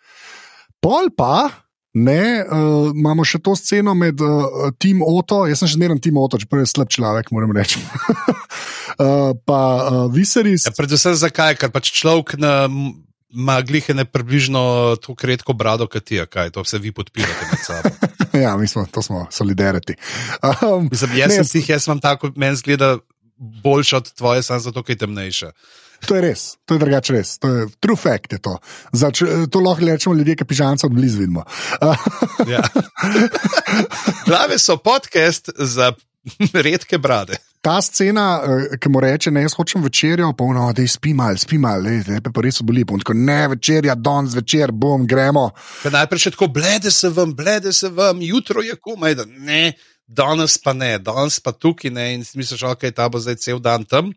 Pol 0.82 1.12
pa. 1.16 1.50
Ne, 1.92 2.40
uh, 2.40 2.88
imamo 2.96 3.20
še 3.20 3.36
to 3.44 3.52
sceno 3.52 3.92
med 3.92 4.16
uh, 4.24 4.70
Tim 4.80 5.02
Oto, 5.04 5.42
jaz 5.44 5.60
sem 5.60 5.68
še 5.68 5.76
zmeren 5.76 5.98
Tim 6.00 6.16
Oto, 6.16 6.38
čeprav 6.40 6.62
je 6.62 6.70
slab 6.70 6.88
človek, 6.88 7.28
moram 7.36 7.52
reči. 7.52 7.82
uh, 7.84 9.36
pa 9.48 9.60
uh, 9.76 10.06
Viseris. 10.08 10.64
Ja, 10.64 10.72
predvsem 10.72 11.12
zakaj, 11.20 11.58
ker 11.60 11.68
pač 11.68 11.92
človek 11.92 12.38
na 12.40 12.64
ima 13.32 13.60
glihene 13.60 14.04
približno 14.04 14.96
tako 15.04 15.26
redko 15.26 15.52
brado, 15.52 15.86
kot 15.88 16.04
ti, 16.04 16.20
kaj 16.30 16.50
to 16.56 16.64
vse 16.64 16.80
vi 16.80 16.92
podpirate 16.92 17.48
med 17.50 17.60
sabo. 17.64 17.92
ja, 18.45 18.57
mi 18.57 18.68
smo, 18.68 18.87
to 18.90 19.03
smo 19.03 19.27
solidariti. 19.31 19.95
Um, 20.42 20.88
Mislim, 20.90 21.16
jaz 21.16 21.37
ne, 21.37 21.45
sem 21.45 21.61
jih, 21.61 21.68
jaz 21.68 21.87
imam 21.87 22.01
tako, 22.01 22.31
meni 22.37 22.57
zgleda 22.57 22.99
boljša 23.37 23.97
od 23.97 24.12
tvoje, 24.12 24.42
samo 24.42 24.61
zato, 24.61 24.83
ker 24.83 24.95
je 24.95 24.99
temnejša. 24.99 25.53
To 26.07 26.16
je 26.18 26.23
res, 26.23 26.42
to 26.66 26.75
je 26.75 26.83
drugače 26.83 27.12
res, 27.14 27.37
to 27.38 27.49
je 27.49 27.66
true 27.81 27.97
fact. 27.97 28.33
Je 28.33 28.40
to. 28.42 28.57
Zač, 28.92 29.23
to 29.51 29.61
lahko 29.62 29.87
rečemo 29.87 30.16
ljudje, 30.18 30.35
ki 30.37 30.45
pižamca 30.51 30.87
od 30.87 30.95
blizu 30.95 31.21
vidimo. 31.21 31.45
ja. 32.51 32.62
Glave 34.27 34.59
so 34.59 34.77
podcast 34.77 35.51
za 35.59 35.92
redke 36.66 36.98
brade 36.98 37.38
ta 37.62 37.78
scena, 37.82 38.42
uh, 38.42 38.74
ki 38.80 38.90
mu 38.90 39.00
reče, 39.00 39.30
ne, 39.30 39.44
jaz 39.46 39.54
hočem 39.54 39.85
večerjo, 39.87 40.32
pa 40.38 40.44
ono, 40.44 40.66
da 40.74 40.82
je 40.82 40.90
spi 40.90 41.14
mal, 41.14 41.38
spi 41.38 41.61
mal, 41.62 41.85
le 41.87 42.18
pa 42.22 42.42
res 42.42 42.58
boli. 42.66 42.82
Tako, 42.85 43.14
ne, 43.14 43.38
večerja, 43.54 43.94
danes 43.94 44.35
večer, 44.35 44.72
bom, 44.74 45.06
gremo. 45.06 45.48
Ka 45.85 45.92
najprej 45.94 46.24
še 46.24 46.32
tako, 46.35 46.50
blede 46.50 46.90
se 46.90 47.12
vam, 47.14 47.37
blede 47.38 47.72
se 47.72 47.88
vam, 47.94 48.22
jutro 48.22 48.66
je 48.66 48.74
komaj, 48.74 49.14
da 49.20 49.28
ne, 49.30 49.76
danes 50.06 50.58
pa 50.58 50.74
ne, 50.74 50.96
danes 50.98 51.38
pa 51.40 51.54
tukaj 51.54 51.94
ne. 51.94 52.08
In 52.16 52.26
si 52.26 52.40
misliš, 52.40 52.66
ok, 52.74 52.88
ta 52.90 53.06
bo 53.08 53.22
zdaj 53.22 53.38
cel 53.44 53.62
dan 53.62 53.87
tam. 53.87 54.11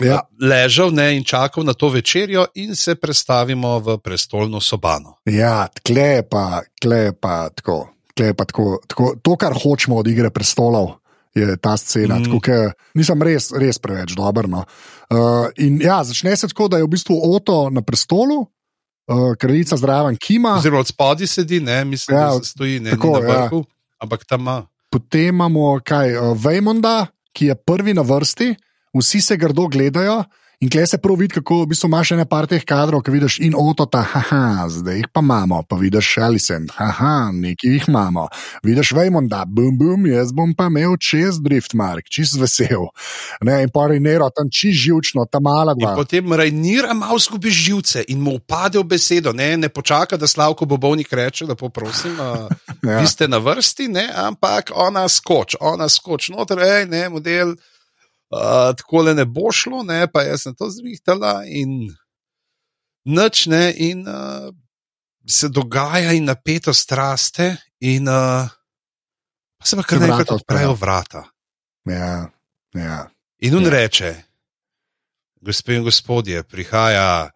Ja. 0.00 0.22
Ležal 0.40 0.96
ne, 0.96 1.10
in 1.16 1.24
čakal 1.28 1.64
na 1.64 1.76
to 1.76 1.92
večerjo, 1.92 2.48
in 2.60 2.72
se 2.76 2.96
predstavimo 3.00 3.78
v 3.84 4.00
prestolno 4.00 4.60
sobano. 4.64 5.18
Ja, 5.28 5.68
tle 5.84 6.24
pa, 6.24 6.64
tle 6.80 7.10
pa 7.12 7.50
tako. 7.52 7.82
Pa 8.16 8.46
tako, 8.48 8.78
tako, 8.88 9.10
to, 9.20 9.34
kar 9.36 9.52
hočemo 9.52 9.98
od 10.00 10.06
igre 10.08 10.30
prestolov, 10.32 10.94
je 11.36 11.56
ta 11.60 11.76
scena. 11.76 12.18
Mm. 12.18 12.24
Tako, 12.24 12.72
nisem 12.96 13.22
res, 13.22 13.50
res 13.52 13.78
preveč 13.82 14.14
dober. 14.16 14.48
No. 14.48 14.64
Uh, 15.12 15.48
in 15.60 15.78
ja, 15.82 16.00
začne 16.04 16.36
se 16.36 16.48
tako, 16.48 16.70
da 16.72 16.80
je 16.80 16.86
v 16.86 16.92
bistvu 16.96 17.18
Oto 17.36 17.68
na 17.70 17.84
prestolu, 17.84 18.40
uh, 18.42 19.34
kraljica 19.38 19.76
zraven 19.76 20.16
Kima. 20.16 20.56
Zelo 20.64 20.80
od 20.80 20.88
spodaj 20.88 21.28
sedi, 21.30 21.60
ne 21.60 21.84
mislim, 21.84 22.16
ja, 22.16 22.30
da 22.32 22.40
se 22.40 22.56
stoji 22.56 22.80
ne, 22.80 22.96
tako, 22.96 23.18
na 23.18 23.28
ja. 23.28 23.42
vrhu, 23.44 23.62
ja. 23.66 24.00
ampak 24.06 24.24
tam 24.24 24.40
ima. 24.48 24.56
Potem 24.90 25.34
imamo 25.34 25.76
kaj, 25.84 26.16
uh, 26.16 26.32
Vejmonda, 26.40 27.06
ki 27.36 27.52
je 27.52 27.54
prvi 27.54 27.94
na 27.94 28.02
vrsti, 28.06 28.54
vsi 28.96 29.20
se 29.20 29.36
grdo 29.36 29.68
gledajo. 29.68 30.22
In 30.60 30.70
klej 30.70 30.86
se 30.86 30.98
prav 30.98 31.18
vidi, 31.20 31.34
kako 31.34 31.58
v 31.62 31.66
bistvu 31.68 31.88
imaš 31.90 32.10
nekaj 32.16 32.46
teh 32.48 32.62
kadrov, 32.64 33.02
ki 33.04 33.12
vidiš 33.12 33.34
in 33.44 33.52
otota, 33.52 34.00
haha, 34.00 34.64
zdaj 34.72 34.96
jih 34.96 35.08
pa 35.12 35.20
imamo, 35.20 35.58
pa 35.68 35.76
vidiš 35.76 36.14
Alison, 36.24 36.64
haha, 36.72 37.28
nekaj 37.32 37.74
jih 37.74 37.88
imamo. 37.88 38.24
Vidiš 38.64 38.94
Vejmonda, 38.96 39.42
bum, 39.44 39.76
bum, 39.76 40.06
jaz 40.08 40.32
bom 40.32 40.54
pa 40.56 40.70
imel 40.72 40.96
čez 40.96 41.42
Driftmark, 41.44 42.08
čist 42.08 42.40
vesel. 42.40 42.88
Ne, 43.44 43.58
in 43.66 43.74
pa 43.74 43.84
Rejnero, 43.92 44.30
tam 44.32 44.48
čist 44.48 44.80
živčno, 44.80 45.28
ta 45.28 45.44
mala 45.44 45.76
dva. 45.76 45.92
In 45.92 46.00
potem 46.00 46.32
Rejnira 46.32 46.96
malo 46.96 47.20
skupi 47.20 47.52
živce 47.52 48.06
in 48.08 48.24
mu 48.24 48.38
upade 48.40 48.80
v 48.80 48.88
besedo, 48.96 49.36
ne, 49.36 49.58
ne 49.60 49.68
počaka, 49.68 50.16
da 50.16 50.24
Slavko 50.24 50.64
Bobovnik 50.64 51.12
reče, 51.12 51.44
da 51.44 51.54
poprosim, 51.54 52.16
uh, 52.16 52.48
ja. 52.90 53.00
vi 53.04 53.06
ste 53.06 53.28
na 53.28 53.44
vrsti, 53.44 53.92
ne, 53.92 54.08
ampak 54.24 54.72
ona 54.72 55.04
skoč, 55.04 55.60
ona 55.60 55.92
skoč, 55.92 56.32
noter, 56.32 56.64
hej, 56.64 56.88
ne, 56.88 57.08
model 57.12 57.58
tako 58.76 59.02
le 59.02 59.14
ne 59.14 59.24
bo 59.24 59.52
šlo, 59.52 59.82
ne, 59.82 60.06
pa 60.12 60.22
jaz 60.26 60.46
sem 60.46 60.54
to 60.54 60.68
zvihtala 60.70 61.42
in 61.46 61.88
noč 63.06 63.46
ne, 63.46 63.70
in 63.76 64.06
uh, 64.08 64.50
se 65.26 65.48
dogaja, 65.48 66.12
in 66.12 66.26
napeto 66.30 66.74
straste, 66.74 67.54
in 67.80 68.08
uh, 68.08 68.48
pa 69.58 69.66
se 69.66 69.78
pa 69.78 69.86
kar 69.86 70.02
nekaj 70.02 70.34
odprejo 70.38 70.74
vrata. 70.74 71.26
Ja, 71.86 72.26
ja. 72.74 73.06
In 73.46 73.56
on 73.58 73.68
ja. 73.68 73.74
reče, 73.76 74.12
gospe 75.40 75.78
in 75.78 75.86
gospodje, 75.86 76.42
prihaja. 76.42 77.30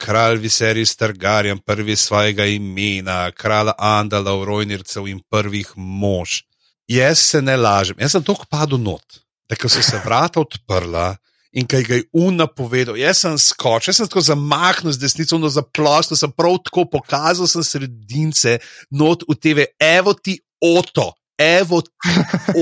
Kralj 0.00 0.40
Viserys 0.40 0.94
Targaryen, 0.96 1.60
prvi 1.60 1.92
svojega 1.96 2.46
imena, 2.48 3.28
kralj 3.36 3.68
Andala, 3.76 4.32
Rojnircev 4.44 5.06
in 5.06 5.20
prvih 5.30 5.68
mož. 5.76 6.40
Jaz 6.88 7.20
se 7.20 7.42
ne 7.44 7.54
lažem, 7.56 8.00
jaz 8.00 8.16
sem 8.16 8.24
tako 8.24 8.48
padel 8.50 8.80
not 8.80 9.20
da 9.48 9.56
ko 9.56 9.68
so 9.68 9.82
se 9.82 10.00
vrata 10.04 10.40
odprla 10.40 11.16
in 11.52 11.66
kaj 11.66 11.84
ga 11.84 11.94
je 11.96 12.04
Una 12.12 12.46
povedal, 12.46 12.96
jaz 13.00 13.22
sem 13.24 13.38
skočil, 13.40 13.90
jaz 13.90 14.00
sem 14.00 14.08
tako 14.08 14.22
zamahnil 14.24 14.92
z 14.92 15.00
desnico, 15.00 15.38
no 15.40 15.48
zaplošno 15.48 16.16
sem 16.18 16.32
prav 16.32 16.58
tako 16.66 16.84
pokazal, 16.92 17.48
sem 17.48 17.64
sredince, 17.64 18.58
not 18.90 19.24
v 19.28 19.36
TV, 19.40 19.70
evo 19.80 20.12
ti 20.12 20.36
oto, 20.60 21.14
evo 21.40 21.80
ti 21.82 22.14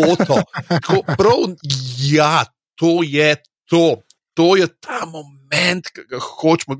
oto. 0.07 0.39
Tako, 0.69 1.03
prav, 1.19 1.59
ja, 2.07 2.47
to 2.79 3.03
je 3.03 3.35
to, 3.67 4.03
to 4.39 4.55
je 4.57 4.71
ta 4.81 5.03
moment, 5.11 5.91
ki 5.91 6.07
ga 6.07 6.23
hočemo. 6.23 6.79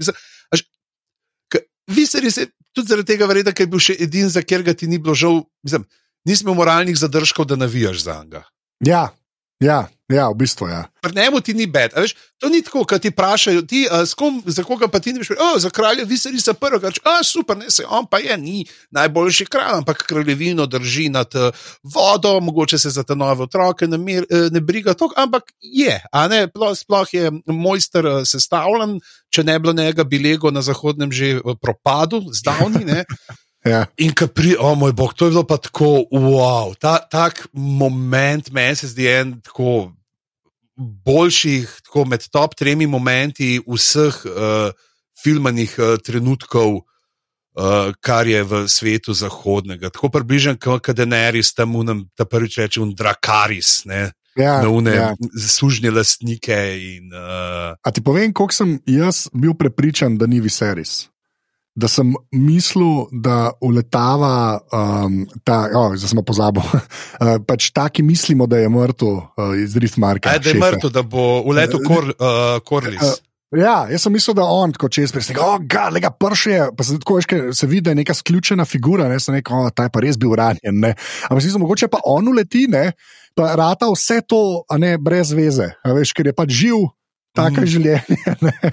Vi 1.87 2.03
ste 2.07 2.23
res, 2.23 2.39
tudi 2.75 2.91
zaradi 2.91 3.15
tega, 3.15 3.29
verjete, 3.31 3.55
ker 3.55 3.67
je 3.67 3.73
bil 3.75 3.83
še 3.83 3.95
edini, 3.99 4.31
za 4.31 4.43
katerega 4.43 4.75
ti 4.79 4.89
ni 4.91 4.99
bilo 5.03 5.15
žal, 5.15 5.45
mislim, 5.67 5.87
nismo 6.27 6.55
moralnih 6.55 6.99
zadržkov, 6.99 7.47
da 7.51 7.59
navijaš 7.59 8.03
za 8.07 8.19
njega. 8.23 8.43
Ja, 8.85 9.09
Ja, 9.61 9.87
ja, 10.13 10.29
v 10.29 10.37
bistvu 10.37 10.69
je. 10.69 10.75
Ja. 10.75 10.85
Pri 11.01 11.17
njemu 11.17 11.41
ti 11.41 11.55
ni 11.57 11.65
bed. 11.67 11.95
Veš, 11.97 12.13
to 12.37 12.49
ni 12.53 12.61
tako, 12.63 12.85
kot 12.85 13.01
ti 13.03 13.09
vprašajo, 13.09 13.63
za 14.45 14.63
koga 14.63 14.89
pa 14.89 15.01
ti 15.01 15.15
ne 15.17 15.23
veš, 15.23 15.31
oh, 15.33 15.57
za 15.57 15.71
kralja 15.71 16.05
viseli 16.05 16.41
se 16.41 16.53
prvo, 16.55 16.79
reč, 16.83 17.01
ah, 17.05 17.25
super, 17.25 17.57
ne 17.57 17.71
se, 17.71 17.87
on 17.89 18.05
pa 18.07 18.19
je, 18.21 18.37
ni 18.37 18.67
najboljši 18.91 19.47
kralj, 19.49 19.79
ampak 19.79 20.05
kraljevino 20.07 20.67
drži 20.67 21.09
nad 21.09 21.33
uh, 21.35 21.49
vodo, 21.83 22.41
mogoče 22.41 22.79
se 22.79 22.91
za 22.91 23.03
te 23.03 23.17
nove 23.17 23.49
otroke 23.49 23.89
ne, 23.89 23.99
mir, 23.99 24.27
uh, 24.29 24.53
ne 24.53 24.61
briga, 24.61 24.95
tok, 24.95 25.17
ampak 25.17 25.49
je, 25.61 25.97
a 26.13 26.29
ne, 26.29 26.45
sploh 26.77 27.15
je 27.15 27.33
mojster 27.47 28.07
uh, 28.07 28.21
sestavljen, 28.29 28.99
če 29.33 29.45
ne 29.45 29.59
bilo 29.59 29.73
njega, 29.73 30.05
bi 30.05 30.21
lego 30.21 30.53
na 30.53 30.63
zahodnem 30.63 31.13
že 31.13 31.41
propadu, 31.61 32.21
zdavni. 32.33 32.85
Ja. 33.67 33.85
In 33.99 34.15
ko 34.15 34.29
pri, 34.31 34.55
o 34.55 34.71
oh 34.71 34.79
moj 34.79 34.95
bog, 34.97 35.15
to 35.19 35.27
je 35.27 35.35
bilo 35.35 35.45
pa 35.47 35.59
tako, 35.59 36.07
wow, 36.15 36.75
ta, 36.79 36.99
tak 37.11 37.47
moment, 37.53 38.51
meni 38.55 38.79
se 38.79 38.93
zdi 38.93 39.09
en 39.11 39.37
tako 39.43 39.93
boljših, 40.77 41.71
tako 41.89 42.05
med 42.05 42.27
top 42.31 42.55
tremi 42.55 42.87
momenti 42.87 43.57
vseh 43.65 44.21
uh, 44.29 44.71
filmanih 45.23 45.73
uh, 45.79 45.97
trenutkov, 46.05 46.77
uh, 46.77 47.97
kar 48.01 48.29
je 48.29 48.45
v 48.45 48.63
svetu 48.69 49.17
zahodnega. 49.17 49.91
Tako 49.91 50.13
približen, 50.15 50.61
kot 50.61 50.93
Denerys, 50.95 51.55
tam 51.57 51.75
unem, 51.81 52.05
ta 52.15 52.29
prvič 52.29 52.61
reče, 52.61 52.85
un 52.85 52.95
Drakaris. 52.95 53.83
Ne? 53.89 54.13
Ja, 54.37 54.61
na 54.61 54.69
une 54.69 54.93
ja. 54.93 55.11
sužnje 55.33 55.91
lastnike. 55.91 56.61
In, 56.77 57.09
uh... 57.09 57.73
A 57.81 57.91
ti 57.91 58.05
povem, 58.05 58.37
koliko 58.37 58.53
sem 58.53 58.77
jaz 58.85 59.31
bil 59.33 59.57
prepričan, 59.57 60.21
da 60.21 60.29
ni 60.29 60.45
Viseris 60.45 61.07
da 61.77 61.89
sem 61.93 62.15
mislil, 62.33 63.05
da 63.13 63.51
uletava 63.61 64.59
um, 64.73 65.21
ta, 65.45 65.67
oh, 65.77 65.93
zdaj 65.97 66.17
smo 66.17 66.25
pozabo. 66.27 66.65
Uh, 67.17 67.39
pač 67.49 67.71
taki 67.73 68.03
mislimo, 68.05 68.45
da 68.47 68.59
je 68.61 68.69
mrtev 68.69 69.09
uh, 69.09 69.55
iz 69.57 69.73
Driftmarka. 69.73 70.35
Da 70.37 70.51
je 70.51 70.59
mrtev, 70.61 70.91
da 70.93 71.01
bo 71.03 71.41
uletel 71.49 71.81
kor, 71.87 72.11
uh, 72.13 72.59
Korlis. 72.65 73.01
Uh, 73.01 73.15
Ja, 73.55 73.87
jaz 73.87 74.03
sem 74.03 74.13
mislil, 74.13 74.35
da 74.35 74.45
on 74.51 74.73
tako 74.75 74.89
čez 74.91 75.13
prej, 75.15 75.37
oh, 75.39 75.61
da 75.63 76.01
ga 76.03 76.11
prše, 76.11 76.65
pa 76.77 76.85
se 76.85 76.99
tako 76.99 77.21
veš, 77.21 77.29
se 77.55 77.67
vidi, 77.71 77.85
da 77.87 77.93
je 77.95 78.01
neka 78.01 78.15
sključena 78.15 78.65
figura, 78.67 79.07
ne, 79.09 79.21
se 79.21 79.33
neko, 79.33 79.55
oh, 79.55 79.71
ta 79.71 79.87
je 79.87 79.93
pa 79.95 80.03
res 80.03 80.19
bil 80.19 80.35
ranjen. 80.35 80.81
Ne. 80.83 80.97
Ampak 81.31 81.45
si 81.45 81.53
mogoče 81.59 81.89
pa 81.89 82.01
on 82.05 82.29
uleti, 82.29 82.67
ne, 82.69 82.91
pa 83.39 83.55
rata 83.55 83.87
vse 83.93 84.21
to, 84.27 84.65
a 84.69 84.79
ne 84.83 84.97
brez 84.99 85.31
veze, 85.33 85.71
veš, 85.87 86.13
ker 86.13 86.27
je 86.27 86.35
pač 86.35 86.57
živ, 86.59 86.89
tako 87.37 87.65
mm. 87.65 87.71
življenje. 87.75 88.23
Ne? 88.47 88.73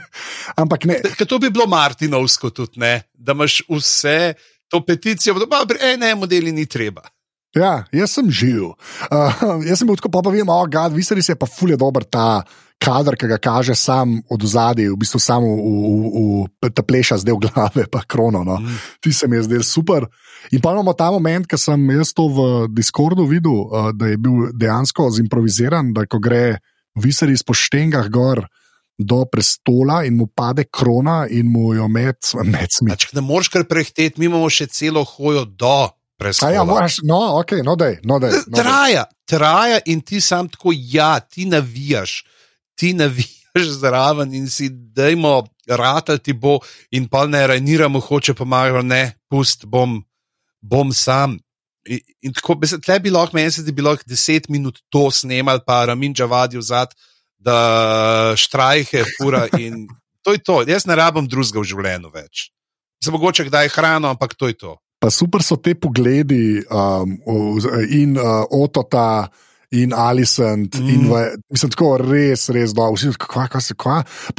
Ampak 0.59 0.85
ne. 0.89 0.99
Ker 1.17 1.27
to 1.29 1.39
bi 1.41 1.51
bilo 1.53 1.67
Martinovsko 1.71 2.51
tudi, 2.55 2.81
ne? 2.83 2.95
da 3.13 3.35
imaš 3.35 3.61
vse 3.69 4.33
to 4.71 4.81
peticijo, 4.85 5.37
da 5.39 5.47
pa 5.49 5.63
ene 5.91 6.13
modeli 6.19 6.51
ni 6.51 6.65
treba. 6.65 7.05
Ja, 7.53 7.83
jaz 7.93 8.15
sem 8.17 8.31
živ. 8.33 8.73
Uh, 8.73 9.43
jaz 9.69 9.81
sem 9.81 9.87
bil 9.87 9.97
tako, 9.99 10.09
pa, 10.13 10.23
pa 10.25 10.33
vem, 10.33 10.49
oh, 10.49 10.65
gad, 10.69 10.93
viseli 10.95 11.21
se 11.21 11.37
pa 11.37 11.49
fulje 11.49 11.77
dober 11.79 12.05
ta. 12.05 12.43
Kader, 12.83 13.15
ki 13.15 13.29
ga 13.29 13.37
kaže 13.39 13.77
sam 13.79 14.17
od 14.33 14.41
zadaj, 14.43 14.89
v 14.91 14.97
bistvu 14.99 15.19
samo 15.21 15.47
v, 15.55 15.67
v, 16.03 16.23
v 16.65 16.71
ta 16.75 16.83
pleša 16.83 17.15
zdaj 17.21 17.37
v 17.37 17.43
glave, 17.45 17.85
pa 17.87 18.01
krono. 18.03 18.41
No. 18.43 18.57
Mm. 18.59 18.81
Ti 18.99 19.13
se 19.15 19.29
mi 19.31 19.37
je 19.37 19.45
zdel 19.45 19.63
super. 19.63 20.09
In 20.51 20.59
pa 20.59 20.73
imamo 20.75 20.91
ta 20.91 21.07
moment, 21.13 21.47
ki 21.47 21.55
sem 21.55 21.79
jaz 21.93 22.11
to 22.11 22.27
v 22.27 22.47
Discordu 22.75 23.23
videl, 23.29 23.55
uh, 23.55 23.93
da 23.95 24.11
je 24.11 24.19
bil 24.19 24.51
dejansko 24.51 25.07
zimproviziran, 25.15 25.93
da 25.95 26.03
ko 26.09 26.19
gre 26.19 26.59
visari 26.95 27.33
iz 27.33 27.43
poštengah 27.43 28.09
gor 28.09 28.45
do 28.97 29.25
prestola 29.25 30.03
in 30.05 30.15
mu 30.17 30.27
pade 30.27 30.63
krona 30.69 31.25
in 31.29 31.49
mu 31.51 31.73
jo 31.73 31.87
med 31.87 32.19
smeti. 32.21 33.07
Če 33.07 33.17
ne 33.17 33.25
moreš 33.25 33.49
kar 33.53 33.65
prehteti, 33.69 34.19
mi 34.21 34.29
imamo 34.29 34.49
še 34.53 34.67
celo 34.71 35.03
hojo 35.03 35.45
do 35.45 35.89
prestola. 36.19 36.53
Ja, 36.53 36.65
moraš, 36.67 36.99
no, 37.03 37.19
ok, 37.41 37.57
no, 37.65 37.75
dej, 37.79 37.97
no, 38.05 38.19
dej, 38.21 38.37
no, 38.47 38.57
traja, 38.57 39.07
dej. 39.09 39.19
traja 39.33 39.79
in 39.89 40.03
ti 40.05 40.21
sam 40.21 40.49
tako, 40.51 40.75
ja, 40.75 41.17
ti 41.19 41.47
navijaš, 41.49 42.21
ti 42.77 42.93
navijaš 42.97 43.71
zraven 43.81 44.33
in 44.33 44.49
si 44.49 44.69
dajmo, 44.69 45.41
rata 45.67 46.17
ti 46.17 46.33
bo 46.33 46.59
in 46.91 47.09
pa 47.09 47.25
ne 47.27 47.47
rajniramo, 47.47 47.99
hoče 47.99 48.37
pomagati, 48.37 48.87
ne, 48.87 49.03
pust, 49.29 49.65
bom, 49.65 50.01
bom 50.61 50.93
sam. 50.93 51.39
In, 51.83 51.99
in 52.23 52.35
tako, 52.35 52.55
tle 52.63 52.99
bi 53.03 53.11
lahko 53.11 53.35
meni, 53.35 53.51
da 53.65 53.75
bi 53.75 53.83
lahko 53.83 54.07
deset 54.07 54.47
minut 54.49 54.79
to 54.89 55.09
snemal, 55.11 55.59
pa 55.65 55.83
Ramin 55.89 56.13
Džavadi 56.15 56.61
vzad, 56.61 56.93
da 57.43 58.33
štrajke, 58.39 59.03
fura 59.17 59.47
in 59.59 59.85
to 60.23 60.31
je 60.31 60.39
to. 60.39 60.61
Jaz 60.67 60.87
ne 60.87 60.95
rabim 60.95 61.27
drugega 61.27 61.59
v 61.59 61.69
življenju 61.73 62.11
več. 62.13 62.49
Za 63.03 63.11
mogoče 63.11 63.49
kdaj 63.49 63.73
hrano, 63.75 64.13
ampak 64.15 64.37
to 64.39 64.47
je 64.47 64.57
to. 64.59 64.77
Pa 65.03 65.11
super 65.11 65.43
so 65.43 65.59
te 65.59 65.75
pogledi 65.75 66.63
um, 66.71 67.17
in 67.91 68.15
uh, 68.19 68.45
Otota. 68.49 69.27
In 69.73 69.89
Alicent, 69.89 70.75
mm. 70.77 70.89
in 70.93 71.07
v, 71.09 71.19
mislim, 71.49 71.71
tako 71.73 71.87
res, 71.97 72.43
res 72.53 72.75
dobro, 72.77 72.93
vsi 72.93 73.09
kako, 73.17 73.47
kako 73.47 73.61
se 73.65 73.73
kva. 73.73 73.95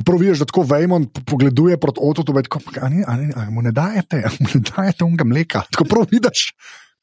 Prav 0.06 0.20
vidiš, 0.22 0.44
da 0.44 0.46
tako 0.46 0.62
Vejmon 0.70 1.08
pogleduje 1.26 1.74
proti 1.82 1.98
Ototu, 2.06 2.30
da 2.30 3.48
mu 3.50 3.64
ne 3.66 3.72
dajete, 3.74 4.20
mu 4.38 4.52
ne 4.52 4.60
dajete 4.62 5.02
unga 5.02 5.26
mleka. 5.26 5.64
Tako 5.74 5.88
prav 5.90 6.06
vidiš, 6.12 6.44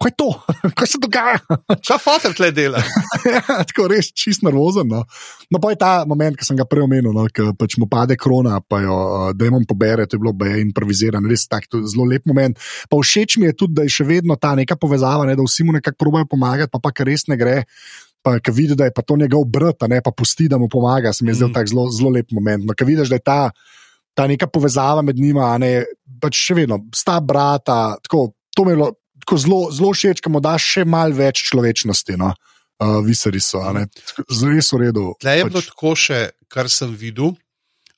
kaj 0.01 0.11
je 0.11 0.15
to, 0.17 0.29
kaj 0.77 0.87
se 0.87 0.99
dogaja. 1.01 1.39
Kaj 1.87 1.99
fotor 2.01 2.33
tle 2.35 2.51
dela? 2.55 2.81
ja, 3.25 3.41
tako 3.67 3.87
res 3.91 4.11
čist 4.17 4.43
nervozen. 4.45 4.89
No. 4.89 5.03
no, 5.51 5.61
pa 5.61 5.73
je 5.73 5.79
ta 5.81 5.91
moment, 6.09 6.37
ki 6.37 6.47
sem 6.47 6.57
ga 6.57 6.65
prej 6.69 6.85
omenil, 6.85 7.13
no, 7.15 7.27
ki 7.29 7.51
pač 7.59 7.77
mu 7.81 7.87
pade 7.91 8.17
krona, 8.19 8.59
pa 8.61 8.81
jo 8.83 8.97
uh, 8.97 9.25
demon 9.37 9.65
pobere, 9.69 10.07
to 10.09 10.17
je 10.17 10.23
bilo 10.23 10.33
beje 10.37 10.61
improvizirano, 10.63 11.29
res 11.29 11.45
tak, 11.51 11.67
zelo 11.71 12.07
lep 12.09 12.25
moment. 12.29 12.57
Pa 12.89 12.99
všeč 12.99 13.37
mi 13.41 13.49
je 13.49 13.57
tudi, 13.63 13.77
da 13.77 13.87
je 13.87 13.93
še 13.99 14.07
vedno 14.07 14.37
ta 14.41 14.55
neka 14.57 14.77
povezava, 14.79 15.27
ne, 15.29 15.37
da 15.37 15.45
vsi 15.45 15.67
mu 15.67 15.75
nekako 15.77 15.99
probojajo 16.01 16.31
pomagati, 16.31 16.73
pa 16.73 16.81
pa 16.81 16.93
kar 16.95 17.09
res 17.11 17.27
ne 17.31 17.37
gre. 17.39 17.61
Pa, 18.21 18.35
ki 18.37 18.53
vidi, 18.53 18.77
da 18.77 18.85
je 18.85 18.93
to 18.93 19.17
njegov 19.17 19.47
brat, 19.49 19.81
ne 19.89 19.97
pa 20.05 20.13
pusti, 20.13 20.45
da 20.49 20.59
mu 20.61 20.69
pomaga, 20.69 21.09
se 21.13 21.25
mi 21.25 21.33
je 21.33 21.39
zdel 21.39 21.49
mm. 21.49 21.55
tako 21.57 21.71
zelo, 21.73 21.85
zelo 21.89 22.11
lep 22.13 22.29
moment. 22.37 22.67
No, 22.69 22.77
ki 22.77 22.85
vidiš, 22.85 23.09
da 23.09 23.17
je 23.17 23.25
ta, 23.25 23.39
ta 24.13 24.27
neka 24.29 24.45
povezava 24.45 25.01
med 25.01 25.17
njima, 25.17 25.49
ne 25.57 25.81
pač 26.21 26.37
še 26.37 26.59
vedno, 26.61 26.77
sta 26.93 27.17
brata, 27.25 27.97
tako, 28.05 28.27
to 28.53 28.65
mi 28.67 28.75
je 28.75 28.77
bilo 28.77 28.91
tako 29.31 29.39
zelo, 29.39 29.71
zelo 29.71 29.93
všeč, 29.93 30.19
da 30.19 30.29
mu 30.29 30.39
daš 30.43 30.63
še 30.75 30.83
malo 30.83 31.15
več 31.15 31.45
človečnosti. 31.47 32.17
No? 32.19 32.33
Uh, 32.81 32.99
Visari 33.05 33.39
so, 33.39 33.61
res 33.63 34.71
v 34.73 34.79
redu. 34.81 35.13
Tle 35.21 35.37
je 35.37 35.45
pač. 35.45 35.51
bilo 35.53 35.61
tako 35.63 35.93
še, 35.95 36.19
kar 36.51 36.67
sem 36.67 36.91
videl, 36.91 37.31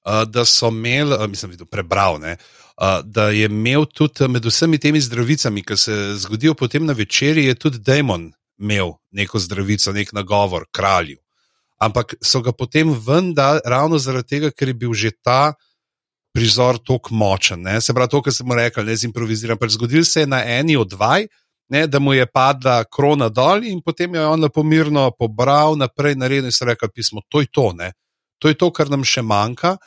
uh, 0.05 0.21
da 0.29 0.45
so 0.45 0.69
imeli, 0.69 1.17
uh, 1.17 1.25
mislim, 1.25 1.55
videl, 1.55 1.65
prebral. 1.65 2.21
Ne? 2.21 2.37
Uh, 2.77 3.01
da 3.01 3.31
je 3.33 3.49
imel 3.49 3.87
tudi 3.89 4.29
med 4.29 4.45
vsemi 4.45 4.77
temi 4.77 5.01
zdravicami, 5.01 5.65
ki 5.65 5.77
se 5.77 5.97
zgodijo 6.21 6.53
potem 6.53 6.85
na 6.85 6.93
večerji, 6.93 7.47
je 7.49 7.57
tudi 7.57 7.81
Demon 7.81 8.29
imel 8.61 8.93
neko 9.09 9.41
zdravico, 9.41 9.91
nek 9.95 10.13
nagovor 10.13 10.69
kralju. 10.69 11.17
Ampak 11.81 12.13
so 12.21 12.43
ga 12.45 12.53
potem 12.53 12.93
vendar, 12.93 13.57
ravno 13.65 13.97
zaradi 13.97 14.37
tega, 14.37 14.53
ker 14.53 14.69
je 14.69 14.77
bil 14.77 14.93
že 14.93 15.09
ta 15.17 15.55
uh, 15.55 15.72
prizor 16.33 16.79
tako 16.81 17.13
močen. 17.15 17.61
Ne? 17.61 17.79
Se 17.81 17.93
pravi, 17.93 18.09
to, 18.09 18.21
kar 18.25 18.33
sem 18.33 18.51
rekel, 18.57 18.85
ne 18.85 18.95
z 18.97 19.07
improviziranjem. 19.09 19.61
Pač 19.61 19.77
zgodil 19.77 20.05
se 20.05 20.23
je 20.23 20.29
na 20.29 20.41
eni 20.57 20.75
od 20.79 20.89
dvaj, 20.95 21.27
ne, 21.73 21.85
da 21.87 21.99
mu 21.99 22.13
je 22.13 22.25
padla 22.25 22.83
krona 22.89 23.29
dol 23.29 23.63
in 23.65 23.81
potem 23.81 24.15
je 24.15 24.25
on 24.25 24.41
lepo 24.43 24.63
mirno 24.63 25.07
pobral 25.17 25.77
naprej, 25.79 26.17
naredil 26.19 26.49
in 26.49 26.55
se 26.55 26.65
rekel: 26.65 26.89
pismo, 26.93 27.21
to 27.29 27.41
je 27.41 27.47
to, 27.51 27.71
ne? 27.73 27.93
to 28.43 28.51
je 28.51 28.57
to, 28.59 28.67
kar 28.75 28.89
nam 28.91 29.05
še 29.07 29.21
manjka. 29.23 29.77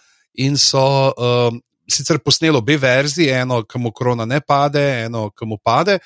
In 0.41 0.57
so 0.61 1.13
um, 1.13 1.59
sicer 1.89 2.23
posneli 2.25 2.57
obe 2.57 2.79
verziji, 2.81 3.29
eno, 3.43 3.61
ki 3.69 3.81
mu 3.81 3.93
krona 3.93 4.25
ne 4.25 4.41
pade, 4.41 4.85
eno, 5.05 5.29
ki 5.37 5.49
mu 5.49 5.59
pade. 5.61 5.99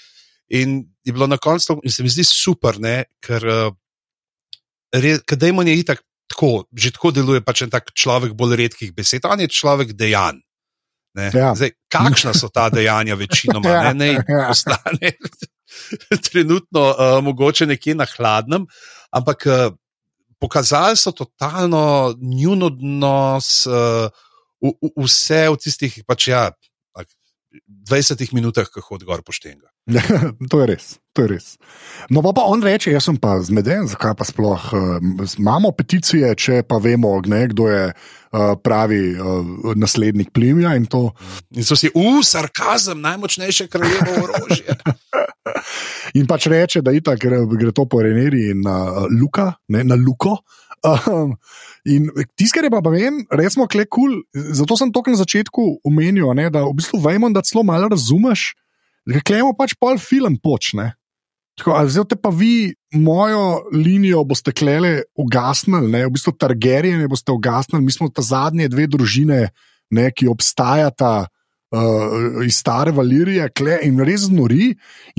In 0.59 0.81
je 1.07 1.14
bilo 1.14 1.29
na 1.31 1.38
koncu, 1.38 1.79
in 1.87 1.94
se 1.94 2.03
mi 2.03 2.11
zdi 2.11 2.26
super, 2.26 2.81
ne, 2.83 3.05
ker, 3.22 3.46
uh, 3.46 3.70
ker 4.90 5.38
Dajmon 5.38 5.70
je 5.70 5.76
itak 5.79 6.03
tako, 6.31 6.64
že 6.71 6.95
tako 6.95 7.11
deluje 7.14 7.43
pač 7.45 7.64
en 7.66 7.73
tak 7.73 7.90
človek 7.97 8.37
bolj 8.38 8.57
redkih 8.62 8.95
besed, 8.95 9.27
on 9.27 9.43
je 9.43 9.51
človek 9.51 9.93
dejanj. 9.99 10.40
Ja. 11.35 11.51
Zdaj, 11.59 11.75
kakšna 11.90 12.33
so 12.38 12.47
ta 12.55 12.69
dejanja, 12.71 13.19
večinoma, 13.19 13.66
ja. 13.66 13.81
ne, 13.90 13.95
ne, 13.99 14.23
ja. 14.23 14.47
ostane 14.53 15.11
trenutno 16.31 16.85
uh, 16.95 17.19
mogoče 17.25 17.66
nekje 17.66 17.97
na 17.99 18.07
hladnem, 18.07 18.66
ampak 19.11 19.47
uh, 19.51 19.75
pokazali 20.38 20.97
so 20.97 21.11
totalno 21.11 22.14
njun 22.23 22.62
odnos, 22.71 23.66
uh, 23.66 24.07
v, 24.62 24.71
v, 24.79 24.93
vse 25.03 25.43
v 25.51 25.59
tistih, 25.59 25.99
pač 26.07 26.31
ja, 26.31 26.47
20 27.91 28.33
minutah, 28.33 28.69
ko 28.71 28.83
hodi 28.85 29.07
gor 29.09 29.23
poštenga. 29.27 29.67
to 30.51 30.61
je 30.61 30.67
res, 30.71 30.87
to 31.17 31.25
je 31.25 31.31
res. 31.33 31.47
No, 32.13 32.23
pa, 32.23 32.33
pa 32.37 32.45
on 32.47 32.63
reče, 32.63 32.93
jaz 32.95 33.09
sem 33.09 33.19
pa 33.19 33.35
zmeden, 33.43 33.89
zakaj 33.91 34.15
pa 34.19 34.27
sploh 34.29 34.69
uh, 34.77 35.25
imamo 35.41 35.73
peticije, 35.75 36.31
če 36.39 36.61
pa 36.69 36.79
vemo, 36.83 37.17
ne, 37.27 37.43
kdo 37.51 37.67
je 37.71 37.83
uh, 37.91 38.55
pravi 38.63 39.03
uh, 39.17 39.75
naslednik 39.75 40.31
plimja. 40.37 40.77
In, 40.79 40.87
to... 40.91 41.09
in 41.57 41.67
so 41.67 41.79
si, 41.79 41.91
uf, 41.91 42.23
sarkazem, 42.29 43.03
najmočnejše 43.03 43.67
kraljevo 43.73 44.29
orožje. 44.29 44.79
in 46.19 46.31
pač 46.31 46.47
reče, 46.53 46.85
da 46.87 46.95
itak, 46.95 47.18
gre, 47.22 47.43
gre 47.59 47.74
to 47.74 47.89
po 47.91 48.05
Reneri 48.07 48.51
in 48.55 48.62
na 48.66 48.79
uh, 48.87 49.11
Luka, 49.11 49.51
ne, 49.74 49.85
na 49.85 49.99
Luko. 49.99 50.39
Um, 50.81 51.35
in 51.85 52.09
tisto, 52.41 52.57
kar 52.57 52.64
je 52.64 52.72
pa 52.72 52.81
meni, 52.89 53.26
resmo, 53.37 53.66
kle 53.68 53.85
kul, 53.85 54.14
cool, 54.22 54.53
zato 54.57 54.78
sem 54.81 54.93
to 54.93 55.03
na 55.07 55.18
začetku 55.20 55.66
omenil, 55.85 56.33
ne, 56.35 56.49
da 56.49 56.64
v 56.64 56.72
bistvu 56.78 57.03
vemo, 57.05 57.28
da 57.28 57.45
celo 57.45 57.64
malo 57.68 57.91
razumeš, 57.93 58.55
da 59.05 59.20
klemo 59.20 59.53
pač 59.59 59.76
pol 59.76 60.01
film 60.01 60.39
počne. 60.41 60.95
Zdaj 61.61 62.07
te 62.09 62.16
pa 62.16 62.31
vi, 62.33 62.72
mojo 62.97 63.68
linijo 63.74 64.22
boste 64.24 64.55
klele 64.57 65.03
ugasnili, 65.18 65.91
ne? 65.93 66.07
v 66.09 66.14
bistvu 66.14 66.33
Targaryen 66.41 67.05
boste 67.11 67.33
ugasnili, 67.33 67.85
mi 67.85 67.93
smo 67.93 68.09
ta 68.09 68.24
zadnje 68.24 68.70
dve 68.72 68.87
družine, 68.89 69.51
ne, 69.91 70.07
ki 70.14 70.31
obstajata 70.31 71.26
uh, 71.26 72.41
iz 72.47 72.57
stare 72.62 72.95
Valirije, 72.97 73.51
kle 73.53 73.81
in 73.85 74.01
res 74.01 74.31
znori. 74.31 74.70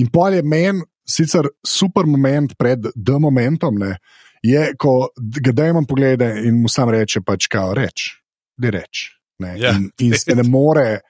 In 0.02 0.10
pol 0.10 0.34
je 0.34 0.42
meni 0.42 0.82
sicer 1.06 1.46
super 1.66 2.08
moment 2.08 2.56
pred 2.58 2.90
D 2.94 3.18
momentom, 3.20 3.78
ne, 3.78 3.96
je, 4.42 4.74
ko 4.78 5.08
ga 5.16 5.52
dajmo 5.52 5.84
poglede 5.88 6.32
in 6.44 6.60
mu 6.62 6.68
sam 6.68 6.90
reče, 6.90 7.20
pač 7.26 7.46
kao 7.46 7.74
reč, 7.74 8.10
da 8.58 8.70
reč. 8.70 9.08
Ne, 9.38 9.56
Ja. 9.58 9.72
in, 9.74 9.90
in 9.98 10.14
se 10.18 10.34
ne 10.34 10.42
more, 10.42 11.00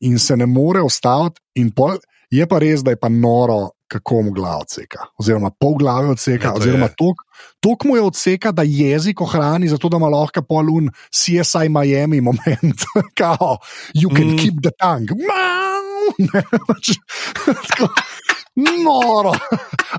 in 0.00 0.18
se 0.18 0.36
ne 0.36 0.46
more 0.46 0.80
ustaviti, 0.82 1.40
in 1.54 1.70
pol, 1.70 1.98
je 2.30 2.46
pa 2.46 2.58
res, 2.58 2.82
da 2.82 2.90
je 2.90 2.98
pa 2.98 3.08
noro, 3.08 3.75
kako 3.88 4.22
mu 4.22 4.30
glava 4.32 4.58
odseka, 4.64 5.06
oziroma 5.18 5.50
pol 5.60 5.74
glave 5.78 6.08
odseka, 6.10 6.48
Ja, 6.48 6.54
oziroma 6.58 6.88
tok, 6.88 7.22
tok 7.60 7.84
mu 7.84 7.96
je 7.96 8.02
odseka, 8.02 8.52
da 8.52 8.62
jezik 8.66 9.20
ohrani, 9.20 9.68
zato 9.68 9.88
da 9.88 9.96
ima 9.96 10.08
lahko 10.08 10.42
polun 10.42 10.90
CSI 11.10 11.68
Miami 11.70 12.20
moment, 12.20 12.84
kao, 13.20 13.58
you 13.94 14.08
can 14.10 14.34
Mm. 14.34 14.38
keep 14.38 14.54
the 14.62 14.70
tongue. 14.80 15.14
Ne, 16.18 16.42
pač, 16.68 16.92
tako, 17.68 17.88
Noro, 18.56 19.32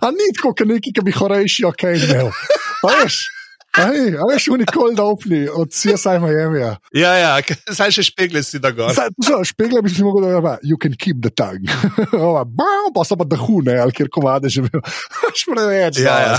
a 0.02 0.08
ni 0.12 0.32
tako, 0.36 0.54
kot 0.56 0.68
neki, 0.68 0.94
ki 0.96 1.02
bi 1.04 1.12
horejši, 1.12 1.66
ok, 1.68 1.84
imel. 1.84 2.30
Veš, 2.84 3.18
a 3.78 3.86
veš, 3.91 4.13
a 4.17 4.28
veš, 4.34 4.47
unikoli 4.53 4.95
da 4.95 5.03
opni 5.03 5.47
od 5.49 5.71
CSI 5.71 6.19
Miami. 6.21 6.59
-ja. 6.59 6.75
Ja, 6.93 7.13
ja, 7.13 7.41
zdaj 7.69 7.91
še 7.91 8.03
špegle 8.03 8.43
si 8.43 8.59
da 8.59 8.71
gor. 8.71 8.93
Zdaj, 8.93 9.09
so, 9.23 9.43
Špegle 9.43 9.82
bi 9.82 9.89
si 9.89 10.03
mogel 10.03 10.28
reči, 10.28 10.67
you 10.67 10.78
can 10.82 10.95
keep 10.97 11.21
the 11.21 11.30
tongue. 11.30 11.69
Ova, 12.28 12.43
bam, 12.43 12.91
pa 12.95 13.05
so 13.05 13.15
pa 13.15 13.23
dahu, 13.23 13.61
ne, 13.61 13.78
ali 13.80 13.91
kjer 13.91 14.09
komade 14.09 14.49
že 14.49 14.65
bil. 14.65 14.82
Še 15.38 15.53
preveč. 15.53 16.01
Ja, 16.01 16.17
ja. 16.19 16.36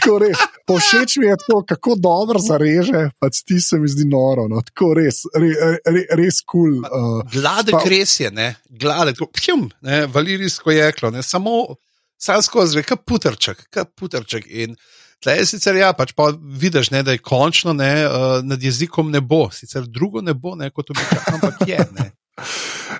Tako 0.00 0.18
res. 0.22 0.38
Pa 0.66 0.78
všeč 0.78 1.18
mi 1.18 1.26
je 1.26 1.36
to, 1.46 1.60
kako 1.66 1.98
dobro 1.98 2.38
zareže, 2.38 3.10
pač 3.20 3.42
ti 3.44 3.60
se 3.60 3.78
mi 3.78 3.88
zdi 3.88 4.06
noro. 4.08 4.48
No. 4.48 4.62
Tako 4.62 4.94
res, 4.94 5.24
re, 5.34 5.50
re, 5.84 6.06
res 6.14 6.40
kul. 6.46 6.60
Cool, 6.60 6.82
uh, 6.84 7.22
Gladek 7.32 7.72
Pa- 7.78 7.88
res 7.88 8.20
je, 8.20 8.30
ne, 8.30 8.54
gladek, 8.68 9.16
pjum, 9.32 9.70
ne, 9.86 10.02
valirijsko 10.06 10.70
jeklo, 10.74 11.10
ne, 11.10 11.22
samo 11.22 11.76
sam 12.20 12.42
skozi, 12.42 12.76
reka 12.80 12.96
puterček, 12.96 13.64
ka 13.72 13.84
puterček. 13.84 14.44
In 14.50 14.76
tle 15.20 15.36
je 15.38 15.46
sicer 15.52 15.76
ja, 15.76 15.92
pač 15.96 16.12
pa 16.16 16.30
vidiš, 16.34 16.90
ne, 16.94 17.02
da 17.06 17.12
je 17.14 17.22
končno 17.22 17.74
ne, 17.76 17.92
uh, 18.06 18.40
nad 18.44 18.62
jezikom 18.62 19.10
ne 19.12 19.20
bo, 19.20 19.46
sicer 19.52 19.84
drugo 19.86 20.22
ne 20.24 20.34
bo, 20.34 20.54
ne, 20.56 20.70
kot 20.70 20.90
običajno, 20.90 21.38
ampak 21.38 21.68
je. 21.68 21.84
Ne. 21.98 22.10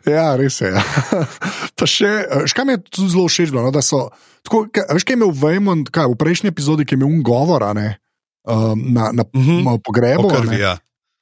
Ja, 0.06 0.36
res 0.36 0.60
je. 0.60 0.68
Ja. 0.70 0.80
Pa 1.78 1.86
še, 1.88 2.08
eh, 2.24 2.44
še 2.48 2.56
kaj 2.56 2.64
mi 2.68 2.74
je 2.76 2.82
tudi 2.88 3.08
zelo 3.12 3.24
všeč, 3.28 3.50
no, 3.56 3.66
da 3.74 3.82
so. 3.84 4.06
Tako, 4.46 4.62
ka, 4.72 4.84
veš, 4.94 5.04
kaj 5.04 5.16
je 5.16 5.18
imel 5.18 5.32
Vejmon, 5.36 5.82
kaj, 5.88 6.06
v 6.12 6.18
prejšnji 6.20 6.52
epizodi, 6.52 6.86
ki 6.88 6.94
je 6.96 7.00
imel 7.00 7.18
govor 7.26 7.64
a 7.66 7.72
ne, 7.76 7.88
um, 8.48 8.80
na, 8.94 9.10
na, 9.16 9.26
Mhm. 9.36 9.64
na 9.66 9.74
pogrebu. 9.82 10.30
Krvi, 10.30 10.54
ne. 10.54 10.60
ja. 10.62 10.74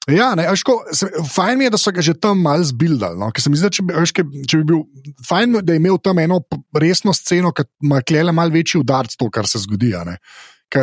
Ja, 0.08 0.32
ne, 0.38 0.46
veš, 0.48 0.62
ko, 0.64 0.78
se, 0.94 1.08
fajn 1.34 1.58
mi 1.58 1.66
je, 1.66 1.72
da 1.74 1.78
so 1.80 1.92
ga 1.92 2.00
že 2.00 2.14
tam 2.16 2.38
malo 2.40 2.64
zbildali. 2.64 3.18
No, 3.20 3.28
zdi, 3.34 3.60
da 3.60 3.68
če 3.68 3.82
bi, 3.84 3.92
kaj, 3.92 4.24
če 4.48 4.60
bi 4.62 4.64
bil 4.70 4.84
fajn, 5.28 5.58
da 5.60 5.74
je 5.74 5.82
imel 5.82 5.98
tam 6.00 6.20
eno 6.22 6.38
resno 6.72 7.12
sceno, 7.12 7.52
ki 7.52 7.66
ima 7.84 8.00
klele 8.00 8.32
malo 8.32 8.54
večji 8.54 8.80
udarc 8.80 9.12
to, 9.18 9.28
kar 9.28 9.44
se 9.50 9.60
zgodi. 9.66 9.92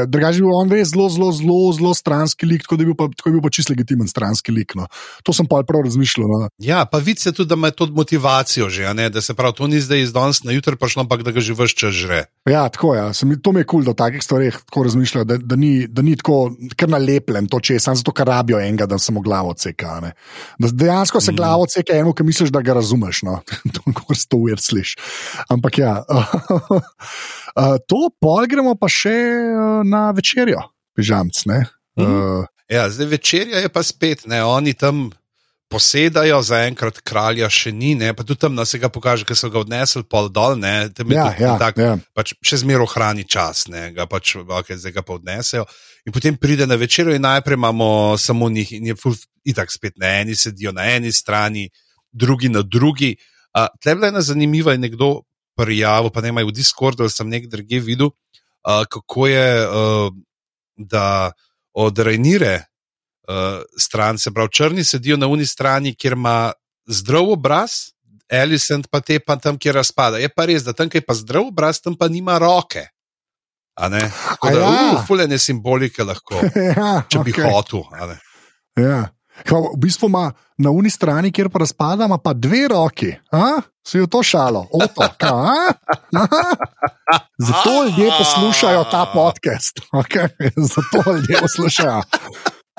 Drugače 0.08 0.40
bi 0.42 0.46
bil 0.48 0.56
on 0.56 0.72
res 0.72 0.90
zelo, 0.94 1.10
zelo, 1.10 1.32
zelo, 1.32 1.74
zelo 1.74 1.94
stranski 1.94 2.46
lik, 2.46 2.62
tako 2.66 2.78
da 2.78 2.82
je 2.84 2.86
bil 2.86 2.96
pa, 2.98 3.08
tako 3.18 3.30
je 3.30 3.34
bil 3.34 3.42
pa 3.42 3.50
čist 3.50 3.70
legitimen 3.70 4.08
stranski 4.08 4.52
lik. 4.52 4.74
No. 4.76 4.88
To 5.24 5.34
sem 5.34 5.46
pa 5.46 5.62
prav 5.68 5.84
razmišljal. 5.86 6.28
No. 6.28 6.50
Ja, 6.58 6.86
pa 6.86 6.98
vidi 6.98 7.22
se 7.22 7.32
tudi, 7.32 7.50
da 7.50 7.56
ima 7.56 7.72
to 7.72 7.86
motivacijo 7.88 8.70
že, 8.70 8.94
ne, 8.94 9.10
da 9.10 9.22
se 9.22 9.34
pravi, 9.34 9.54
to 9.54 9.68
ni 9.68 9.82
zdaj 9.82 10.02
iz 10.02 10.14
danes 10.14 10.44
na 10.44 10.52
jutro 10.52 10.76
prišlo, 10.76 11.02
ampak 11.06 11.22
da 11.24 11.32
ga 11.32 11.40
že 11.40 11.54
vse 11.54 11.76
čas 11.76 11.94
žre. 11.94 12.26
Ja, 12.50 12.70
tako 12.70 12.96
je. 12.96 13.02
Ja. 13.02 13.12
To 13.42 13.52
mi 13.52 13.60
je 13.60 13.66
kul, 13.66 13.80
cool, 13.82 13.84
da 13.86 13.92
o 13.92 13.94
takih 13.94 14.24
stvareh 14.24 14.58
tako 14.66 14.84
razmišljajo, 14.84 15.26
da, 15.26 15.38
da, 15.38 15.56
ni, 15.56 15.88
da 15.88 16.02
ni 16.02 16.16
tako 16.16 16.52
kar 16.76 16.90
nalepljen 16.90 17.48
to, 17.48 17.60
če 17.60 17.74
je 17.74 17.80
samo 17.80 17.96
zato, 17.96 18.12
ker 18.12 18.28
rabijo 18.28 18.60
enega, 18.60 18.86
da 18.86 18.98
se 18.98 19.12
mu 19.14 19.22
glavo 19.22 19.50
odseka. 19.54 19.88
a 19.88 20.00
ne. 20.00 20.12
Da 20.60 20.68
dejansko 20.72 21.22
se 21.22 21.32
Mhm. 21.32 21.38
glavo 21.38 21.64
odseka 21.64 21.94
enemu, 21.94 22.14
ki 22.14 22.24
misliš, 22.24 22.50
da 22.50 22.62
ga 22.62 22.74
razumeš. 22.74 23.22
No. 23.24 23.40
to 23.76 23.82
je 24.10 24.26
to 24.30 24.38
uvir 24.38 24.60
sliš. 24.60 24.96
Ampak 25.50 25.78
ja. 25.78 26.04
Uh, 27.56 27.78
to 27.88 28.10
pol 28.20 28.48
gremo 28.52 28.76
pa 28.76 28.90
še 28.92 29.16
uh, 29.16 29.80
na 29.88 30.10
večerjo, 30.16 30.60
pižamc. 30.96 31.46
Ne? 31.48 31.64
Uh, 31.96 32.44
Ja, 32.70 32.90
zdaj 32.90 33.08
večerja 33.08 33.60
je 33.62 33.70
pa 33.70 33.84
spet, 33.84 34.26
ne, 34.26 34.44
oni 34.44 34.74
tam 34.74 35.12
posedajo, 35.70 36.40
zaenkrat 36.46 37.02
kralja 37.06 37.50
še 37.50 37.72
ni, 37.74 37.94
ne, 37.98 38.12
pa 38.14 38.24
tudi 38.26 38.42
tam 38.42 38.56
nas 38.58 38.72
se 38.74 38.80
ga 38.82 38.90
pokaže, 38.90 39.26
ker 39.26 39.38
so 39.38 39.50
ga 39.54 39.62
odnesli 39.62 40.02
pol 40.10 40.30
dol, 40.34 40.58
ne, 40.62 40.90
tam 40.94 41.14
je 41.14 41.18
ja, 41.18 41.26
tudi 41.30 41.46
ja, 41.46 41.54
tak, 41.62 41.78
ja. 41.82 41.94
pač 42.18 42.34
še 42.46 42.62
zmeraj 42.64 42.88
ohrani 42.88 43.26
čas, 43.30 43.66
ne, 43.70 43.90
ga 43.94 44.08
pač, 44.10 44.36
okay, 44.42 44.80
zdaj 44.82 44.96
ga 44.98 45.06
pa 45.06 45.18
odnesejo. 45.18 45.66
In 46.06 46.14
potem 46.14 46.38
pride 46.42 46.66
na 46.70 46.78
večerjo, 46.78 47.14
in 47.18 47.26
najprej 47.26 47.58
imamo 47.58 47.90
samo 48.22 48.50
njih, 48.50 48.76
in 48.80 48.92
je 48.94 48.98
ful, 48.98 49.18
itak 49.46 49.74
spet 49.74 49.98
na 50.02 50.20
eni 50.22 50.38
sedijo 50.38 50.74
na 50.74 50.88
eni 50.96 51.14
strani, 51.14 51.68
drugi 52.14 52.50
na 52.50 52.62
drugi. 52.66 53.16
Uh, 53.54 53.70
Tle 53.82 53.94
je 53.94 54.00
bila 54.00 54.14
ena 54.14 54.22
zanimiva, 54.26 54.74
je 54.74 54.82
nekdo 54.86 55.10
prijavil, 55.56 56.12
pa 56.12 56.22
ne 56.22 56.32
maj 56.36 56.48
v 56.48 56.54
Discordu, 56.56 57.04
ali 57.06 57.14
sem 57.14 57.30
nek 57.30 57.48
druge 57.52 57.80
videl, 57.80 58.12
uh, 58.12 58.84
kako 58.90 59.28
je, 59.28 59.50
uh, 59.68 60.14
da 60.78 61.32
od 61.74 62.00
Rajnire 62.00 62.56
uh, 63.28 63.64
stran, 63.80 64.18
se 64.18 64.34
pravi, 64.34 64.52
črni 64.52 64.84
sedijo 64.84 65.18
na 65.18 65.28
uni 65.28 65.46
strani, 65.46 65.96
kjer 65.96 66.14
ima 66.14 66.52
zdrav 66.88 67.32
obraz. 67.38 67.72
Elisent 68.30 68.88
pa 68.90 69.04
te 69.06 69.20
pa 69.20 69.36
tam, 69.38 69.58
kjer 69.58 69.76
razpada. 69.76 70.18
Je 70.18 70.30
pa 70.34 70.48
res, 70.50 70.64
da 70.66 70.74
tam, 70.74 70.90
kjer 70.90 71.04
je 71.04 71.06
pa 71.06 71.14
zdrav 71.14 71.52
obraz, 71.52 71.78
tam 71.82 71.94
pa 71.98 72.08
nima 72.10 72.40
roke. 72.42 72.88
Tako 74.30 74.50
Da, 74.50 74.60
ja. 74.60 74.94
uh, 74.96 75.04
fulene 75.08 75.38
simbolike 75.40 76.04
lahko, 76.04 76.40
ja, 76.80 77.04
če 77.10 77.22
bi 77.28 77.36
okej. 77.36 77.52
hotel. 77.52 77.84
Ja. 78.80 79.02
Kao, 79.44 79.62
v 79.76 79.78
bistvu 79.78 80.08
ima 80.08 80.32
na 80.58 80.72
uni 80.72 80.90
strani, 80.90 81.32
kjer 81.32 81.50
pa 81.50 81.60
razpada, 81.60 82.06
ima 82.06 82.18
pa 82.18 82.34
dve 82.34 82.68
roki. 82.68 83.12
A? 83.32 83.62
Si 83.88 83.98
jo 83.98 84.08
to 84.08 84.24
šalo, 84.24 84.68
oto. 84.72 85.02
Zato 87.38 87.84
ljudje 87.84 88.12
poslušajo 88.18 88.84
ta 88.84 89.06
podcast. 89.14 89.80
Okay? 89.94 90.30
Zato 90.74 91.12
ljudje 91.14 91.38
poslušajo. 91.42 92.02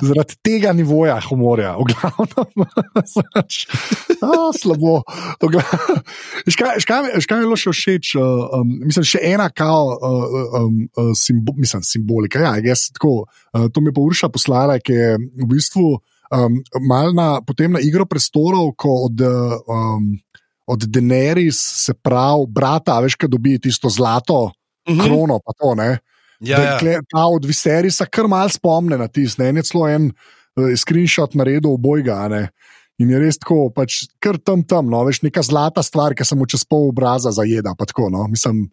Zaradi 0.03 0.35
tega 0.45 0.73
nivoja 0.77 1.17
humorja, 1.29 1.71
v 1.81 1.87
glavnem, 1.89 2.67
znaš, 3.15 3.65
a, 4.21 4.53
slabo. 4.53 5.01
Škaj, 6.53 7.03
mi- 7.03 7.15
je 7.17 7.39
bilo 7.41 7.57
še 7.57 7.73
všeč, 7.73 8.11
uh, 8.21 8.43
um, 8.61 8.75
mislim, 8.85 9.07
še 9.09 9.23
ena 9.25 9.49
kao, 9.49 9.95
uh, 9.97 10.37
um, 10.61 10.83
uh, 11.01 11.15
simbo, 11.17 11.57
mislim, 11.57 11.81
simbolika. 11.81 12.45
Ja, 12.45 12.53
jaz, 12.61 12.91
tako, 12.93 13.25
uh, 13.25 13.71
to 13.73 13.81
mi 13.81 13.89
je 13.89 13.97
pa 13.97 14.05
Urša 14.05 14.29
poslala, 14.29 14.77
ki 14.85 14.93
je 14.93 15.17
v 15.17 15.49
bistvu 15.49 15.97
um, 16.33 16.59
mal 16.89 17.13
na, 17.15 17.41
potem 17.43 17.73
na 17.73 17.81
igro 17.81 18.07
prestolov, 18.07 18.73
ko 18.77 19.07
od, 19.07 19.21
uh, 19.21 19.57
um, 19.69 20.13
od 20.67 20.83
Daenerys, 20.91 21.59
se 21.87 21.95
pravi, 21.95 22.47
brata, 22.49 22.99
veš, 23.01 23.15
kaj 23.15 23.29
dobi 23.29 23.59
tisto 23.59 23.89
zlato 23.89 24.51
Mhm. 24.89 25.01
krono, 25.03 25.41
pa 25.43 25.53
to 25.59 25.75
ne. 25.75 25.99
Ja, 26.41 26.61
ja. 26.61 26.79
kle- 26.79 27.01
ta 27.11 27.25
od 27.27 27.45
Viserisa 27.45 28.05
kar 28.07 28.29
mal 28.29 28.49
spomne 28.53 28.99
na 28.99 29.09
tisto. 29.09 29.43
En 29.43 29.57
je 29.57 29.63
celo 29.63 29.89
en 29.89 30.11
uh, 30.57 30.75
screenshot 30.77 31.35
naredil 31.35 31.73
obojga. 31.73 32.29
ne. 32.29 32.51
In 32.99 33.11
je 33.11 33.19
res 33.19 33.37
tako, 33.39 33.71
pač 33.75 34.07
kar 34.21 34.39
tam 34.39 34.63
tam, 34.63 34.87
no, 34.89 35.03
veš, 35.05 35.23
neka 35.23 35.43
zlata 35.43 35.83
stvar, 35.83 36.15
ki 36.15 36.25
se 36.25 36.37
mu 36.37 36.47
čez 36.47 36.65
pol 36.65 36.89
obraza 36.89 37.31
zajeda. 37.31 37.75
Tako, 37.79 38.09
no. 38.11 38.27
Mislim, 38.29 38.71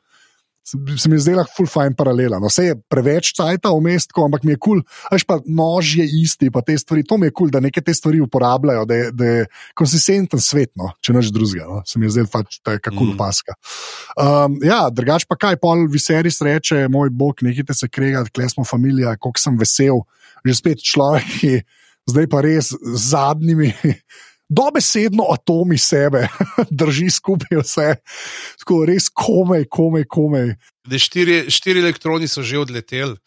se 0.64 1.10
mi 1.10 1.16
je 1.16 1.26
zdela 1.26 1.44
full 1.58 1.68
fine 1.68 1.96
paralela. 1.96 2.40
No, 2.40 2.48
vse 2.48 2.70
je 2.70 2.76
preveč 2.90 3.34
cajta 3.36 3.72
v 3.76 3.82
mestu, 3.84 4.24
ampak 4.24 4.46
mi 4.48 4.56
je 4.56 4.60
kul, 4.60 4.80
cool, 4.82 5.10
veš 5.12 5.26
pa 5.28 5.40
nož 5.44 5.96
je 6.00 6.06
isti, 6.24 6.50
pa 6.54 6.64
te 6.66 6.78
stvari, 6.80 7.04
to 7.04 7.18
mi 7.20 7.28
je 7.28 7.34
kul, 7.36 7.48
cool, 7.48 7.54
da 7.54 7.60
neke 7.64 7.84
te 7.84 7.94
stvari 7.94 8.22
uporabljajo, 8.24 8.86
da 8.88 9.00
je, 9.00 9.12
da 9.12 9.26
je 9.26 9.46
konsistenten 9.78 10.42
svet, 10.44 10.72
no, 10.80 10.94
če 11.04 11.16
naš 11.16 11.34
drugega. 11.36 11.68
No. 11.68 11.82
Se 11.88 12.00
mi 12.00 12.08
je 12.08 12.16
zdelo 12.16 12.32
pač 12.32 12.60
tako 12.64 12.96
kul 12.96 13.12
Mm. 13.14 13.18
paska. 13.20 13.54
Um, 14.18 14.58
ja, 14.64 14.88
drugač 14.90 15.28
pa 15.28 15.36
kaj, 15.36 15.60
pol 15.62 15.86
Viserys 15.92 16.40
reče, 16.42 16.88
moj 16.90 17.12
bog, 17.12 17.44
nekite 17.44 17.76
se 17.76 17.90
kregati, 17.92 18.32
kle 18.32 18.50
smo 18.50 18.64
familija, 18.64 19.18
koliko 19.20 19.40
sem 19.40 19.58
vesel, 19.60 20.04
že 20.46 20.56
spet 20.56 20.84
človek, 20.84 21.28
ki 21.40 21.54
zdaj 22.10 22.28
pa 22.32 22.42
res 22.44 22.72
z 22.72 23.04
zadnjimi. 23.12 23.74
Dobesedno 24.54 25.28
atomi 25.34 25.78
sebe 25.82 26.28
drži 26.82 27.10
skupaj 27.10 27.62
vse, 27.62 27.90
tako 28.62 28.84
res 28.90 29.10
komaj, 29.10 29.66
komaj, 29.72 30.08
komaj. 30.10 30.56
Štiri, 30.90 31.46
štiri 31.52 31.82
elektroni 31.82 32.30
so 32.30 32.44
že 32.46 32.62
odleteli. 32.62 33.18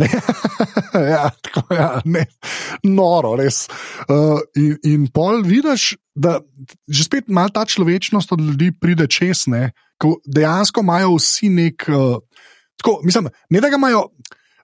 ja, 1.12 1.30
tako, 1.42 1.74
ja, 1.74 1.88
ne, 2.04 2.24
noro, 2.88 3.34
res. 3.36 3.66
Uh, 4.08 4.40
in, 4.56 4.76
in 4.86 5.06
pol 5.12 5.42
vidiš, 5.44 5.94
da 6.14 6.38
že 6.88 7.06
spet 7.06 7.28
malo 7.28 7.52
ta 7.54 7.66
človečnost 7.68 8.32
od 8.32 8.40
ljudi 8.40 8.70
pride 8.72 9.06
čez, 9.10 9.46
ne, 9.52 9.70
ko 10.00 10.16
dejansko 10.24 10.84
imajo 10.84 11.16
vsi 11.18 11.50
nek. 11.52 11.88
Uh, 11.88 12.16
tako, 12.80 13.00
mislim, 13.04 13.28
ne 13.50 13.60
da 13.60 13.68
ga 13.68 13.80
imajo. 13.80 14.08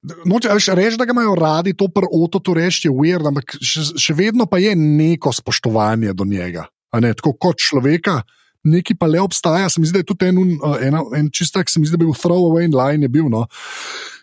Noče 0.07 0.75
reči, 0.75 0.97
da 0.97 1.05
ga 1.05 1.15
imajo 1.15 1.35
radi, 1.35 1.75
to 1.75 1.89
pri 1.91 2.07
ototu 2.13 2.55
reči 2.55 2.87
je 2.87 2.95
weird, 2.95 3.27
ampak 3.27 3.57
še, 3.59 3.89
še 3.99 4.15
vedno 4.15 4.47
pa 4.47 4.61
je 4.63 4.77
neko 4.79 5.33
spoštovanje 5.35 6.15
do 6.15 6.25
njega. 6.25 6.67
Ne, 7.03 7.11
tako 7.13 7.35
kot 7.35 7.59
človeka, 7.61 8.21
neki 8.67 8.95
pa 8.99 9.09
le 9.11 9.21
obstaja. 9.21 9.69
Se 9.69 9.81
mi 9.81 9.87
zdi, 9.87 9.99
da 9.99 10.05
je 10.05 10.09
tudi 10.09 10.29
en, 10.31 10.39
uh, 10.39 10.77
ena, 10.83 11.03
en 11.17 11.31
čistak, 11.35 11.71
se 11.71 11.81
mi 11.81 11.89
zdi, 11.89 11.97
da 11.97 12.03
bi 12.03 12.09
bil 12.09 12.19
throwaway 12.19 12.71
line 12.71 13.07
je 13.07 13.13
bil. 13.13 13.29
No. 13.33 13.47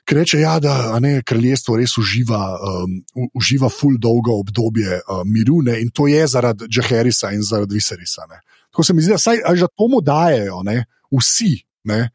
Ker 0.08 0.20
reče, 0.22 0.40
ja, 0.42 0.56
da 0.64 1.00
ne, 1.04 1.18
kraljestvo 1.26 1.78
res 1.80 1.98
uživa, 2.00 2.42
um, 2.56 2.98
uživa 3.40 3.70
full 3.72 4.00
dolgo 4.02 4.40
obdobje 4.40 5.00
uh, 5.00 5.22
miru 5.28 5.62
ne, 5.64 5.78
in 5.84 5.92
to 5.96 6.08
je 6.12 6.26
zaradi 6.28 6.68
Džaherisa 6.68 7.32
in 7.36 7.44
zaradi 7.44 7.80
Viserisa. 7.80 8.28
Ne. 8.32 8.42
Tako 8.72 8.88
se 8.88 8.96
mi 8.96 9.04
zdi, 9.04 9.16
da 9.16 9.56
že 9.56 9.70
to 9.72 9.88
mu 9.92 10.02
dajejo, 10.02 10.64
ne, 10.68 10.86
vsi. 11.12 11.56
Ne. 11.92 12.08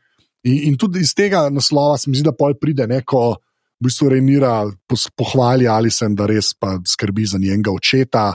In, 0.49 0.73
in 0.73 0.81
tudi 0.81 1.05
iz 1.05 1.15
tega 1.17 1.49
naslova 1.53 1.99
se 1.99 2.11
mi 2.11 2.17
zdi, 2.17 2.29
da 2.29 2.37
pol 2.37 2.57
pride 2.61 2.89
neko. 2.89 3.37
V 3.79 3.87
bistvu 3.87 4.09
Renira 4.11 4.67
pohvali 5.15 5.69
ali 5.71 5.91
sem, 5.91 6.15
da 6.19 6.27
res 6.27 6.51
pa 6.59 6.81
skrbi 6.83 7.27
za 7.27 7.39
njenega 7.39 7.71
očeta, 7.71 8.33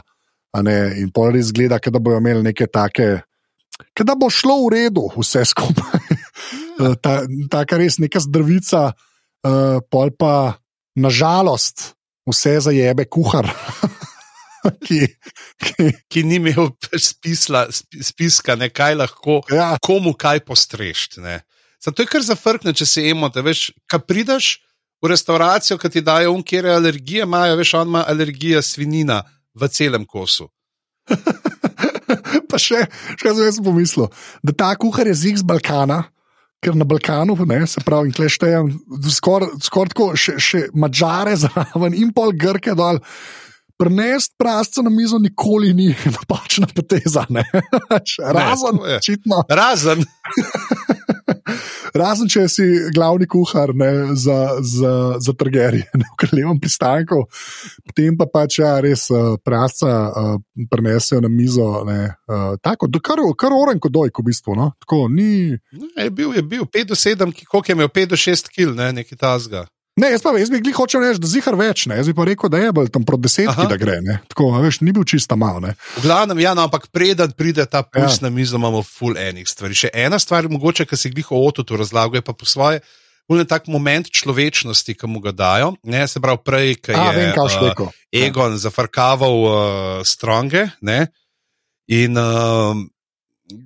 in 0.62 1.10
pol 1.12 1.34
res 1.34 1.52
gleda, 1.52 1.80
da 1.80 2.00
bodo 2.00 2.18
imeli 2.18 2.44
neke 2.44 2.68
take, 2.68 3.24
da 4.00 4.16
bo 4.16 4.30
šlo 4.30 4.68
v 4.68 4.70
redu, 4.76 5.10
vse 5.18 5.44
skupaj. 5.46 6.00
Ja. 6.80 6.96
ta, 7.04 7.24
ta 7.52 7.66
kar 7.66 7.82
res 7.82 8.00
neka 8.00 8.22
zdravica, 8.24 8.94
uh, 8.94 9.82
pol 9.92 10.14
pa 10.16 10.60
nažalost 10.96 11.94
vse 12.30 12.60
zajebe 12.70 13.06
kuhar. 13.06 13.50
ki, 14.86 15.00
ki, 15.60 15.90
ki 16.08 16.24
ni 16.24 16.40
imel 16.40 16.72
spisla, 16.96 17.66
spiska, 17.74 18.56
ne, 18.56 18.70
kaj 18.72 18.96
lahko, 19.02 19.42
ja. 19.52 19.74
komu 19.84 20.14
kaj 20.16 20.44
postrešti. 20.48 21.24
Zato 21.84 22.04
je 22.04 22.08
kar 22.08 22.24
zafrkne, 22.24 22.72
če 22.78 22.88
se 22.88 23.04
emo, 23.10 23.28
da 23.34 23.44
veš, 23.44 23.72
kaj 23.92 24.06
prideš 24.08 24.54
v 25.04 25.12
restauracijo, 25.12 25.78
ki 25.78 25.90
ti 25.92 26.02
dajo 26.02 26.32
um, 26.32 26.44
kjer 26.44 26.70
je 26.70 26.76
alergija, 26.78 27.28
imajo, 27.28 27.58
veš, 27.60 27.74
ima 27.84 28.06
alergija 28.08 28.62
svinina 28.64 29.22
v 29.54 29.68
celem 29.68 30.06
kosu. 30.06 30.48
pa 32.50 32.60
še, 32.62 32.86
še 33.20 33.36
zdaj 33.36 33.58
sem 33.58 33.66
pomislil, 33.66 34.08
da 34.44 34.56
ta 34.56 34.72
kuhar 34.80 35.10
je 35.12 35.18
zig 35.26 35.42
z 35.42 35.48
Balkana 35.48 36.06
ker 36.64 36.76
na 36.80 36.88
Balkanu, 36.88 37.36
ne, 37.46 37.68
se 37.68 37.84
pravi, 37.84 38.10
in 38.10 38.16
kleštejem, 38.16 38.72
skoraj 39.18 39.56
skor 39.64 39.92
tako, 39.92 40.10
še, 40.20 40.38
še 40.40 40.62
mačare 40.80 41.36
zraven 41.44 41.98
in 41.98 42.14
pol 42.16 42.32
grke 42.40 42.76
dol. 42.80 43.02
Prenest 43.84 44.34
prasca 44.40 44.82
na 44.82 44.90
mizo 44.90 45.20
nikoli 45.20 45.74
ni 45.74 45.90
napačna 46.18 46.68
poteza. 46.76 47.26
Razen, 48.32 48.80
ne, 48.80 49.00
Razen. 49.50 50.06
Razen, 51.94 52.30
če 52.32 52.48
si 52.50 52.66
glavni 52.96 53.28
kuhar 53.30 53.74
ne, 53.78 54.16
za, 54.18 54.38
za, 54.66 54.94
za 55.22 55.34
trgerje, 55.38 55.86
ne 56.00 56.08
v 56.08 56.18
kraljevem 56.24 56.62
pristanku, 56.62 57.20
potem 57.86 58.18
pa 58.18 58.30
pač 58.32 58.60
ja, 58.64 58.74
res 58.84 59.06
uh, 59.14 59.36
prasca 59.44 59.92
uh, 60.08 60.32
prenesejo 60.72 61.22
na 61.26 61.30
mizo. 61.30 61.68
Ne, 61.86 62.00
uh, 62.32 62.56
tako, 62.64 62.90
kar, 63.04 63.22
kar 63.38 63.54
oren 63.54 63.84
kot 63.84 63.94
doj, 63.94 64.14
v 64.16 64.26
bistvu. 64.32 64.58
No? 64.58 64.72
Tako, 64.82 65.06
ni... 65.12 65.54
ne, 65.76 66.08
je 66.08 66.10
bil, 66.10 66.34
je 66.40 66.46
bil 66.56 66.66
5 66.66 66.94
do 66.96 66.98
7, 66.98 67.38
koliko 67.44 67.68
je 67.68 67.78
imel 67.78 67.94
5 67.94 68.16
do 68.16 68.22
6 68.26 68.54
kil, 68.56 68.74
ne, 68.80 68.90
nekaj 69.02 69.20
tasga. 69.20 69.68
Ne, 69.94 70.10
jaz 70.10 70.24
pa 70.26 70.32
jaz 70.34 70.50
bi 70.50 70.58
glih 70.64 70.74
hočel 70.74 71.04
reči, 71.06 71.22
da 71.22 71.30
zihar 71.30 71.54
več, 71.54 71.84
ne? 71.86 72.00
jaz 72.00 72.08
bi 72.10 72.16
pa 72.18 72.26
rekel, 72.26 72.50
da 72.50 72.58
je 72.58 72.72
bil 72.74 72.88
tam 72.90 73.04
proti 73.06 73.28
desetki, 73.28 73.68
da 73.70 73.78
gre. 73.78 74.00
Ne? 74.02 74.16
Tako, 74.32 74.48
veš, 74.64 74.80
ni 74.82 74.90
bil 74.96 75.06
čista 75.06 75.38
mal. 75.38 75.60
Ne? 75.62 75.76
V 76.00 76.08
glavnem, 76.08 76.42
ja, 76.42 76.56
no, 76.58 76.66
ampak 76.66 76.88
preden 76.90 77.36
pride 77.38 77.68
ta 77.70 77.84
pus 77.86 78.18
ja. 78.18 78.24
na 78.26 78.32
mizo, 78.34 78.58
imamo 78.58 78.82
full 78.88 79.20
enih 79.22 79.46
stvari. 79.50 79.78
Še 79.78 79.94
ena 79.94 80.18
stvar, 80.22 80.50
mogoče, 80.50 80.88
ki 80.90 80.98
si 80.98 81.14
glih 81.14 81.30
o 81.30 81.44
ototu 81.46 81.78
razlagal, 81.78 82.18
je 82.18 82.26
pa 82.26 82.34
po 82.34 82.50
svoje. 82.50 82.82
Ule 83.30 83.46
tak 83.48 83.70
moment 83.72 84.10
človečnosti, 84.10 84.98
ki 84.98 85.08
mu 85.08 85.22
ga 85.24 85.32
dajo. 85.32 85.76
Ne, 85.86 86.02
se 86.10 86.20
pravi, 86.20 86.42
prej, 86.42 86.74
ki 86.82 86.98
je 86.98 87.12
vem, 87.14 87.38
uh, 87.38 87.94
Egon 88.12 88.58
ja. 88.58 88.64
zafrkaval 88.66 89.38
uh, 89.46 89.54
stronge. 90.10 90.66
Ne, 90.82 91.06
in 91.88 92.18
uh, 92.18 92.82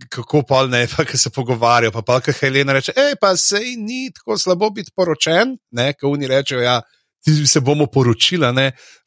kako 0.10 0.44
pa 0.48 0.66
ne, 0.68 0.88
pa 0.98 1.06
ki 1.06 1.18
se 1.18 1.30
pogovarjajo, 1.30 1.92
pa 1.92 2.02
pa 2.02 2.20
ki 2.22 2.36
Helena 2.40 2.74
reče, 2.74 2.94
hej, 2.96 3.16
pa 3.22 3.36
se 3.38 3.60
ni 3.78 4.12
tako 4.14 4.38
slabo 4.38 4.70
biti 4.70 4.92
poročen, 4.96 5.58
ne, 5.72 5.92
ki 5.94 6.06
oni 6.10 6.28
rečejo, 6.28 6.62
ja. 6.62 6.82
Ti 7.26 7.34
se 7.50 7.60
bomo 7.60 7.88
poročili, 7.92 8.48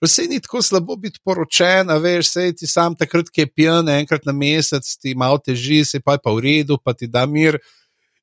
da 0.00 0.08
se 0.08 0.26
ni 0.28 0.40
tako 0.40 0.62
slabo 0.62 0.96
biti 0.96 1.20
poročen, 1.24 1.90
a 1.90 1.96
veš, 1.96 2.32
se 2.32 2.52
ti 2.52 2.66
sam 2.66 2.96
takrat, 2.98 3.30
ki 3.30 3.40
je 3.46 3.52
pijan, 3.54 3.88
enkrat 3.88 4.26
na 4.26 4.32
mesec, 4.32 4.84
ti 5.00 5.14
malo 5.14 5.38
teži, 5.38 5.84
se 5.84 6.00
pa 6.00 6.18
je 6.18 6.24
pa 6.24 6.34
v 6.34 6.42
redu, 6.44 6.78
pa 6.84 6.92
ti 6.92 7.06
da 7.06 7.24
mir. 7.26 7.58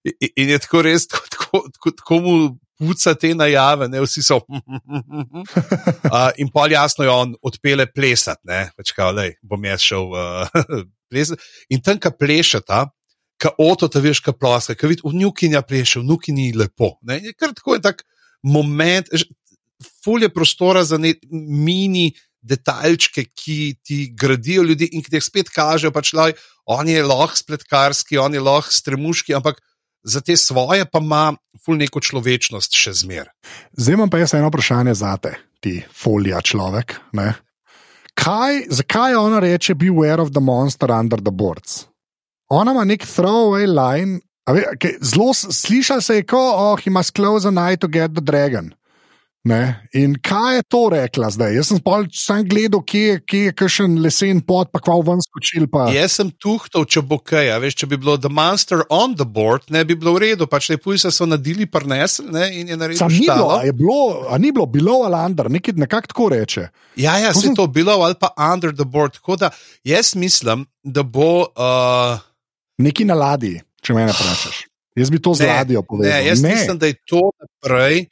In, 0.04 0.30
in 0.36 0.50
je 0.50 0.60
tako 0.60 0.82
res, 0.86 1.08
tako, 1.08 1.28
tako, 1.32 1.64
tako, 1.74 1.92
tako 2.02 2.20
mu 2.20 2.36
puca 2.78 3.14
te 3.16 3.34
najave, 3.36 3.88
ne 3.90 4.02
vsi 4.04 4.24
so. 4.24 4.38
uh, 4.48 6.30
in 6.38 6.52
pol 6.54 6.72
jasno 6.72 7.04
je 7.04 7.12
on 7.12 7.34
odpele 7.42 7.88
plesati, 7.92 8.42
ne 8.46 8.68
več 8.78 8.94
kaj, 8.96 9.14
le 9.18 9.28
bom 9.42 9.66
jaz 9.66 9.82
šel 9.88 10.14
uh, 10.14 10.46
plesati. 11.10 11.42
In 11.74 11.82
tam, 11.84 12.00
ki 12.02 12.14
plešata, 12.20 12.86
ki 13.42 13.54
oto 13.62 13.90
ta 13.92 14.02
veš, 14.04 14.22
ki 14.26 14.36
ploska, 14.38 14.76
ki 14.78 14.94
vidiš, 14.94 15.06
v 15.06 15.16
njukinja 15.22 15.64
pleše, 15.68 16.02
v 16.02 16.10
njukinji 16.12 16.52
je 16.52 16.62
lepo. 16.64 16.96
Ne? 17.08 17.20
Je 17.24 17.34
kar 17.38 17.54
tako 17.58 17.78
je 17.78 17.86
tak 17.90 18.06
moment, 18.44 19.10
fulje 20.04 20.30
prostora 20.34 20.86
za 20.88 20.98
ne 21.02 21.16
mini. 21.32 22.12
Detaljčke, 22.48 23.26
ki 23.36 23.76
ti 23.84 23.96
gradijo 24.16 24.62
ljudi 24.64 24.86
in 24.96 25.02
ki 25.04 25.12
ti 25.12 25.20
spet 25.20 25.50
kažejo, 25.52 25.90
pač, 25.92 26.14
da 26.16 26.30
on 26.70 26.88
je 26.88 27.02
lahko 27.04 27.36
spletkarski, 27.36 28.20
on 28.22 28.38
je 28.38 28.40
lahko 28.40 28.72
stremuški, 28.72 29.34
ampak 29.36 29.60
za 30.08 30.22
te 30.22 30.38
svoje 30.38 30.86
pa 30.86 31.02
ima 31.04 31.34
ful 31.66 31.76
neko 31.82 32.00
človečnost 32.00 32.78
še 32.78 32.94
zmer. 33.04 33.34
Zdaj 33.76 33.98
imam 33.98 34.14
pa 34.14 34.22
jaz 34.22 34.38
eno 34.38 34.52
vprašanje 34.52 34.96
za 34.96 35.18
te, 35.20 35.34
ti 35.60 35.82
folija 35.92 36.40
človek. 36.42 36.96
Kaj, 38.18 38.66
zakaj 38.70 39.16
ona 39.16 39.40
reče, 39.44 39.76
beware 39.76 40.22
of 40.22 40.34
the 40.34 40.42
monster 40.42 40.92
under 40.92 41.22
the 41.22 41.32
boards? 41.32 41.86
Ona 42.50 42.72
ima 42.72 42.84
nek 42.88 43.06
throwaway 43.06 43.68
line, 43.68 44.20
zelo 45.02 45.34
sliša 45.34 46.02
se 46.02 46.16
je, 46.16 46.24
kot 46.24 46.56
oh, 46.56 46.80
he 46.84 46.92
must 46.92 47.16
close 47.16 47.48
a 47.48 47.52
night 47.52 47.82
to 47.82 47.88
get 47.88 48.16
the 48.16 48.22
dragon. 48.22 48.74
Ne? 49.48 49.88
In 49.96 50.16
kaj 50.24 50.56
je 50.56 50.64
to 50.68 50.82
rekla 50.92 51.30
zdaj? 51.32 51.54
Jaz 51.56 51.70
sem 51.70 51.80
sam 52.12 52.44
gledal, 52.50 52.82
kje, 52.84 53.20
kje 53.24 53.48
je 53.48 53.54
kakšen 53.56 53.96
lesen 54.04 54.42
pot, 54.44 54.70
pa 54.74 54.82
kva 54.84 54.98
ven 55.06 55.22
skočil. 55.24 55.68
Pa. 55.72 55.88
Jaz 55.94 56.18
sem 56.20 56.32
tuhtal, 56.32 56.84
če 56.84 57.04
bo 57.08 57.20
kaj. 57.24 57.54
Veš, 57.64 57.78
če 57.82 57.90
bi 57.94 58.00
bilo 58.02 58.18
The 58.20 58.32
Monster 58.34 58.84
on 58.94 59.16
the 59.16 59.28
board, 59.28 59.70
ne 59.72 59.86
bi 59.88 59.96
bilo 59.96 60.18
v 60.18 60.26
redu. 60.26 60.50
Pač 60.52 60.68
te 60.72 60.80
pujse 60.82 61.12
so 61.16 61.28
nadili, 61.30 61.68
prnesli 61.70 62.28
in 62.60 62.74
je 62.74 62.80
naredil. 62.80 63.14
Ni 63.14 63.24
bilo, 63.24 63.48
a, 63.56 63.62
bilo, 63.72 64.00
a 64.28 64.42
ni 64.42 64.52
bilo, 64.52 64.68
bilo 64.72 64.98
ali 65.08 65.22
under, 65.30 65.52
nekaj 65.52 65.78
nekako 65.80 66.14
tako 66.14 66.30
reče. 66.36 66.68
Ja, 67.00 67.16
ja, 67.22 67.32
se 67.34 67.48
sem... 67.48 67.56
to 67.56 67.68
bilo 67.72 67.96
ali 68.04 68.20
pa 68.20 68.34
under 68.52 68.76
the 68.76 68.86
board. 68.86 69.16
Tako 69.16 69.40
da 69.46 69.52
jaz 69.88 70.16
mislim, 70.16 70.68
da 70.84 71.04
bo. 71.04 71.48
Uh... 71.56 72.20
Neki 72.78 73.08
na 73.10 73.16
ladji, 73.18 73.62
če 73.82 73.96
me 73.96 74.04
ne 74.06 74.12
vprašaš. 74.18 74.66
Jaz 74.98 75.14
bi 75.14 75.22
to 75.22 75.32
z 75.38 75.46
ladjo 75.46 75.84
povedal. 75.86 76.10
Ne, 76.10 76.26
jaz 76.26 76.42
ne. 76.42 76.52
mislim, 76.52 76.78
da 76.82 76.90
je 76.90 76.98
to 77.06 77.22
naprej 77.38 78.08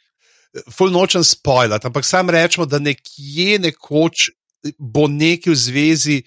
ful 0.71 0.91
nočem 0.91 1.23
spoilati, 1.23 1.87
ampak 1.87 2.05
sam 2.05 2.29
rečemo, 2.29 2.65
da 2.65 2.79
nekje 2.79 3.59
nekoč 3.59 4.29
bo 4.79 5.07
nekaj 5.07 5.53
v 5.53 5.57
zvezi 5.57 6.17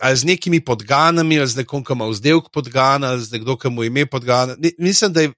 ali 0.00 0.16
z 0.16 0.24
nekimi 0.24 0.62
podganami, 0.64 1.38
ali 1.38 1.48
z 1.48 1.60
nekom, 1.60 1.84
ki 1.84 1.92
ima 1.92 2.06
vzdelek 2.08 2.48
podgana, 2.52 3.12
ali 3.12 3.20
z 3.20 3.36
nekdo, 3.36 3.58
ki 3.60 3.68
mu 3.68 3.84
ime 3.84 4.06
podgana. 4.08 4.56
Ne, 4.58 4.70
mislim, 4.78 5.12
da 5.12 5.20
je 5.20 5.32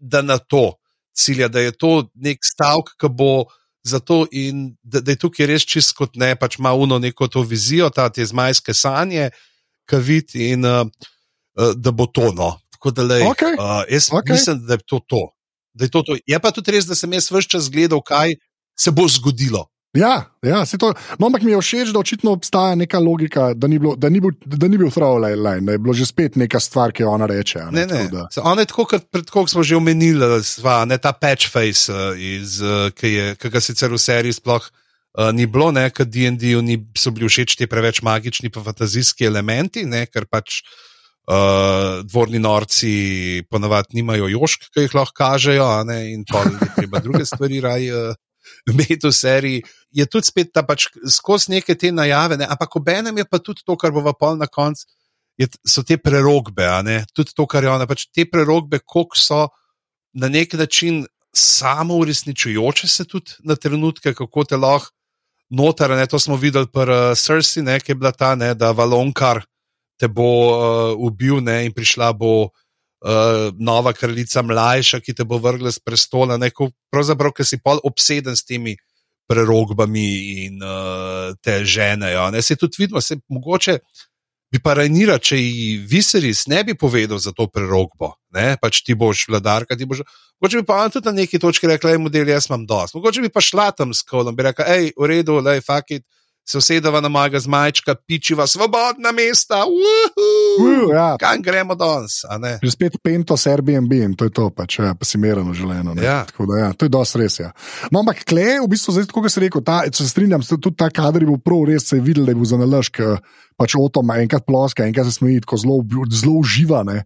da 0.00 0.22
na 0.22 0.38
to 0.38 0.72
cilja, 1.14 1.48
da 1.48 1.60
je 1.60 1.72
to 1.72 2.08
nek 2.14 2.42
stavek, 2.42 2.96
ki 2.98 3.08
bo 3.08 3.44
za 3.86 4.00
to 4.00 4.26
in 4.32 4.74
da, 4.82 5.00
da 5.00 5.14
je 5.14 5.20
tukaj 5.20 5.46
res 5.46 5.62
čist 5.62 5.94
kot 5.96 6.16
ne, 6.18 6.34
pač 6.36 6.58
ima 6.58 6.72
uno 6.74 6.98
neko 6.98 7.28
to 7.28 7.42
vizijo, 7.46 7.90
ta 7.90 8.08
te 8.10 8.26
zmajske 8.26 8.74
sanje, 8.74 9.30
ki 9.88 10.02
vidi 10.02 10.50
in 10.50 10.66
uh, 10.66 10.82
uh, 10.82 11.72
da 11.76 11.92
bo 11.92 12.06
to 12.06 12.32
no. 12.34 12.56
Tako 12.74 12.90
da 12.96 13.06
le, 13.06 13.20
okay. 13.30 13.54
uh, 13.54 13.84
jaz 13.88 14.10
okay. 14.10 14.32
mislim, 14.32 14.66
da 14.66 14.74
je 14.74 14.86
to 14.86 15.00
to 15.06 15.28
da 15.74 15.84
je 15.84 15.90
to, 15.90 16.02
to. 16.02 16.16
Je 16.26 16.38
pa 16.38 16.50
tudi 16.54 16.74
res, 16.74 16.88
da 16.88 16.98
sem 16.98 17.12
jaz 17.12 17.30
vse 17.30 17.48
čas 17.48 17.70
gledal, 17.72 18.02
kaj 18.02 18.36
se 18.78 18.90
bo 18.94 19.08
zgodilo. 19.08 19.66
Ja, 19.90 20.30
ja 20.46 20.62
to, 20.78 20.92
no, 21.18 21.26
ampak 21.26 21.42
mi 21.42 21.50
je 21.50 21.58
všeč, 21.58 21.88
da 21.90 21.98
očitno 21.98 22.30
obstaja 22.30 22.76
neka 22.78 22.98
logika, 23.02 23.48
da 23.58 23.66
ni 23.66 23.78
bil, 23.78 23.96
bil 23.98 24.90
throwaway 24.94 25.34
line, 25.34 25.66
da 25.66 25.74
je 25.74 25.80
bilo 25.82 25.94
že 25.94 26.06
spet 26.06 26.36
neka 26.38 26.60
stvar, 26.62 26.94
ki 26.94 27.02
jo 27.02 27.10
ona 27.10 27.26
reče. 27.26 27.64
Ne, 27.74 27.86
ne, 27.90 28.04
ne. 28.06 28.26
Ona 28.38 28.62
je 28.62 28.68
tako, 28.70 28.84
kot 28.92 29.08
pred 29.10 29.30
koliko 29.30 29.50
smo 29.50 29.64
že 29.66 29.76
omenili, 29.76 30.28
sva, 30.46 30.84
ne 30.86 30.98
ta 30.98 31.10
patch 31.12 31.50
face, 31.50 31.90
uh, 31.90 32.14
iz, 32.14 32.60
uh, 32.62 32.94
ki, 32.94 33.10
je, 33.10 33.34
ki 33.34 33.50
ga 33.50 33.60
sicer 33.60 33.90
v 33.90 33.98
seriji 33.98 34.38
sploh 34.38 34.62
uh, 34.62 35.32
ni 35.34 35.50
bilo, 35.50 35.72
ne, 35.74 35.88
ker 35.90 36.06
DND-ju 36.06 36.62
so 36.94 37.10
bili 37.10 37.26
všeč 37.26 37.58
ti 37.58 37.66
preveč 37.66 37.98
magični 38.06 38.54
pa 38.54 38.62
fantazijski 38.62 39.26
elementi, 39.26 39.82
ne, 39.90 40.06
ker 40.06 40.30
pač. 40.30 40.62
Uh, 40.62 40.86
dvorni 42.10 42.38
norci 42.38 43.42
ponavadi 43.50 44.00
nimajo 44.00 44.28
jošk, 44.28 44.70
ki 44.74 44.86
jih 44.86 44.94
lahko 44.94 45.14
kažejo, 45.20 45.66
in 46.10 46.24
pa 46.26 46.42
treba 46.76 46.98
druge 46.98 47.24
stvari 47.24 47.60
raje 47.60 47.94
uh, 47.94 48.14
imeti 48.70 49.06
v 49.06 49.12
seriji. 49.12 49.62
Je 49.90 50.06
tudi 50.06 50.26
spet 50.26 50.52
ta 50.54 50.62
pač 50.66 50.88
skozi 51.10 51.56
neke 51.56 51.74
te 51.74 51.92
najave, 51.92 52.38
ne? 52.40 52.48
ampak 52.50 52.76
ob 52.76 52.88
enem 52.88 53.22
je 53.22 53.26
pa 53.28 53.38
tudi 53.38 53.62
to, 53.66 53.76
kar 53.76 53.92
bo 53.92 54.02
v 54.02 54.14
pol 54.18 54.38
na 54.40 54.46
koncu, 54.46 54.86
so 55.66 55.82
te 55.86 55.96
prerogbe, 55.96 56.66
tudi 57.14 57.34
to, 57.34 57.46
kar 57.46 57.64
je 57.64 57.70
ona, 57.72 57.86
pač 57.88 58.08
te 58.12 58.26
prerogbe, 58.28 58.82
koliko 58.84 59.16
so 59.16 59.48
na 60.12 60.28
nek 60.28 60.54
način 60.58 61.04
samo 61.32 61.94
uresničujoče 62.02 62.88
se 62.88 63.04
tudi 63.04 63.38
na 63.46 63.56
trenutke, 63.56 64.14
kako 64.14 64.44
te 64.44 64.56
lahko 64.56 64.90
noter, 65.50 65.94
ne? 65.94 66.06
to 66.06 66.18
smo 66.18 66.36
videli 66.36 66.66
pri 66.70 67.10
uh, 67.10 67.14
Srsi, 67.14 67.62
ki 67.84 67.92
je 67.92 67.98
bila 67.98 68.12
ta, 68.12 68.34
ne? 68.34 68.54
da 68.54 68.72
Valonkar 68.72 69.42
te 70.00 70.08
bo 70.08 70.30
uh, 70.48 70.94
ubil 70.96 71.42
ne, 71.44 71.64
in 71.68 71.74
prišla 71.76 72.12
bo 72.16 72.34
uh, 72.48 73.50
nova 73.60 73.92
kraljica 73.92 74.42
mlajša, 74.42 75.02
ki 75.04 75.14
te 75.18 75.26
bo 75.28 75.40
vrgla 75.42 75.72
z 75.74 75.84
prestola. 75.84 76.38
Ne, 76.40 76.48
ko, 76.50 76.70
pravzaprav, 76.92 77.34
ker 77.36 77.48
si 77.48 77.60
pol 77.60 77.82
obseden 77.84 78.36
s 78.36 78.46
temi 78.48 78.76
prerogbami 79.30 80.06
in 80.46 80.62
uh, 80.64 81.36
te 81.44 81.60
ženejo. 81.64 82.30
Ne, 82.34 82.42
se 82.42 82.56
tudi 82.58 82.82
vidimo, 82.82 83.04
se 83.04 83.20
mogoče 83.28 83.78
bi 84.50 84.58
pa 84.58 84.74
Rajnira, 84.74 85.18
če 85.22 85.38
ji 85.38 85.66
Viseris 85.86 86.46
ne 86.50 86.64
bi 86.66 86.74
povedal 86.74 87.20
za 87.22 87.30
to 87.36 87.46
prerogbo, 87.46 88.16
ne, 88.34 88.56
pač 88.58 88.82
ti 88.82 88.96
boš 88.98 89.28
vladarka, 89.30 89.76
ti 89.78 89.86
boš. 89.86 90.02
Mogoče 90.40 90.62
bi 90.62 90.66
pa 90.66 90.80
ona 90.80 90.90
tudi 90.90 91.06
na 91.06 91.20
neki 91.20 91.38
točki 91.38 91.70
rekla, 91.70 91.92
da 91.92 91.94
je 91.94 92.02
model, 92.02 92.32
jaz 92.32 92.48
imam 92.50 92.64
dosti. 92.66 92.98
Mogoče 92.98 93.22
bi 93.22 93.30
pa 93.30 93.42
šla 93.44 93.70
tam 93.76 93.94
s 93.94 94.02
kolom, 94.02 94.34
bi 94.34 94.48
rekla, 94.48 94.66
hej, 94.72 94.90
v 94.98 95.10
redu, 95.12 95.38
lej, 95.44 95.62
fakit 95.62 96.02
se 96.02 96.19
usedeva 96.58 97.00
na 97.00 97.08
mojega 97.08 97.40
zmajčka, 97.40 97.94
pičiva 98.06 98.46
svobodna 98.46 99.12
mesta, 99.12 99.64
Uh, 99.64 100.90
ja. 100.94 101.16
kam 101.20 101.42
gremo 101.42 101.74
danes. 101.74 102.22
Že 102.62 102.70
spet 102.70 102.94
pento 103.02 103.36
s 103.36 103.46
Airbnb 103.46 103.92
in 103.92 104.14
to 104.18 104.26
je 104.26 104.32
to, 104.34 104.50
pač, 104.50 104.78
ja, 104.78 104.94
pa 104.94 105.04
si 105.04 105.18
mereno 105.18 105.54
želeno. 105.54 105.94
ne. 105.94 106.02
Ja. 106.04 106.24
Tako 106.24 106.46
Da, 106.50 106.58
ja, 106.58 106.68
to 106.72 106.84
je 106.88 106.92
dosti 106.92 107.18
res. 107.20 107.38
Ja. 107.40 107.52
No, 107.92 108.00
ampak 108.02 108.24
kle, 108.24 108.58
v 108.60 108.68
bistvu, 108.68 108.96
zdaj, 108.96 109.06
kot 109.12 109.36
rekel, 109.38 109.62
ta, 109.62 109.84
če 109.86 110.02
se 110.02 110.10
strinjam, 110.10 110.42
tudi 110.42 110.76
ta 110.76 110.90
kader 110.90 111.22
je 111.22 111.30
bil 111.30 111.38
prav, 111.38 111.64
res 111.70 111.86
se 111.88 112.00
je 112.00 112.04
videl, 112.04 112.26
da 112.26 112.34
je 112.34 112.40
bil 112.40 112.48
za 112.48 112.58
nalaž, 112.60 112.90
ker 112.90 113.20
pač 113.60 113.76
otom 113.76 114.10
enkrat 114.16 114.46
ploska, 114.48 114.86
enkrat 114.88 115.06
se 115.06 115.18
smeji, 115.20 115.44
tako 115.44 115.60
zelo, 115.60 115.78
zelo 116.10 116.38
uživa. 116.40 116.82
Ne. 116.88 117.04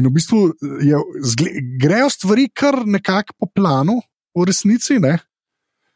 In 0.00 0.08
v 0.08 0.14
bistvu 0.16 0.38
je, 0.82 1.00
zgle, 1.34 1.50
grejo 1.80 2.08
stvari 2.10 2.48
kar 2.48 2.82
nekako 2.88 3.36
po 3.38 3.50
planu, 3.52 4.00
v 4.34 4.48
resnici. 4.48 4.98
Ne. 5.02 5.18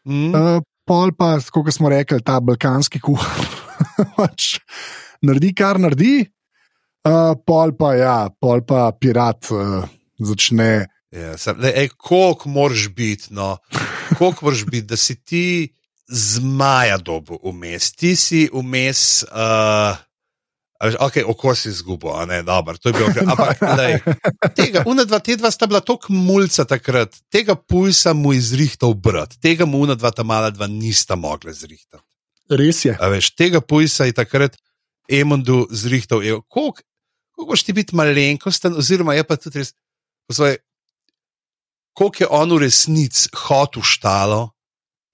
Mm. 0.04 0.34
Uh, 0.34 0.60
pol 0.86 1.12
pa, 1.16 1.36
kot 1.52 1.72
smo 1.74 1.90
rekli, 1.92 2.20
ta 2.24 2.38
balkanski 2.44 3.00
kuhar 3.02 3.44
pač 4.18 4.58
naredi, 5.24 5.52
kar 5.56 5.80
naredi, 5.82 6.24
uh, 7.08 7.32
pol 7.46 7.74
pa, 7.78 7.94
ja, 7.98 8.18
pol 8.40 8.64
pa 8.68 8.88
pirat 8.96 9.50
uh, 9.54 9.84
začne. 10.20 10.86
Ja, 11.14 11.36
sem- 11.38 11.60
lej, 11.62 11.74
ej, 11.84 11.92
koliko 11.96 12.50
moraš 12.50 12.88
biti, 12.94 13.32
no, 13.34 13.54
koliko 14.18 14.50
moraš 14.50 14.64
biti, 14.66 14.86
da 14.92 14.98
si 15.00 15.16
ti 15.22 15.46
zmaja 16.10 16.98
dobu 16.98 17.38
vmes, 17.44 17.92
ti 17.96 18.16
si 18.18 18.48
vmes. 18.52 19.24
Uh, 19.30 19.96
Ok, 20.84 21.16
oko 21.26 21.54
si 21.56 21.70
izgubil, 21.72 22.12
a 22.12 22.24
ne, 22.28 22.42
dobro, 22.44 22.76
to 22.78 22.90
je 22.90 22.92
bilo. 22.92 23.08
Okay. 23.08 23.24
Ampak, 23.24 23.60
lej, 23.78 23.94
tega, 24.56 24.82
una 24.90 25.06
dva, 25.08 25.20
te 25.24 25.36
dva 25.40 25.50
sta 25.54 25.68
bila 25.70 25.80
tako 25.80 26.12
mulca 26.12 26.66
takrat, 26.68 27.16
tega 27.32 27.56
pulsa 27.56 28.12
mu 28.16 28.34
izrihtal 28.36 28.92
brat, 28.94 29.38
tega 29.40 29.64
mu 29.68 29.80
una 29.84 29.96
dva, 29.96 30.12
ta 30.12 30.26
mala 30.26 30.50
dva 30.52 30.68
nista 30.68 31.16
mogla 31.16 31.54
zrihtati. 31.56 32.02
Res 32.52 32.84
je. 32.84 32.96
A 33.00 33.08
veš, 33.08 33.32
tega 33.38 33.62
pulsa 33.64 34.08
je 34.10 34.16
takrat 34.16 34.58
Emondu 35.08 35.64
zrihtal. 35.72 36.22
Je, 36.24 36.36
Koliko 36.48 37.50
boš 37.50 37.64
ti 37.66 37.72
biti 37.74 37.96
malenkosten, 37.96 38.76
oziroma 38.78 39.16
je 39.16 39.24
pa 39.26 39.36
tudi 39.36 39.58
res, 39.64 39.74
koliko 41.94 42.22
je 42.22 42.28
on 42.30 42.52
v 42.54 42.60
resnici 42.62 43.28
hotel 43.34 43.82
v 43.82 43.88
štalo 43.90 44.53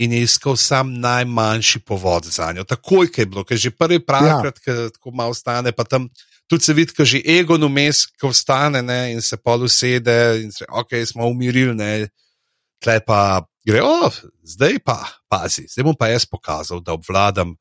in 0.00 0.12
je 0.16 0.22
iskal 0.24 0.56
sam 0.56 0.94
najmanjši 1.00 1.82
povod 1.84 2.24
za 2.24 2.52
njo. 2.52 2.64
Takoj, 2.64 3.10
ko 3.12 3.20
je 3.20 3.26
bilo, 3.26 3.44
ker 3.44 3.58
že 3.60 3.70
prvi 3.70 4.00
pravkrat, 4.00 4.58
ja. 4.58 4.64
ko 4.64 4.88
tako 4.96 5.10
malo 5.12 5.34
stane, 5.36 5.72
pa 5.76 5.84
tam 5.84 6.08
tudi 6.48 6.64
se 6.64 6.74
vidi, 6.74 6.94
ko 6.96 7.04
že 7.04 7.20
ego 7.26 7.58
numes, 7.60 8.06
ko 8.20 8.32
vstane 8.32 8.82
ne, 8.82 9.12
in 9.12 9.20
se 9.22 9.36
pol 9.36 9.68
usede 9.68 10.40
in 10.42 10.52
se, 10.52 10.64
ok, 10.68 10.96
smo 11.06 11.28
umirili, 11.28 11.74
ne, 11.76 12.08
tle 12.80 12.96
pa 13.06 13.44
gre, 13.66 13.82
o, 13.84 14.10
zdaj 14.42 14.80
pa, 14.84 15.04
pazi, 15.28 15.68
zdaj 15.68 15.84
bom 15.84 15.98
pa 15.98 16.08
jaz 16.08 16.24
pokazal, 16.26 16.80
da 16.80 16.96
obvladam 16.96 17.54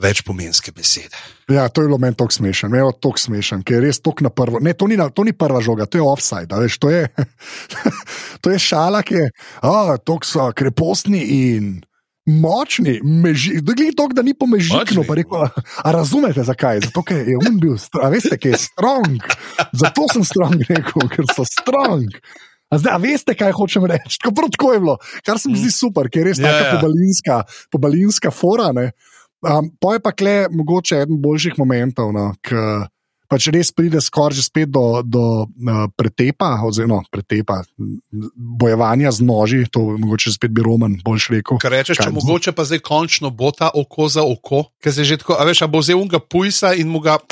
več 0.00 0.22
pomenske 0.26 0.72
besede. 0.74 1.16
Ja, 1.52 1.68
to 1.68 1.82
je 1.84 1.90
bilo 1.90 1.98
meni 2.00 2.16
tako 2.18 2.34
smešen, 2.34 2.72
meni 2.72 2.94
tako 3.00 3.20
smešen, 3.20 3.64
ker 3.66 3.78
je 3.78 3.84
res 3.88 4.00
tok 4.00 4.22
na 4.24 4.32
prvo. 4.32 4.60
Ne, 4.62 4.72
to 4.74 4.88
ni, 4.90 4.96
to 5.14 5.26
ni 5.26 5.34
prva 5.36 5.60
žoga, 5.64 5.86
to 5.86 6.00
je 6.00 6.06
offside. 6.06 6.48
a 6.54 6.62
Veš, 6.62 6.78
to, 6.80 6.90
je, 6.92 7.06
to 8.42 8.54
je 8.54 8.58
šala, 8.70 9.04
ki 9.06 9.20
je, 9.20 9.30
tako 9.60 10.20
so 10.26 10.50
krepostni 10.56 11.22
in. 11.52 11.70
Močni, 12.30 13.00
meži, 13.02 13.56
glede 13.64 13.88
to, 13.96 14.04
da 14.14 14.22
ni 14.22 14.36
pomežikno, 14.38 15.02
rekel, 15.16 15.40
a, 15.40 15.62
a 15.82 15.92
razumete 15.96 16.44
zakaj? 16.46 16.84
Zato, 16.84 17.02
ker 17.02 17.24
je 17.26 17.38
on 17.40 17.56
bil, 17.58 17.74
a 17.98 18.10
veste, 18.12 18.36
ker 18.38 18.52
je 18.54 18.60
strong. 18.68 19.24
Zato 19.72 20.04
sem 20.12 20.26
strong 20.28 20.60
rekel, 20.68 21.08
ker 21.10 21.26
so 21.32 21.46
strong. 21.48 22.06
A 22.70 22.78
zdaj, 22.78 22.92
a 22.94 23.00
veste, 23.02 23.34
kaj 23.34 23.50
hočem 23.56 23.88
reči? 23.88 24.20
Tako, 24.22 24.46
tako 24.52 24.72
je 24.76 24.82
bilo, 24.84 24.94
kar 25.26 25.40
se 25.42 25.50
mi 25.50 25.58
zdi 25.58 25.72
super, 25.74 26.06
ker 26.12 26.22
je 26.22 26.28
res 26.28 26.38
Ja, 26.38 26.52
taka 26.52 26.68
ja. 26.68 26.76
pobalinska, 26.78 27.40
pobalinska 27.72 28.30
fora. 28.30 28.68
Ne? 28.76 28.92
Um, 29.40 29.70
pa 29.80 29.96
je 29.96 30.00
pa 30.04 30.12
kle 30.12 30.34
mogoče 30.52 31.00
eden 31.00 31.20
boljših 31.22 31.56
momentov, 31.58 32.12
no, 32.12 32.30
ki 32.44 32.88
pač 33.30 33.46
res 33.54 33.70
pride 33.70 34.02
skoraj 34.02 34.36
že 34.36 34.44
spet 34.48 34.72
do, 34.74 35.00
do 35.06 35.46
uh, 35.46 35.86
pretepa, 35.94 36.50
oziroma 36.66 37.00
pretepa, 37.14 37.60
m, 37.78 38.00
bojevanja 38.34 39.14
z 39.14 39.24
noži, 39.24 39.60
to 39.70 39.94
mogoče 39.94 40.34
spet 40.34 40.52
bi 40.52 40.64
Roman 40.66 40.98
boljš 41.04 41.30
rekel. 41.36 41.60
Kar 41.62 41.72
rečeš, 41.72 42.02
če 42.02 42.10
Kaj? 42.10 42.16
mogoče 42.18 42.54
pa 42.56 42.66
zdaj 42.66 42.82
končno 42.84 43.30
bo 43.30 43.52
ta 43.54 43.70
oko 43.70 44.10
za 44.10 44.26
oko, 44.26 44.66
ker 44.82 44.92
se 44.92 45.06
že 45.06 45.20
tako, 45.22 45.38
a 45.38 45.46
veš, 45.46 45.62
a 45.62 45.70
bo 45.70 45.80
vzel 45.80 46.02
unga 46.02 46.18
pujsa 46.18 46.74
in 46.74 46.90
mu 46.90 47.02
ga. 47.04 47.20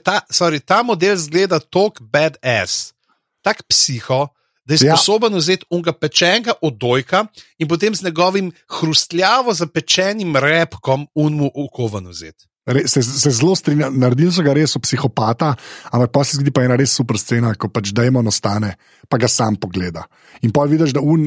Ta, 0.00 0.22
sorry, 0.32 0.56
ta 0.64 0.80
model 0.80 1.18
zgleda 1.20 1.58
tako 1.60 2.00
badass, 2.08 2.94
tako 3.44 3.66
psiho, 3.68 4.20
da 4.70 4.78
je 4.78 4.86
Ja. 4.86 4.96
sposoben 4.96 5.34
vzeti 5.34 5.66
unga 5.70 5.92
pečenega 5.92 6.52
odojka 6.62 7.26
in 7.58 7.68
potem 7.68 7.94
z 7.94 8.04
njegovim 8.04 8.52
hrustljavo 8.68 9.54
zapečenim 9.54 10.36
repkom 10.36 11.06
unmu 11.14 11.50
oko 11.54 11.86
ven 11.86 12.06
vzeti. 12.08 12.46
Re, 12.66 12.86
se, 12.86 13.02
se 13.02 13.30
zelo 13.30 13.56
strinjam, 13.56 13.98
naredili 13.98 14.30
so 14.32 14.44
ga 14.46 14.52
res 14.54 14.76
psihopata, 14.78 15.54
ampak 15.90 16.12
pa 16.12 16.24
se 16.24 16.36
zgodi 16.36 16.52
pa 16.54 16.62
ena 16.62 16.76
res 16.76 16.92
super 16.94 17.18
scena, 17.18 17.54
ko 17.54 17.68
pač 17.68 17.90
Dajmo 17.96 18.22
ostane, 18.28 18.76
pa 19.08 19.18
ga 19.18 19.28
sam 19.28 19.56
pogleda. 19.56 20.04
In 20.42 20.52
pa 20.52 20.68
vidiš, 20.68 20.92
da 20.94 21.00
un 21.00 21.26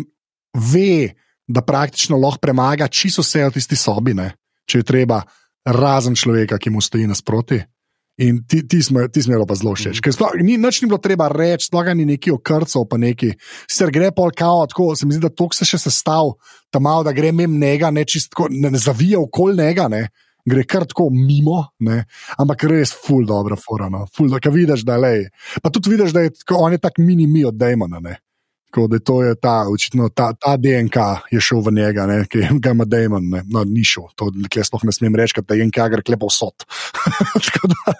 ve, 0.53 1.15
da 1.47 1.61
praktično 1.61 2.17
lahko 2.17 2.39
premaga 2.39 2.87
čisto 2.87 3.21
vse 3.25 3.43
v 3.49 3.53
tisti 3.57 3.75
sobi, 3.75 4.13
ne? 4.13 4.31
če 4.69 4.79
je 4.79 4.83
treba, 4.87 5.23
razen 5.65 6.15
človeka, 6.15 6.57
ki 6.57 6.69
mu 6.69 6.81
stoji 6.81 7.07
nasproti. 7.07 7.59
In 8.21 8.43
ti, 8.45 8.61
ti 8.67 8.83
smo 8.83 9.07
ti 9.07 9.23
smo 9.25 9.33
jo 9.33 9.45
pa 9.49 9.55
zelo 9.57 9.73
všeč. 9.73 9.97
Ker 10.05 10.13
sploh 10.13 10.35
ni, 10.37 10.53
nič 10.61 10.83
ni 10.83 10.89
bilo 10.91 10.99
treba 11.01 11.31
reči, 11.33 11.65
sploh 11.71 11.87
ni 11.97 12.05
neki 12.05 12.33
okrcal, 12.35 12.85
pa 12.85 12.99
neki. 13.01 13.31
Sicer 13.65 13.89
gre 13.89 14.11
pol 14.13 14.29
kao, 14.37 14.67
tako 14.69 14.91
se 14.95 15.09
mi 15.09 15.17
zdi, 15.17 15.23
da 15.25 15.33
to 15.33 15.49
se 15.49 15.65
še 15.65 15.81
sestav, 15.81 16.35
tam 16.69 16.85
malo, 16.85 17.01
da 17.07 17.13
gre 17.15 17.31
mem 17.33 17.57
njega, 17.57 17.89
ne 17.89 18.05
čistko, 18.05 18.51
ne, 18.53 18.69
ne 18.69 18.81
zavija 18.81 19.17
okoli 19.23 19.57
njega, 19.57 19.89
ne. 19.89 20.03
Gre 20.45 20.65
kar 20.67 20.85
tako 20.85 21.07
mimo, 21.09 21.61
ne? 21.87 22.03
ampak 22.37 22.65
res 22.67 22.91
ful 22.91 23.23
dobro, 23.25 23.55
forano, 23.57 24.03
ful 24.11 24.27
dobro, 24.27 24.43
ker 24.43 24.53
vidiš, 24.53 24.83
da 24.85 24.99
je. 25.07 25.29
Pa 25.63 25.71
tudi 25.71 25.95
vidiš, 25.95 26.13
da 26.13 26.25
je 26.25 26.33
tako, 26.35 26.59
on 26.67 26.75
je 26.75 26.81
tak 26.83 26.99
mini 26.99 27.25
mi 27.27 27.45
od 27.47 27.55
Dajmona. 27.57 28.03
Tako 28.73 28.87
da 28.87 28.97
to 28.99 29.23
je 29.23 29.35
ta, 29.35 29.65
očitno, 29.69 30.07
ta, 30.09 30.31
ta 30.33 30.55
DNK 30.57 30.95
je 31.31 31.41
šel 31.41 31.59
v 31.61 31.71
njega, 31.77 32.07
ne, 32.09 32.23
ki 32.25 32.39
ga 32.57 32.71
ima 32.73 32.87
Dajmon, 32.89 33.27
no, 33.53 33.61
ni 33.69 33.83
šel, 33.85 34.07
to 34.17 34.31
nekje 34.33 34.63
sploh 34.65 34.81
ne 34.89 34.93
smem 34.95 35.13
reči, 35.13 35.35
ker 35.37 35.45
DNK 35.45 35.85
gre 35.93 36.01
klepo 36.01 36.31
sod. 36.33 36.65
tako 37.45 37.69
da 37.69 37.93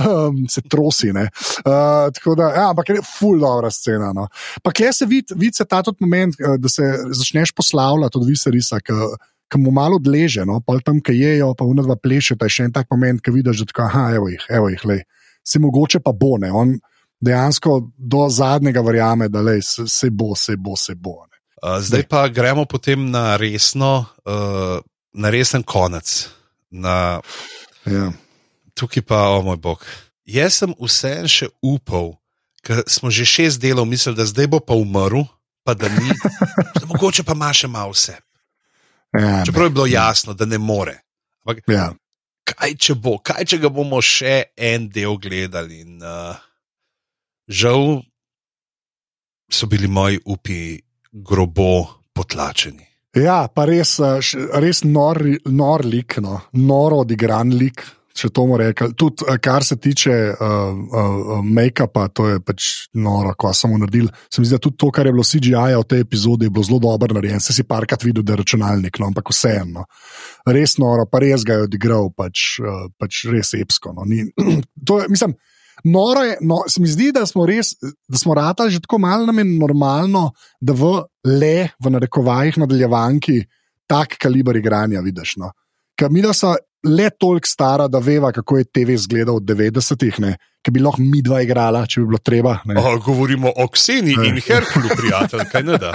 um, 0.00 0.38
se 0.48 0.62
trosi. 0.64 1.12
ne. 1.12 1.26
Uh, 1.60 2.08
tako 2.16 2.38
da, 2.40 2.48
ja, 2.56 2.70
ampak 2.70 2.94
je 2.94 3.02
ful 3.04 3.36
dobra 3.42 3.68
scena. 3.68 4.14
No. 4.16 4.24
Pa 4.64 4.72
kje 4.72 4.94
se 4.96 5.10
vidi, 5.10 5.36
vid 5.36 5.60
se 5.60 5.68
ta 5.68 5.82
tudi 5.84 6.00
moment, 6.00 6.40
eh, 6.40 6.56
da 6.56 6.72
se 6.72 6.88
začneš 7.12 7.52
poslavljati 7.52 8.18
od 8.18 8.26
viserisa. 8.28 8.80
Ki 8.80 9.60
mu 9.60 9.70
malo 9.76 10.00
odleže, 10.00 10.46
no, 10.48 10.62
pa 10.64 10.78
tam, 10.80 11.04
ki 11.04 11.12
jejo, 11.18 11.52
pa 11.52 11.68
unadva 11.68 11.98
plešeta, 12.00 12.48
je 12.48 12.56
še 12.56 12.70
en 12.70 12.72
tak 12.72 12.88
moment, 12.90 13.20
ki 13.20 13.36
vidiš, 13.36 13.60
da 13.60 13.72
tako, 13.74 13.86
aha, 13.90 14.08
evo 14.16 14.32
jih, 14.32 14.48
evo 14.48 14.72
jih, 14.72 14.88
lej. 14.88 15.04
Se 15.44 15.60
mogoče 15.60 16.00
pa 16.00 16.16
bo, 16.16 16.38
ne. 16.40 16.48
On 16.48 16.72
dejansko 17.24 17.78
do 17.96 18.28
zadnjega 18.30 18.82
verjame, 18.84 19.28
da 19.32 19.40
lej, 19.40 19.62
se, 19.64 19.86
se 19.90 20.10
bo, 20.10 20.34
se 20.36 20.56
bo, 20.56 20.76
se 20.76 20.94
bo. 20.94 21.22
Ne. 21.26 21.38
Uh, 21.64 21.78
zdaj 21.80 22.04
pa 22.10 22.26
gremo 22.28 22.66
potem 22.68 23.08
na 23.10 23.36
resno, 23.40 24.04
uh, 24.28 24.78
na 25.14 25.30
resen 25.32 25.62
konec. 25.62 26.28
Na, 26.70 27.20
Ja. 27.86 28.12
tukaj 28.74 29.02
pa, 29.02 29.28
o 29.36 29.42
moj 29.42 29.56
bog. 29.56 29.84
Jaz 30.24 30.56
sem 30.62 30.72
vseeno 30.80 31.28
še 31.28 31.50
upal, 31.62 32.14
ker 32.64 32.80
smo 32.88 33.12
že 33.12 33.26
šest 33.28 33.60
delov 33.60 33.84
mislili, 33.86 34.16
da 34.16 34.24
zdaj 34.24 34.48
bo 34.48 34.60
pa 34.64 34.72
umrl, 34.74 35.26
pa 35.64 35.74
da 35.76 35.88
ni. 35.92 36.16
da 36.80 36.86
mogoče 36.88 37.24
pa 37.24 37.36
ima 37.36 37.52
še 37.52 37.68
malo 37.68 37.92
vse. 37.92 38.16
Ja, 39.14 39.44
Čeprav 39.46 39.68
je 39.68 39.74
bilo 39.76 39.86
jasno, 39.86 40.34
da 40.34 40.48
ne 40.48 40.58
more. 40.58 40.96
Ampak 41.44 41.62
ja. 41.70 41.92
kaj 42.48 42.74
če 42.80 42.96
bo, 42.98 43.18
kaj 43.22 43.44
če 43.52 43.60
ga 43.62 43.70
bomo 43.70 44.00
še 44.02 44.48
en 44.56 44.88
del 44.90 45.20
gledali. 45.20 45.84
In, 45.84 46.00
uh, 46.02 46.34
žal 47.48 48.02
so 49.50 49.66
bili 49.66 49.88
moji 49.88 50.18
upi 50.24 50.80
grobo 51.12 51.86
potlačeni. 52.12 52.86
Ja, 53.14 53.44
pa 53.46 53.66
res, 53.70 53.98
eh, 54.02 54.18
res 54.58 54.82
nor, 54.84 55.20
nor 55.46 55.84
lik, 55.86 56.18
no. 56.22 56.40
noro 56.58 57.04
odigran 57.04 57.52
lik, 57.54 57.84
če 58.14 58.30
to 58.34 58.46
mu 58.46 58.58
rekel. 58.58 58.90
Tudi, 58.98 59.26
eh, 59.30 59.38
kar 59.42 59.62
se 59.66 59.76
tiče 59.78 60.14
uh, 60.34 60.40
uh, 60.40 61.38
make-upa, 61.46 62.08
to 62.14 62.26
je 62.28 62.40
pač 62.42 62.66
noro, 62.98 63.34
ko 63.38 63.52
smo 63.54 63.78
naredili. 63.78 64.10
Se 64.30 64.42
mi 64.42 64.48
zdi, 64.48 64.56
da 64.56 64.64
tudi 64.66 64.78
to, 64.82 64.90
kar 64.90 65.06
je 65.06 65.14
bilo 65.14 65.26
CGI 65.26 65.78
v 65.78 65.86
tej 65.90 66.02
epizodi, 66.02 66.48
je 66.48 66.54
bilo 66.54 66.66
zelo 66.66 66.80
dobro 66.82 67.14
narejeno. 67.14 67.42
Se 67.42 67.54
si 67.54 67.66
parkrat 67.66 68.02
videl, 68.02 68.26
da 68.26 68.34
je 68.34 68.42
računalnik, 68.42 68.98
no, 68.98 69.12
ampak 69.12 69.30
vseeno. 69.30 69.86
Res 70.50 70.78
noro, 70.82 71.06
pa 71.10 71.22
res 71.22 71.46
ga 71.46 71.60
je 71.60 71.68
odigral, 71.68 72.10
pač, 72.10 72.58
uh, 72.62 72.86
pač 72.98 73.26
res 73.30 73.54
epsko. 73.58 73.94
No. 73.94 74.06
Ni, 74.10 74.26
to 74.90 75.02
je, 75.02 75.10
mislim. 75.10 75.38
Noro 75.84 76.22
je, 76.24 76.36
no, 76.40 76.62
se 76.68 76.80
mi 76.80 76.88
zdi, 76.88 77.10
da 77.12 77.26
smo 77.28 77.44
res, 77.46 77.74
da 78.08 78.18
smo 78.18 78.34
rata 78.34 78.68
že 78.72 78.80
tako 78.80 78.98
malo 79.04 79.26
nam 79.26 79.38
je 79.38 79.44
normalno, 79.44 80.30
da 80.60 80.72
v 80.72 80.94
le, 81.28 81.68
v 81.76 81.92
narekovajih, 81.92 82.58
nadaljevanki, 82.62 83.42
tak 83.86 84.16
kaliber 84.20 84.56
igranja 84.56 85.02
vidiš. 85.04 85.36
No. 85.42 85.52
Ker 85.98 86.10
mi 86.10 86.24
da 86.24 86.32
so 86.32 86.54
le 86.88 87.10
toliko 87.20 87.48
stara, 87.48 87.88
da 87.88 88.00
veva, 88.00 88.32
kako 88.32 88.58
je 88.58 88.70
TV 88.72 88.96
izgledal 88.96 89.40
v 89.40 89.46
90-ih, 89.52 90.20
ki 90.64 90.72
bi 90.72 90.80
lahko 90.80 91.02
mi 91.04 91.20
dva 91.24 91.42
igrala, 91.44 91.84
če 91.90 92.00
bi 92.00 92.08
bilo 92.08 92.20
treba. 92.24 92.54
O, 92.72 92.94
govorimo 93.04 93.50
o 93.60 93.66
Kseni 93.72 94.14
in 94.28 94.40
Herkulu, 94.40 94.94
prijatelj, 94.96 95.44
kaj 95.52 95.64
ne 95.66 95.78
da. 95.80 95.92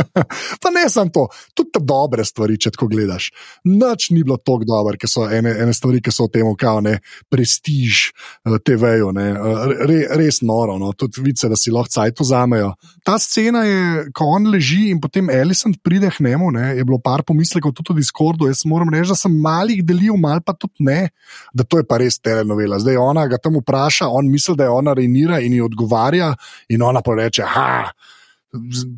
pa 0.62 0.70
ne 0.74 0.84
samo 0.90 1.10
to, 1.14 1.24
tudi 1.56 1.74
te 1.74 1.82
dobre 1.82 2.24
stvari, 2.26 2.58
če 2.60 2.74
tako 2.76 2.88
gledaš. 2.92 3.30
Noč 3.66 4.10
ni 4.14 4.22
bilo 4.22 4.38
tako 4.38 4.68
dobro, 4.68 4.98
ker 5.00 5.10
so 5.10 5.26
ene, 5.26 5.56
ene 5.64 5.74
stvari, 5.74 6.02
ki 6.04 6.14
so 6.14 6.28
v 6.28 6.34
tem, 6.36 6.50
kao 6.60 6.82
ne, 6.84 6.98
prestiž 7.32 8.04
eh, 8.06 8.58
TV-ju, 8.62 9.10
eh, 9.18 9.74
re, 9.90 9.98
res 10.20 10.40
noro, 10.46 10.78
no. 10.78 10.92
tudi 10.94 11.24
vice, 11.24 11.50
da 11.50 11.58
si 11.58 11.74
lahko 11.74 11.96
cajt 11.96 12.22
vzamejo. 12.22 12.70
Ta 13.06 13.18
scena 13.22 13.64
je, 13.66 14.06
ko 14.14 14.30
on 14.36 14.46
leži 14.52 14.92
in 14.92 15.02
potem 15.02 15.30
Ellison 15.32 15.74
pride 15.82 16.12
k 16.14 16.22
njemu, 16.24 16.52
ne, 16.54 16.70
je 16.78 16.86
bilo 16.86 17.00
par 17.02 17.24
pomislekov 17.26 17.74
tudi 17.74 17.98
v 17.98 18.04
Discordu. 18.04 18.46
Jaz 18.50 18.62
moram 18.70 18.94
reči, 18.94 19.10
da 19.10 19.18
sem 19.18 19.34
malih 19.34 19.82
delil, 19.86 20.14
mal 20.20 20.38
pa 20.44 20.54
tudi 20.54 20.86
ne, 20.86 21.10
da 21.52 21.66
to 21.66 21.82
je 21.82 21.88
pa 21.88 21.98
res 21.98 22.20
telenovela. 22.22 22.78
Zdaj 22.78 23.00
ona 23.00 23.26
ga 23.30 23.40
tam 23.42 23.58
vpraša 23.58 24.03
vpraša, 24.04 24.16
on 24.16 24.30
misli, 24.30 24.56
da 24.56 24.64
je 24.64 24.70
ona 24.70 24.94
reinira 24.94 25.40
in 25.40 25.52
ji 25.52 25.60
odgovarja, 25.60 26.34
in 26.68 26.82
ona 26.82 27.02
pa 27.02 27.14
reče: 27.14 27.42
Ha, 27.42 27.90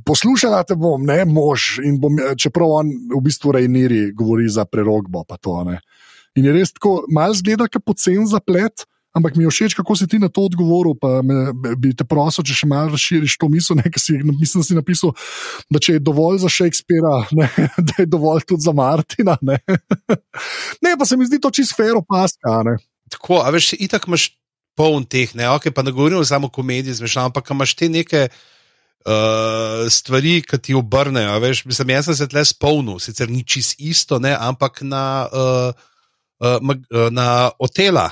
poslušala 0.04 0.64
te 0.64 0.74
bom, 0.74 1.04
ne 1.04 1.24
mož. 1.24 1.80
Bom, 1.98 2.16
čeprav 2.36 2.68
on 2.68 2.90
v 3.14 3.22
bistvu 3.22 3.52
reiniri, 3.52 4.12
govori 4.12 4.48
za 4.48 4.64
prerogbo. 4.64 5.24
To, 5.40 5.64
in 6.36 6.44
je 6.44 6.52
res 6.52 6.72
tako, 6.72 7.04
malo 7.09 7.34
zgleda, 7.34 7.68
kot 7.68 7.84
pocen 7.84 8.26
zaplet. 8.26 8.86
Ampak 9.16 9.32
mi 9.32 9.46
je 9.46 9.48
všeč, 9.48 9.72
kako 9.72 9.96
si 9.96 10.04
ti 10.04 10.18
na 10.20 10.28
to 10.28 10.44
odgovoril. 10.44 10.92
Pa 11.00 11.22
me, 11.24 11.48
bi 11.80 11.94
te 11.96 12.04
prosil, 12.04 12.44
če 12.44 12.52
še 12.52 12.66
malo 12.68 12.92
razširiš 12.92 13.38
to 13.40 13.48
misel, 13.48 13.78
nekaj 13.80 13.96
si, 13.96 14.12
mislim, 14.20 14.61
si 14.61 14.76
napisal, 14.76 15.14
da 15.72 15.80
če 15.80 15.96
je 15.96 16.02
dovolj 16.04 16.42
za 16.44 16.52
Shakespeara, 16.52 17.24
ne, 17.32 17.48
da 17.88 17.96
je 17.96 18.07
dovolj 18.12 18.44
tudi 18.44 18.61
za 18.61 18.76
Martina. 18.76 19.38
Ne, 19.40 19.57
ne 20.84 20.92
pa 21.00 21.09
se 21.09 21.16
mi 21.16 21.24
zdi 21.24 21.40
to 21.40 21.48
čisto 21.48 21.80
fair, 21.80 21.96
opaska. 21.96 22.76
Tako, 23.09 23.40
a 23.40 23.50
veš, 23.54 23.72
itak 23.80 24.04
imaš 24.04 24.28
poln 24.77 25.07
teh, 25.09 25.33
ne, 25.35 25.49
okay, 25.55 25.72
pa 25.74 25.83
ne 25.83 25.93
govorim 25.95 26.24
samo 26.24 26.51
o 26.51 26.53
komediji, 26.53 26.99
zmešano, 27.01 27.33
ampak 27.33 27.51
imaš 27.51 27.74
te 27.74 27.89
neke 27.89 28.27
uh, 28.29 29.87
stvari, 29.91 30.39
ki 30.45 30.61
ti 30.62 30.77
obrnejo. 30.77 31.39
Veš, 31.43 31.64
mislim, 31.64 31.95
jaz 31.97 32.11
sem 32.11 32.18
se 32.20 32.29
tle 32.31 32.45
spomnil, 32.45 33.01
sicer 33.03 33.33
ni 33.33 33.45
čist 33.45 33.81
isto, 33.81 34.20
ne, 34.22 34.37
ampak 34.37 34.85
na. 34.87 35.05
Uh, 35.33 35.85
Na 36.37 37.49
otela, 37.64 38.11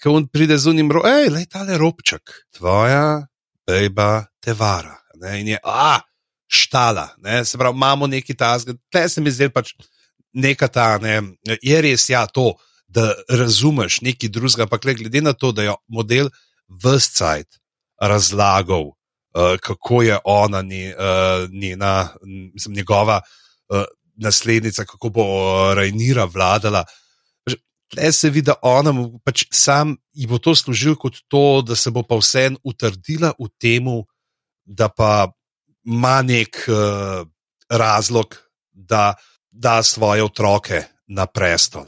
ki 0.00 0.08
on 0.08 0.24
pride 0.32 0.56
z 0.56 0.70
unim, 0.70 0.88
hej, 1.04 1.26
le 1.28 1.42
ta 1.44 1.66
le 1.68 1.76
robček, 1.76 2.32
tvoja 2.56 3.26
beba 3.68 4.24
te 4.40 4.54
vara. 4.56 4.94
Ne, 5.20 5.34
in 5.42 5.50
je, 5.52 5.58
a, 5.60 5.98
štala, 6.48 7.10
ne, 7.20 7.42
se 7.44 7.60
pravi, 7.60 7.76
imamo 7.76 8.08
neki 8.08 8.32
tasg, 8.40 8.72
tle 8.88 9.02
se 9.12 9.20
mi 9.20 9.28
zdi 9.28 9.50
pač 9.52 9.74
neka 10.32 10.70
ta, 10.72 10.86
ne, 10.96 11.18
je 11.44 11.82
res, 11.84 12.08
ja, 12.08 12.24
to, 12.24 12.54
uh, 12.56 12.67
da 12.88 13.14
razumeš 13.28 14.00
nekaj 14.00 14.28
drugega. 14.28 14.62
Ampak 14.62 14.84
glede 14.96 15.20
na 15.20 15.32
to, 15.32 15.52
da 15.52 15.62
je 15.62 15.74
model 15.88 16.30
vse 16.68 17.10
cajt 17.14 17.58
razlagal, 18.00 18.88
uh, 18.88 19.56
kako 19.60 20.02
je 20.02 20.18
ona, 20.24 20.62
ni, 20.62 20.88
uh, 20.92 21.50
njena, 21.50 22.08
mislim, 22.54 22.74
njegova 22.74 23.20
uh, 23.68 23.84
naslednica, 24.16 24.84
kako 24.84 25.08
bo 25.08 25.22
uh, 25.22 25.74
Rajnira 25.74 26.24
vladala. 26.24 26.84
Le 27.96 28.12
se 28.12 28.30
vidi, 28.30 28.50
da 28.50 28.54
ona 28.62 28.92
pač 29.24 29.46
sam 29.50 29.96
ji 30.12 30.26
bo 30.26 30.38
to 30.38 30.54
služil 30.54 30.96
kot 30.96 31.16
to, 31.28 31.62
da 31.64 31.76
se 31.76 31.90
bo 31.90 32.02
pa 32.02 32.18
vseeno 32.20 32.60
utrdila 32.64 33.32
v 33.38 33.48
tem, 33.60 33.86
da 34.64 34.88
pa 34.88 35.32
ima 35.84 36.20
nek 36.22 36.68
uh, 36.68 37.24
razlog, 37.70 38.36
da 38.72 39.14
da 39.50 39.82
svoje 39.82 40.22
otroke 40.22 40.82
na 41.08 41.26
prestol. 41.26 41.86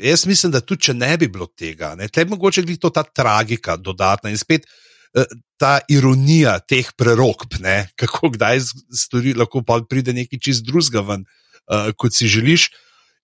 Jaz 0.00 0.26
mislim, 0.26 0.52
da 0.52 0.60
tudi 0.64 0.88
če 0.88 0.94
ne 0.96 1.12
bi 1.20 1.28
bilo 1.28 1.46
tega, 1.46 1.92
tle 2.08 2.24
bi 2.24 2.32
mogoče 2.32 2.64
biti 2.64 2.80
to 2.80 2.90
ta 2.90 3.04
tragika 3.04 3.76
dodatna 3.76 4.32
in 4.32 4.40
spet 4.40 4.64
eh, 5.14 5.28
ta 5.60 5.78
ironija 5.88 6.56
teh 6.64 6.88
prerokb, 6.96 7.60
ne? 7.60 7.88
kako 8.00 8.32
kdaj 8.34 8.64
stori, 8.96 9.34
lahko 9.36 9.62
pa 9.66 9.82
pride 9.88 10.16
nekaj 10.16 10.40
čist 10.42 10.64
drugega 10.66 11.04
ven, 11.04 11.26
uh, 11.68 11.92
kot 11.96 12.16
si 12.16 12.28
želiš. 12.28 12.70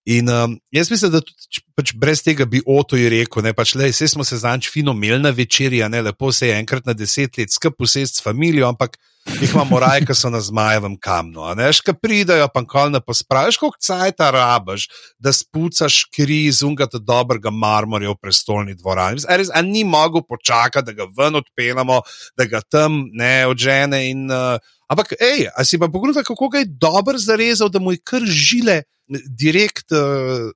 In 0.05 0.29
um, 0.29 0.57
jaz 0.73 0.91
mislim, 0.91 1.13
da 1.13 1.21
tudi 1.21 1.61
pač 1.77 1.93
brez 1.93 2.23
tega 2.25 2.47
bi 2.49 2.63
Oto 2.67 2.97
je 2.97 3.11
rekel, 3.13 3.45
da 3.45 3.53
pač, 3.53 3.75
smo 4.09 4.25
se 4.25 4.39
zanč 4.41 4.71
fino 4.73 4.95
imeli 4.97 5.21
na 5.21 5.31
večerji, 5.31 5.83
ne 5.89 6.03
lepo 6.03 6.33
se 6.33 6.49
je 6.49 6.57
enkrat 6.57 6.87
na 6.87 6.97
deset 6.97 7.37
let 7.39 7.53
skupaj 7.53 7.77
posest 7.79 8.17
s 8.17 8.25
familijo, 8.25 8.69
ampak 8.69 8.97
jih 9.29 9.53
imamo 9.53 9.79
raje, 9.81 10.07
ki 10.09 10.17
so 10.17 10.31
na 10.33 10.41
zmajevem 10.41 10.97
kamnu. 10.97 11.45
Veš, 11.59 11.83
ki 11.85 11.95
pridajo, 12.01 12.49
pa 12.49 12.65
kolne 12.65 13.03
pospraviš, 13.05 13.61
kako 13.61 13.77
caj 13.85 14.17
ta 14.17 14.31
rabaš, 14.35 14.89
da 15.21 15.33
spucaš 15.37 16.03
kri 16.17 16.47
iz 16.49 16.63
ungata 16.65 16.99
dobrega 16.99 17.53
marmorja 17.53 18.15
v 18.15 18.21
prestolni 18.23 18.75
dvorani. 18.75 19.21
Res, 19.29 19.53
a 19.53 19.63
ni 19.63 19.85
mogel 19.85 20.25
počakati, 20.25 20.89
da 20.89 20.97
ga 20.97 21.11
ven 21.17 21.37
odpeljamo, 21.43 22.01
da 22.41 22.49
ga 22.49 22.65
tam 22.65 23.05
ne 23.13 23.35
odžene. 23.53 24.07
In, 24.11 24.31
uh, 24.33 24.57
ampak, 24.91 25.15
hej, 25.21 25.47
a 25.55 25.65
si 25.65 25.79
pa 25.79 25.87
pogledal, 25.87 26.27
kako 26.27 26.51
ga 26.51 26.65
je 26.65 26.69
dobro 26.69 27.19
zarezal, 27.19 27.71
da 27.71 27.79
mu 27.79 27.95
je 27.95 28.03
kar 28.03 28.27
žile 28.27 28.83
direkt. 29.27 29.93
Uh, 29.95 30.53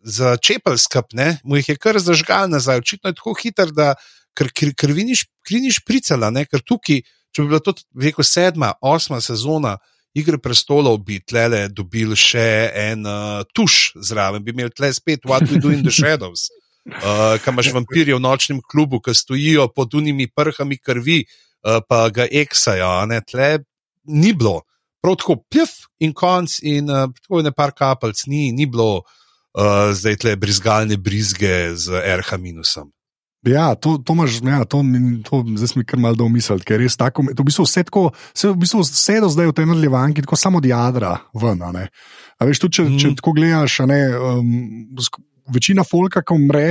Za 0.00 0.40
čepelskap, 0.40 1.12
mu 1.44 1.58
jih 1.58 1.66
je 1.68 1.74
kar 1.76 1.98
zažgal 2.00 2.48
nazaj, 2.48 2.78
očitno 2.80 3.10
je 3.10 3.18
tako 3.18 3.34
hiter, 3.36 3.68
da 3.68 3.90
krviniš 4.32 5.80
pricala, 5.84 6.30
ker 6.48 6.62
tukaj 6.64 7.02
če 7.34 7.44
bi 7.44 7.52
bila 7.52 7.62
to 7.62 7.74
rekel, 7.98 8.26
sedma, 8.26 8.74
osma 8.80 9.20
sezona 9.20 9.78
Igre 10.16 10.40
prestolov, 10.42 10.96
bi 11.06 11.20
tle 11.22 11.68
dobili 11.70 12.16
še 12.18 12.46
en 12.74 13.04
uh, 13.06 13.44
tuš 13.54 13.92
zraven, 14.02 14.42
bi 14.42 14.50
imeli 14.50 14.72
tle 14.74 14.90
spet 14.90 15.22
What 15.28 15.46
We 15.46 15.60
Do 15.62 15.70
in 15.70 15.84
the 15.86 15.94
Shadows. 15.94 16.48
Uh, 16.88 17.36
Kaj 17.38 17.52
imaš 17.52 17.70
vampirje 17.76 18.16
v 18.16 18.24
nočnem 18.24 18.58
klubu, 18.58 18.98
ki 18.98 19.14
stojijo 19.14 19.68
pod 19.70 19.94
unimi 19.94 20.26
prhami 20.26 20.80
krvi, 20.82 21.20
uh, 21.22 21.49
pa 21.62 22.08
ga 22.14 22.26
eksajo, 22.26 23.06
ne 23.10 23.20
tle 23.20 23.58
ni 24.10 24.32
bilo. 24.32 24.60
Prav 25.00 25.16
tako 25.16 25.36
pif 25.48 25.86
in 26.00 26.12
konc, 26.16 26.58
in 26.62 26.90
uh, 26.90 27.08
tako 27.22 27.40
je 27.40 27.48
ne 27.48 27.52
par 27.56 27.72
kapelc, 27.76 28.26
ni, 28.28 28.50
ni 28.52 28.66
bilo 28.68 29.00
uh, 29.00 29.92
zdaj 29.96 30.16
tle 30.20 30.36
brizgalne 30.36 30.96
brizge 31.00 31.74
z 31.76 32.02
RH 32.20 32.40
minusom. 32.40 32.90
Ja, 33.48 33.74
to, 33.74 33.96
to 34.04 34.12
imaš, 34.12 34.42
ja, 34.44 34.64
to, 34.68 34.82
to 35.24 35.40
zdaj 35.56 35.78
mi 35.80 35.84
kar 35.88 36.00
malo 36.00 36.18
da 36.20 36.26
umisliti, 36.28 36.64
ker 36.68 36.76
je 36.76 36.84
res 36.84 36.96
tako. 37.00 37.24
To 37.32 37.40
v 37.40 37.48
bistvu 37.48 37.64
vse, 37.64 37.84
tako, 37.88 38.02
vse, 38.34 38.50
v 38.52 38.60
bistvu 38.60 38.82
vse 38.84 39.16
do 39.24 39.30
zdaj 39.32 39.48
v 39.48 39.54
tej 39.56 39.68
nadaljevanki, 39.70 40.24
tako 40.26 40.36
samo 40.36 40.60
od 40.60 40.68
jadra 40.68 41.14
ven. 41.32 41.62
A 41.64 42.44
veš, 42.44 42.60
tudi 42.60 42.76
če, 42.76 42.84
mm. 42.84 42.98
če 43.00 43.06
mhm. 43.08 43.16
tako 43.22 43.34
gledaš, 43.38 43.78
ne, 43.88 44.00
um, 44.12 44.50
večina 45.56 45.86
folka, 45.88 46.20
ki 46.20 46.36
umre, 46.36 46.66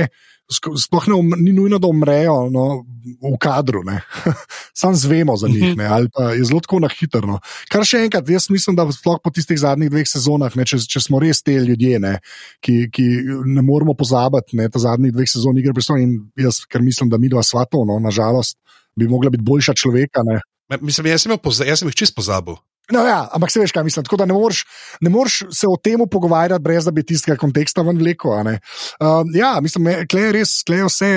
sploh 0.50 1.06
ne, 1.08 1.14
um, 1.14 1.34
ni 1.38 1.52
nujno, 1.52 1.78
da 1.78 1.86
umrejo 1.86 2.34
no, 2.50 2.84
v 3.22 3.32
kadru, 3.40 3.82
sam 4.80 4.94
zvemo 4.94 5.36
za 5.36 5.48
njih, 5.48 5.76
ne, 5.78 5.86
ali 5.86 6.08
pa 6.12 6.32
je 6.34 6.44
zelo 6.44 6.60
tako 6.60 6.80
na 6.80 6.88
hitro. 6.88 7.22
No. 7.26 7.38
Kar 7.70 7.84
še 7.86 8.02
enkrat, 8.04 8.28
jaz 8.28 8.50
mislim, 8.50 8.76
da 8.76 8.88
sploh 8.92 9.20
po 9.22 9.32
tistih 9.34 9.58
zadnjih 9.60 9.90
dveh 9.92 10.08
sezonah, 10.08 10.56
ne, 10.58 10.66
če, 10.66 10.80
če 10.90 11.04
smo 11.06 11.20
res 11.22 11.42
te 11.46 11.54
ljudje, 11.54 12.00
ne, 12.02 12.16
ki, 12.64 12.76
ki 12.92 13.06
ne 13.46 13.64
moramo 13.66 13.94
pozabiti 13.98 14.58
ne, 14.58 14.68
ta 14.72 14.82
zadnjih 14.82 15.14
dveh 15.14 15.30
sezon 15.30 15.58
igre 15.60 15.74
prestolov 15.76 16.02
in 16.04 16.16
jaz, 16.38 16.64
ker 16.70 16.84
mislim, 16.84 17.12
da 17.12 17.20
mi 17.20 17.30
dva 17.32 17.44
svatov, 17.46 17.86
no, 17.88 18.00
nažalost, 18.02 18.58
bi 18.98 19.08
mogla 19.08 19.30
biti 19.30 19.46
boljša 19.46 19.76
človeka. 19.78 20.26
Ne. 20.26 20.40
Mislim, 20.80 21.10
jaz 21.10 21.26
sem, 21.26 21.38
jaz 21.66 21.82
sem 21.82 21.90
jih 21.90 22.02
čist 22.02 22.14
pozabil. 22.18 22.58
No, 22.90 23.04
ja, 23.06 23.20
ampak 23.32 23.52
se 23.52 23.60
veš, 23.62 23.72
kaj 23.72 23.84
mislim. 23.86 24.04
Tako 24.04 24.18
da 24.20 24.26
ne 24.26 24.34
moreš, 24.34 24.64
ne 25.00 25.10
moreš 25.10 25.42
se 25.54 25.68
o 25.68 25.76
tem 25.76 26.00
pogovarjati, 26.10 26.62
brez 26.62 26.84
da 26.84 26.90
bi 26.90 27.04
tistega 27.06 27.36
konteksta 27.38 27.82
ven 27.86 27.98
vlekel. 27.98 28.30
Uh, 28.30 29.26
ja, 29.34 29.58
mislim, 29.62 29.90
da 30.10 30.18
je 30.18 30.32
res, 30.32 30.60
da 30.66 30.80
je 30.80 30.86
vse 30.88 31.10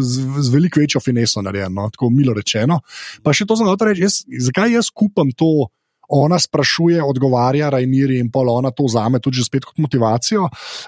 z, 0.00 0.28
z 0.38 0.54
veliko 0.54 0.80
večjo 0.80 1.00
fineso 1.00 1.42
narejeno, 1.42 1.82
no, 1.82 1.90
tako 1.90 2.10
milo 2.10 2.34
rečeno. 2.36 2.80
Pa 3.22 3.34
še 3.36 3.46
to 3.48 3.58
za 3.58 3.66
noter 3.66 3.92
reči, 3.92 4.06
jaz, 4.06 4.22
zakaj 4.50 4.78
jaz 4.78 4.92
kupam 4.94 5.32
to. 5.36 5.68
Ona 6.08 6.38
sprašuje, 6.40 7.02
odgovarja, 7.04 7.66
Rajniri 7.68 8.16
in 8.16 8.30
pol 8.32 8.48
ona 8.48 8.70
to 8.72 8.86
vzame 8.86 9.18
tudi 9.20 9.42
spet 9.44 9.66
kot 9.68 9.76
motivacijo. 9.76 10.46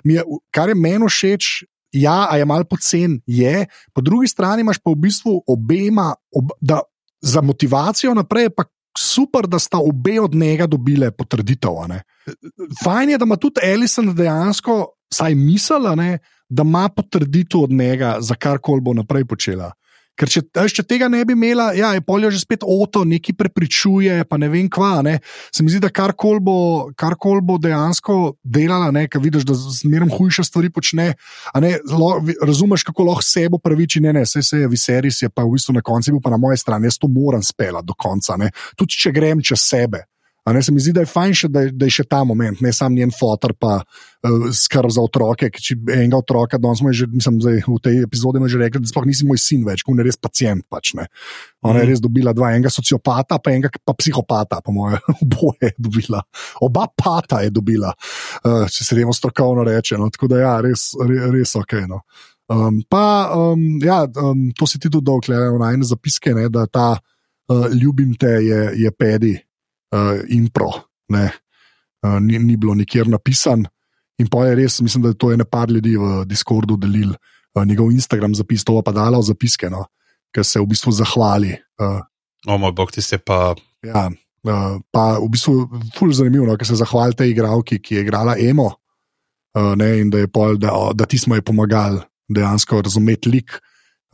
Je, 0.08 0.22
kar 0.48 0.72
je 0.72 0.76
meni 0.80 1.04
všeč, 1.04 1.48
ja, 1.92 2.24
a 2.24 2.38
je 2.40 2.46
malo 2.48 2.64
pocen, 2.64 3.18
je, 3.26 3.66
po 3.92 4.00
drugi 4.00 4.30
strani 4.32 4.64
imaš 4.64 4.80
pa 4.80 4.94
v 4.94 5.02
bistvu 5.04 5.34
obema, 5.44 6.14
ob, 6.32 6.54
da 6.60 6.80
za 7.20 7.42
motivacijo 7.44 8.14
naprej, 8.16 8.48
pa 8.56 8.64
super, 8.98 9.46
da 9.46 9.58
sta 9.58 9.78
obe 9.78 10.20
od 10.20 10.34
njega 10.34 10.66
dobile 10.66 11.10
potrditev. 11.10 11.70
Fajn 12.84 13.10
je, 13.10 13.18
da 13.18 13.24
ima 13.24 13.36
tudi 13.36 13.60
Ellison 13.62 14.14
dejansko, 14.14 14.86
saj 15.14 15.34
misel, 15.34 15.82
da 16.48 16.62
ima 16.62 16.88
potrditev 16.88 17.60
od 17.60 17.70
njega, 17.70 18.16
za 18.20 18.34
kar 18.34 18.58
koli 18.58 18.80
bo 18.80 18.94
naprej 18.94 19.24
počela. 19.24 19.72
Ker 20.18 20.28
če, 20.28 20.42
če 20.52 20.84
tega 20.84 21.08
ne 21.08 21.22
bi 21.24 21.32
imela, 21.32 21.70
ja, 21.76 21.94
je 21.96 22.02
polje 22.04 22.32
že 22.34 22.42
spet 22.42 22.64
oto, 22.66 23.06
neki 23.08 23.32
prepričuje, 23.38 24.24
pa 24.28 24.36
ne 24.40 24.50
vem 24.52 24.68
kva. 24.68 25.00
Ne. 25.06 25.16
Se 25.54 25.64
mi 25.64 25.72
zdi, 25.72 25.80
da 25.80 25.88
kar 25.88 26.12
koli 26.12 26.42
bo, 26.44 26.58
kar 26.98 27.16
kol 27.20 27.40
bo 27.44 27.56
dejansko 27.62 28.36
delala, 28.44 28.92
ker 29.08 29.22
vidiš, 29.22 29.46
da 29.48 29.56
zmeraj 29.56 30.12
hujše 30.18 30.44
stvari 30.44 30.72
počne. 30.74 31.14
Ne, 31.60 31.72
lo, 31.88 32.12
razumeš, 32.44 32.84
kako 32.90 33.08
lahko 33.08 33.24
sebo 33.24 33.62
praviči, 33.62 34.04
ne, 34.04 34.12
ne, 34.18 34.26
vse 34.28 34.44
se 34.44 34.62
je, 34.64 34.68
viseris 34.68 35.22
je 35.24 35.32
pa 35.32 35.46
v 35.46 35.56
bistvu 35.56 35.78
na 35.78 35.84
koncu, 35.84 36.20
pa 36.20 36.32
na 36.34 36.40
moje 36.40 36.60
strani, 36.60 36.90
jaz 36.90 37.00
to 37.00 37.08
moram 37.08 37.42
spela 37.42 37.80
do 37.82 37.96
konca. 37.96 38.36
Ne. 38.40 38.52
Tudi 38.76 39.00
če 39.00 39.14
grem 39.16 39.40
čez 39.40 39.64
sebe. 39.64 40.04
Ne, 40.48 40.62
se 40.62 40.72
mi 40.72 40.80
zdi, 40.80 40.92
da 40.96 41.04
je 41.04 41.10
fajn, 41.10 41.34
še, 41.36 41.48
da, 41.52 41.62
je, 41.66 41.72
da 41.76 41.86
je 41.86 41.94
še 42.00 42.04
ta 42.08 42.22
moment, 42.24 42.62
ne 42.64 42.72
samo 42.72 42.96
njen 42.96 43.12
fotor, 43.12 43.52
pa 43.60 43.74
uh, 43.82 44.46
skrb 44.56 44.92
za 44.92 45.02
otroke. 45.04 45.50
Če 45.52 45.76
enega 45.92 46.20
otroka, 46.22 46.58
danes 46.58 46.80
smo 46.80 46.92
že, 46.96 47.06
mislim, 47.12 47.38
zdaj, 47.44 47.60
v 47.66 47.76
tej 47.84 47.98
epizodi 48.06 48.40
že 48.48 48.60
rekli, 48.62 48.80
da 48.80 48.88
sploh 48.88 49.06
nisi 49.06 49.28
moj 49.28 49.38
sin 49.38 49.66
več, 49.66 49.84
ko 49.84 49.92
je 49.94 50.06
res 50.06 50.16
pacijent. 50.16 50.64
Pač, 50.70 50.94
Ona 50.96 51.04
mm. 51.04 51.66
je 51.68 51.74
mhm. 51.76 51.90
res 51.92 52.00
dobila 52.00 52.34
dva, 52.36 52.54
enega 52.56 52.72
sociopata, 52.72 53.38
pa 53.38 53.52
enega 53.52 53.70
pa 53.84 53.94
psihopata, 53.94 54.62
po 54.64 54.72
moje, 54.74 55.02
oboje 55.22 55.70
je 55.70 55.74
dobila. 55.76 56.24
Oba 56.64 56.88
pata 56.88 57.44
je 57.44 57.52
dobila, 57.52 57.92
uh, 57.92 58.64
če 58.64 58.86
se 58.86 58.96
temu 58.96 59.12
strokovno 59.14 59.66
reče. 59.68 60.00
No. 60.00 60.08
Tako 60.08 60.32
da 60.32 60.40
ja, 60.40 60.56
res, 60.64 60.90
res, 61.04 61.28
res 61.36 61.54
ok. 61.60 61.76
No. 61.90 62.00
Um, 62.50 62.80
pa, 62.90 63.30
um, 63.36 63.78
ja, 63.84 64.02
um, 64.24 64.48
to 64.56 64.66
si 64.66 64.80
ti 64.80 64.88
tudi 64.88 65.06
dolg, 65.06 65.28
le 65.30 65.38
na 65.60 65.70
ene 65.76 65.86
zapiske, 65.86 66.32
ne, 66.34 66.48
da 66.50 66.64
ta 66.66 66.88
uh, 66.96 67.68
ljubim 67.70 68.16
te 68.18 68.40
je, 68.42 68.64
je 68.80 68.90
pedi 68.90 69.36
uh, 69.94 70.20
impro, 70.28 70.70
ne, 71.08 71.30
uh, 72.06 72.18
ni, 72.20 72.38
ni 72.38 72.56
bilo 72.56 72.74
nikjer 72.74 73.08
napisan. 73.08 73.66
In 74.20 74.28
pa 74.28 74.44
je 74.46 74.56
res, 74.58 74.80
mislim, 74.84 75.02
da 75.02 75.12
je 75.12 75.18
to 75.18 75.32
ene 75.32 75.46
par 75.48 75.70
ljudi 75.70 75.96
v 75.96 76.24
Discordu 76.28 76.76
delil, 76.76 77.14
uh, 77.54 77.64
njegov 77.64 77.92
Instagram 77.92 78.34
zapis, 78.34 78.64
to 78.64 78.76
pa 78.84 78.92
dala 78.92 79.18
v 79.18 79.28
zapiske, 79.30 79.70
no, 79.72 79.86
ker 80.34 80.44
se 80.44 80.60
v 80.60 80.68
bistvu 80.70 80.92
zahvali. 80.92 81.54
Uh, 81.80 82.02
o 82.46 82.58
moj 82.60 82.74
bog, 82.76 82.92
ti 82.92 83.02
ste 83.02 83.18
pa. 83.18 83.54
Ja, 83.86 84.08
uh, 84.10 84.76
pa 84.92 85.04
v 85.18 85.30
bistvu 85.32 85.56
je 85.64 85.80
fully 85.96 86.16
zanimivo, 86.16 86.46
no, 86.46 86.58
ker 86.60 86.68
se 86.68 86.78
zahvali 86.80 87.16
tej 87.16 87.32
igravki, 87.32 87.80
ki 87.80 87.98
je 87.98 88.04
igrala 88.04 88.36
Emo. 88.38 88.70
Uh, 89.56 89.74
ne, 89.74 89.96
in 90.04 90.12
da, 90.12 90.20
pol, 90.30 90.60
da, 90.60 90.70
da 90.94 91.08
ti 91.10 91.18
smo 91.18 91.34
ji 91.34 91.42
pomagali 91.42 91.98
dejansko 92.30 92.84
razumeti 92.86 93.32
lik, 93.32 93.56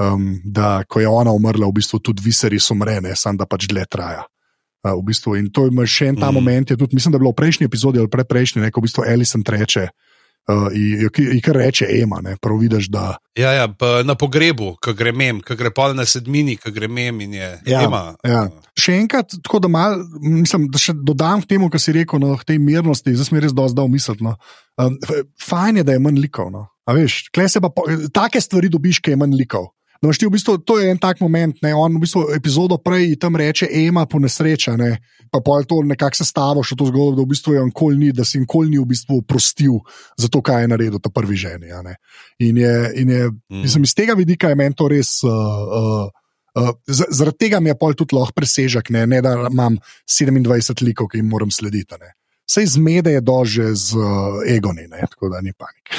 um, 0.00 0.38
da 0.44 0.84
ko 0.88 1.00
je 1.00 1.08
ona 1.08 1.32
umrla, 1.32 1.68
v 1.68 1.76
bistvu 1.76 2.00
tudi 2.00 2.24
viseri 2.24 2.60
so 2.60 2.74
mrene, 2.74 3.12
samo 3.16 3.42
da 3.42 3.46
pač 3.46 3.66
dlje 3.68 3.84
traja. 3.90 4.24
V 4.94 5.02
bistvu. 5.06 5.36
In 5.40 5.50
to 5.50 5.66
je 5.66 5.86
še 5.86 6.12
en 6.12 6.20
ta 6.20 6.30
mm. 6.30 6.34
moment, 6.34 6.74
tudi, 6.78 6.94
mislim, 6.94 7.14
da 7.14 7.16
je 7.16 7.24
bilo 7.24 7.34
v 7.34 7.40
prejšnji 7.42 7.66
epizodi 7.66 8.02
ali 8.02 8.12
predprejšnji, 8.12 8.70
ko 8.70 8.82
v 8.82 8.86
bistvu 8.86 9.06
Elisen 9.08 9.42
reče. 9.46 9.88
Uh, 10.46 10.70
in 10.70 11.40
kar 11.42 11.56
reče, 11.58 11.88
ima, 11.90 12.20
ne, 12.22 12.36
prav 12.38 12.60
vidiš, 12.62 12.86
da. 12.86 13.16
Ja, 13.34 13.50
ja 13.50 13.66
na 14.06 14.14
pogrebu, 14.14 14.76
ki 14.78 14.92
gre 14.94 15.10
mem, 15.10 15.40
ki 15.42 15.56
gre 15.58 15.72
pa 15.74 15.88
na 15.90 16.04
sedmini, 16.06 16.54
ki 16.62 16.70
gre 16.70 16.86
mem 16.86 17.18
in 17.24 17.34
je. 17.34 17.48
Ja, 17.66 17.82
ja. 18.22 18.44
Še 18.78 18.94
enkrat, 18.94 19.34
tako 19.42 19.58
da 19.64 19.70
mal, 19.72 19.98
mislim, 20.22 20.68
da 20.70 20.78
še 20.78 20.94
dodam 20.94 21.42
k 21.42 21.50
temu, 21.50 21.66
kar 21.72 21.82
si 21.82 21.96
rekel, 21.96 22.22
no, 22.22 22.36
tej 22.46 22.60
mirnosti, 22.62 23.16
zdaj 23.18 23.34
mi 23.34 23.42
res 23.42 23.56
dosti 23.58 23.80
dal 23.80 23.90
misliti. 23.90 24.22
No. 24.22 24.36
Um, 24.78 24.94
fajn 25.42 25.82
je, 25.82 25.86
da 25.88 25.98
je 25.98 26.04
manj 26.06 26.22
likov. 26.22 26.54
No. 26.54 26.68
Veš, 26.94 27.24
pa, 27.34 27.72
take 28.14 28.38
stvari 28.38 28.70
dobiš, 28.70 29.02
ki 29.02 29.16
je 29.16 29.18
manj 29.18 29.34
likov. 29.34 29.72
No, 30.02 30.12
v 30.12 30.30
bistvu, 30.32 30.58
to 30.58 30.78
je 30.78 30.90
en 30.90 30.98
tak 30.98 31.20
moment, 31.20 31.56
ne, 31.62 31.72
on 31.74 31.96
v 31.96 32.02
bistvu 32.04 32.26
epizodo 32.36 32.78
prej 32.82 33.16
tam 33.20 33.36
reče, 33.36 33.68
ema 33.72 34.06
po 34.06 34.20
nesreča, 34.20 34.76
ne, 34.76 34.96
pa 35.32 35.40
je 35.60 35.68
to 35.68 35.80
nekako 35.84 36.20
sestavo, 36.20 36.64
še 36.64 36.76
to 36.76 36.88
zgodbo, 36.90 37.16
da 37.16 37.24
v 37.24 37.32
bistvu 37.32 37.56
je 37.56 37.62
on 37.64 37.72
kol 37.74 37.96
ni, 37.96 38.12
da 38.12 38.24
si 38.24 38.38
jim 38.38 38.46
kol 38.48 38.68
ni 38.68 38.78
v 38.80 38.86
bistvu 38.88 39.22
prostil 39.28 39.80
za 40.20 40.28
to, 40.28 40.42
kaj 40.44 40.64
je 40.64 40.72
naredil 40.72 41.00
ta 41.02 41.12
prvi 41.12 41.36
ženi. 41.36 41.72
In, 42.38 42.60
je, 42.60 42.76
in 43.02 43.10
je, 43.10 43.24
mm. 43.30 43.64
mislim, 43.64 43.88
iz 43.88 43.96
tega 43.96 44.16
vidika 44.18 44.52
je 44.52 44.58
meni 44.58 44.76
to 44.76 44.88
res. 44.92 45.18
Uh, 45.24 45.32
uh, 45.32 46.06
Uh, 46.56 46.70
zaradi 46.88 47.36
tega 47.36 47.58
mi 47.60 47.68
je 47.68 47.76
pol 47.76 47.92
tudi 47.92 48.16
lahko 48.16 48.32
presežek, 48.32 48.88
ne, 48.88 49.02
ne 49.04 49.18
da 49.20 49.34
imam 49.44 49.74
27 50.08 50.86
likov, 50.86 51.10
ki 51.12 51.20
jim 51.20 51.28
moram 51.28 51.50
slediti. 51.52 51.98
Ne. 52.00 52.14
Vse 52.46 52.66
zmede 52.66 53.10
je 53.10 53.20
dože 53.20 53.74
z 53.74 53.98
uh, 53.98 54.06
egoni, 54.46 54.86
ne? 54.86 55.02
tako 55.10 55.28
da 55.28 55.40
ni 55.42 55.50
panik. 55.52 55.90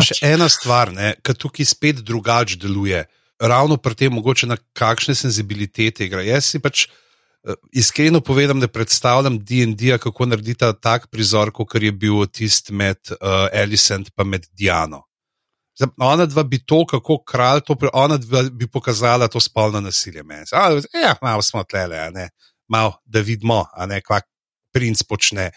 še 0.00 0.16
ena 0.32 0.48
stvar, 0.48 0.92
ki 1.20 1.36
tukaj 1.36 1.68
spet 1.68 2.00
drugače 2.00 2.56
deluje, 2.62 3.04
ravno 3.40 3.76
pri 3.76 3.98
tem, 3.98 4.14
mogoče 4.16 4.48
na 4.48 4.56
kakšne 4.72 5.14
senzibilitete 5.14 6.08
igra. 6.08 6.24
Jaz 6.24 6.48
si 6.48 6.62
pač 6.64 6.86
uh, 6.88 7.58
iskreno 7.76 8.24
povedam, 8.24 8.62
da 8.62 8.72
predstavljam 8.72 9.36
DND, 9.36 9.98
kako 10.00 10.30
narediti 10.32 10.72
tak 10.80 11.10
prizor, 11.12 11.52
kot 11.52 11.76
je 11.76 11.92
bil 11.92 12.24
tisti 12.24 12.72
med 12.72 12.96
uh, 13.12 13.44
Elisent 13.52 14.08
in 14.08 14.32
med 14.32 14.48
Diano. 14.56 15.04
Zdaj, 15.76 15.90
ona 16.06 16.24
dva 16.30 16.44
bi 16.46 16.62
to, 16.64 16.86
kako 16.88 17.20
kralj 17.26 17.66
to, 17.68 17.76
ona 17.92 18.16
dva 18.16 18.46
bi 18.48 18.64
pokazala 18.70 19.28
to 19.28 19.42
spolno 19.42 19.80
nasilje. 19.82 20.22
Ja, 20.54 21.16
malo 21.20 21.42
smo 21.42 21.64
tlele, 21.68 22.30
malo 22.70 22.94
da 23.04 23.20
vidimo, 23.20 23.66
kaj 24.06 24.22
princ 24.74 25.04
počne. 25.08 25.50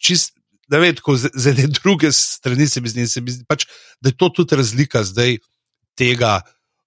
Čist, 0.00 0.34
da 0.68 0.80
ve, 0.80 0.94
tako 0.96 1.16
z 1.20 1.46
ene 1.52 1.68
druge 1.68 2.12
strani 2.12 2.66
se 2.68 2.80
mi 2.80 2.88
zdi, 2.88 3.06
se 3.08 3.20
mi 3.20 3.34
zdi 3.34 3.44
pač, 3.48 3.66
da 4.00 4.12
je 4.12 4.18
to 4.18 4.30
tudi 4.40 4.56
razlika 4.56 5.04
zdaj 5.04 5.38
tega, 5.98 6.38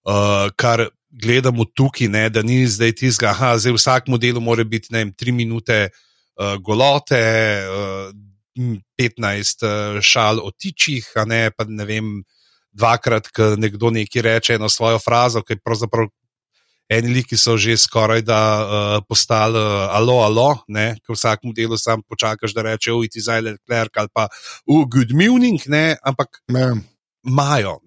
uh, 0.08 0.50
kar 0.58 0.88
gledamo 1.10 1.66
tukaj, 1.66 2.10
ne, 2.12 2.28
da 2.30 2.44
ni 2.44 2.66
zdaj 2.68 2.96
tizga, 3.00 3.34
da 3.38 3.58
v 3.58 3.78
vsakem 3.78 4.18
delu 4.22 4.42
mora 4.44 4.66
biti 4.68 4.94
ne, 4.94 5.06
tri 5.18 5.32
minute 5.32 5.88
uh, 5.90 6.58
golote, 6.62 7.22
uh, 7.70 8.10
15 8.98 9.64
uh, 9.64 10.02
šal 10.02 10.42
o 10.42 10.52
tičih, 10.52 11.06
ne 11.30 11.48
pa 11.54 11.68
ne 11.70 11.86
vem. 11.86 12.18
Dvakrat, 12.78 13.32
ko 13.34 13.56
nekdo 13.58 13.90
nekaj 13.90 14.22
reče, 14.22 14.56
eno 14.60 14.68
svojo 14.70 15.00
frazo, 15.02 15.42
ki 15.42 15.56
je 15.56 15.62
pravzaprav 15.66 16.12
eni 16.90 17.14
liki 17.14 17.38
so 17.38 17.58
že 17.58 17.78
skoraj 17.78 18.22
da 18.28 18.42
uh, 18.58 19.04
postali 19.08 19.60
uh, 19.60 19.88
alo, 19.96 20.22
alo, 20.24 20.50
ki 20.68 21.12
v 21.12 21.16
vsakem 21.16 21.54
delu 21.54 21.78
sam 21.78 22.02
počakaš, 22.02 22.54
da 22.54 22.62
reče, 22.62 22.94
ujti 22.94 23.22
za 23.22 23.40
Leclerc 23.40 23.98
ali 23.98 24.14
pa 24.14 24.28
v 24.68 24.86
good 24.86 25.12
morning, 25.12 25.60
ne? 25.68 25.98
ampak 26.04 26.42
imajo, 27.28 27.80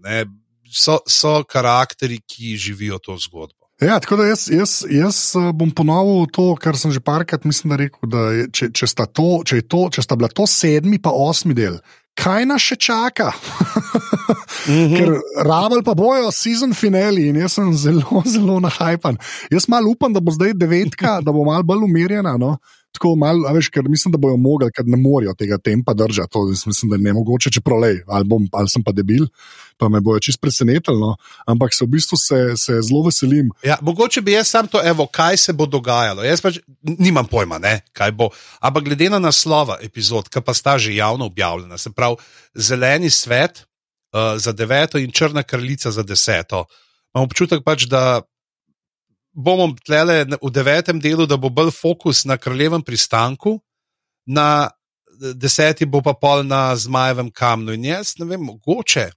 so, 0.71 1.01
so 1.09 1.41
karakteri, 1.49 2.21
ki 2.27 2.57
živijo 2.57 2.99
to 2.99 3.17
zgodbo. 3.19 3.61
Ja, 3.81 3.97
tako 4.01 4.17
da 4.17 4.27
jaz, 4.29 4.45
jaz, 4.53 4.73
jaz 4.91 5.19
eh, 5.37 5.53
bom 5.57 5.71
ponovil 5.73 6.27
to, 6.33 6.53
kar 6.61 6.77
sem 6.77 6.93
že 6.93 7.01
parkrat 7.01 7.47
mislim, 7.49 7.73
da 7.73 7.79
rekel, 7.81 8.11
da 8.13 8.25
je, 8.37 8.49
če, 8.53 8.69
če, 8.77 8.89
sta 8.93 9.07
to, 9.09 9.41
če, 9.47 9.63
to, 9.65 9.87
če 9.97 10.05
sta 10.05 10.19
bila 10.21 10.29
to 10.29 10.45
sedmi, 10.45 10.99
pa 11.01 11.15
osmi 11.17 11.57
del, 11.57 11.79
kaj 12.21 12.47
nas 12.47 12.63
še 12.63 12.77
čaka? 12.77 13.33
mm 13.33 14.75
-hmm. 14.75 14.97
Ker 14.97 15.11
rabel 15.47 15.83
pa 15.83 15.95
bojo 15.95 16.31
sezon 16.31 16.75
finali 16.75 17.29
in 17.29 17.37
jaz 17.37 17.53
sem 17.53 17.73
zelo, 17.77 18.23
zelo 18.35 18.61
nahajpan. 18.61 19.17
Jaz 19.51 19.69
malo 19.69 19.91
upam, 19.91 20.13
da 20.13 20.21
bo 20.21 20.31
zdaj 20.33 20.53
devetka, 20.55 21.21
da 21.21 21.33
bo 21.33 21.45
malo 21.45 21.63
bolj 21.63 21.85
umirjena. 21.85 22.37
No? 22.37 22.59
Tako 22.91 23.15
malo, 23.17 23.47
veš, 23.55 23.69
ker 23.71 23.87
mislim, 23.89 24.13
da 24.13 24.19
bojo 24.19 24.37
mogli, 24.37 24.67
ker 24.75 24.87
ne 24.87 24.99
morejo 24.99 25.35
tega 25.39 25.59
tempa 25.59 25.95
držati. 25.95 26.33
To 26.33 26.45
mislim, 26.51 26.91
da 26.91 26.97
je 26.97 27.05
ne 27.05 27.13
mogoče, 27.15 27.53
če 27.55 27.63
prolej, 27.63 28.01
ali, 28.07 28.27
bom, 28.27 28.49
ali 28.53 28.69
sem 28.69 28.83
pa 28.83 28.93
debil, 28.93 29.29
pa 29.79 29.89
me 29.89 30.01
bojo 30.03 30.19
čist 30.27 30.41
presenetili. 30.43 30.99
No? 30.99 31.15
Ampak 31.47 31.75
se 31.75 31.85
v 31.85 31.95
bistvu 31.95 32.19
se, 32.19 32.41
se 32.59 32.81
zelo 32.83 33.05
veselim. 33.07 33.53
Ja, 33.65 33.79
mogoče 33.81 34.25
bi 34.27 34.35
jaz 34.35 34.51
sam 34.51 34.67
to, 34.69 34.83
evo, 34.83 35.07
kaj 35.07 35.39
se 35.39 35.55
bo 35.55 35.69
dogajalo. 35.71 36.27
Jaz 36.27 36.43
pač 36.43 36.59
nimam 36.83 37.31
pojma, 37.31 37.61
ne, 37.63 37.79
kaj 37.95 38.13
bo. 38.19 38.31
Ampak 38.61 38.91
glede 38.91 39.11
na 39.11 39.23
naslova 39.23 39.79
epizod, 39.87 40.29
ki 40.29 40.43
pa 40.43 40.55
sta 40.55 40.79
že 40.79 40.95
javno 40.97 41.31
objavljena, 41.31 41.79
se 41.79 41.95
pravi, 41.95 42.19
zeleni 42.55 43.11
svet 43.11 43.63
uh, 43.63 44.35
za 44.37 44.53
deveto 44.53 44.99
in 44.99 45.15
črna 45.15 45.43
kraljica 45.43 45.95
za 45.95 46.03
deseto. 46.03 46.67
Imam 47.15 47.31
občutek 47.31 47.63
pač, 47.67 47.87
da 47.91 48.23
bomo 49.33 49.71
tlele 49.87 50.25
v 50.43 50.51
devetem 50.51 51.01
delu, 51.01 51.27
da 51.27 51.37
bo 51.37 51.51
bolj 51.51 51.73
fokus 51.75 52.25
na 52.25 52.37
kraljevem 52.37 52.83
pristanku, 52.83 53.59
na 54.27 54.71
deseti 55.35 55.87
bo 55.87 56.03
pa 56.03 56.15
pol 56.15 56.45
na 56.47 56.75
zmajevem 56.77 57.31
kamnu. 57.31 57.75
In 57.77 57.85
jaz 57.85 58.15
ne 58.19 58.27
vem, 58.27 58.41
mogoče, 58.41 59.11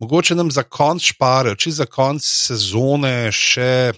mogoče 0.00 0.34
nam 0.34 0.50
za 0.50 0.62
konc 0.62 1.02
šparajo, 1.02 1.58
če 1.58 1.74
za 1.82 1.86
konc 1.86 2.24
sezone 2.24 3.30
še 3.34 3.92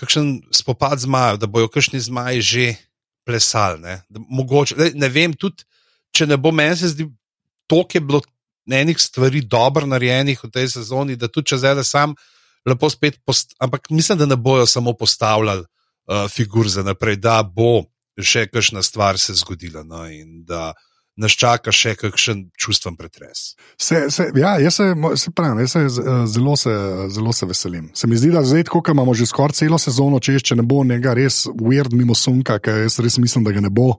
kakšen 0.00 0.38
spopad 0.54 1.00
zmajev, 1.02 1.40
da 1.40 1.48
bojo 1.50 1.68
kakšni 1.68 2.00
zmaji 2.00 2.40
že 2.40 2.66
plesali. 3.26 3.80
Ne? 3.80 4.00
Mogoče, 4.08 4.76
ne, 4.78 4.90
ne 4.94 5.08
vem, 5.12 5.34
tudi 5.36 5.64
če 6.14 6.26
ne 6.26 6.38
bo 6.40 6.52
meni 6.52 6.76
se 6.76 6.92
zdi, 6.94 7.08
to 7.70 7.84
je 7.94 8.00
bilo. 8.00 8.22
Enih 8.70 9.00
stvari 9.02 9.40
dobro 9.42 9.82
narejenih 9.88 10.38
v 10.44 10.48
tej 10.52 10.68
sezoni, 10.70 11.16
da 11.18 11.26
tudi 11.26 11.50
če 11.50 11.56
zdaj 11.58 11.80
sam 11.82 12.12
lepo 12.68 12.90
spet, 12.90 13.20
post, 13.24 13.54
ampak 13.60 13.90
mislim, 13.90 14.18
da 14.18 14.26
ne 14.26 14.36
bojo 14.36 14.66
samo 14.66 14.92
postavljali 14.92 15.64
uh, 15.64 16.28
figur 16.28 16.68
za 16.68 16.82
naprej, 16.82 17.16
da 17.16 17.42
bo 17.42 17.84
še 18.20 18.46
kakšna 18.50 18.82
stvar 18.82 19.18
se 19.18 19.34
zgodila 19.38 19.82
no, 19.86 20.04
in 20.10 20.44
da 20.44 20.72
nas 21.20 21.34
čaka 21.36 21.72
še 21.74 21.94
kakšen 22.00 22.46
čustven 22.58 22.96
pretres. 22.96 23.54
Se, 23.80 24.06
se, 24.12 24.30
ja, 24.38 24.54
jaz 24.62 24.78
se, 24.78 24.86
se 25.20 25.32
pravim, 25.36 25.60
jaz 25.64 25.74
se 25.74 26.04
zelo, 26.32 26.56
se, 26.56 26.74
zelo 27.12 27.32
se 27.36 27.48
veselim. 27.48 27.90
Se 27.94 28.08
mi 28.08 28.16
zdi, 28.16 28.30
da 28.32 28.44
zdaj, 28.46 28.68
ko 28.70 28.82
imamo 28.88 29.14
že 29.14 29.28
skoraj 29.28 29.60
celo 29.60 29.78
sezono, 29.80 30.20
če 30.22 30.38
še 30.40 30.56
ne 30.56 30.64
bo 30.66 30.82
nekaj 30.86 31.18
res 31.18 31.42
weird 31.60 31.96
mimo 31.96 32.16
sunka, 32.16 32.60
ker 32.62 32.86
jaz 32.86 33.00
res 33.04 33.18
mislim, 33.20 33.44
da 33.44 33.56
ga 33.56 33.64
ne 33.64 33.72
bo. 33.72 33.92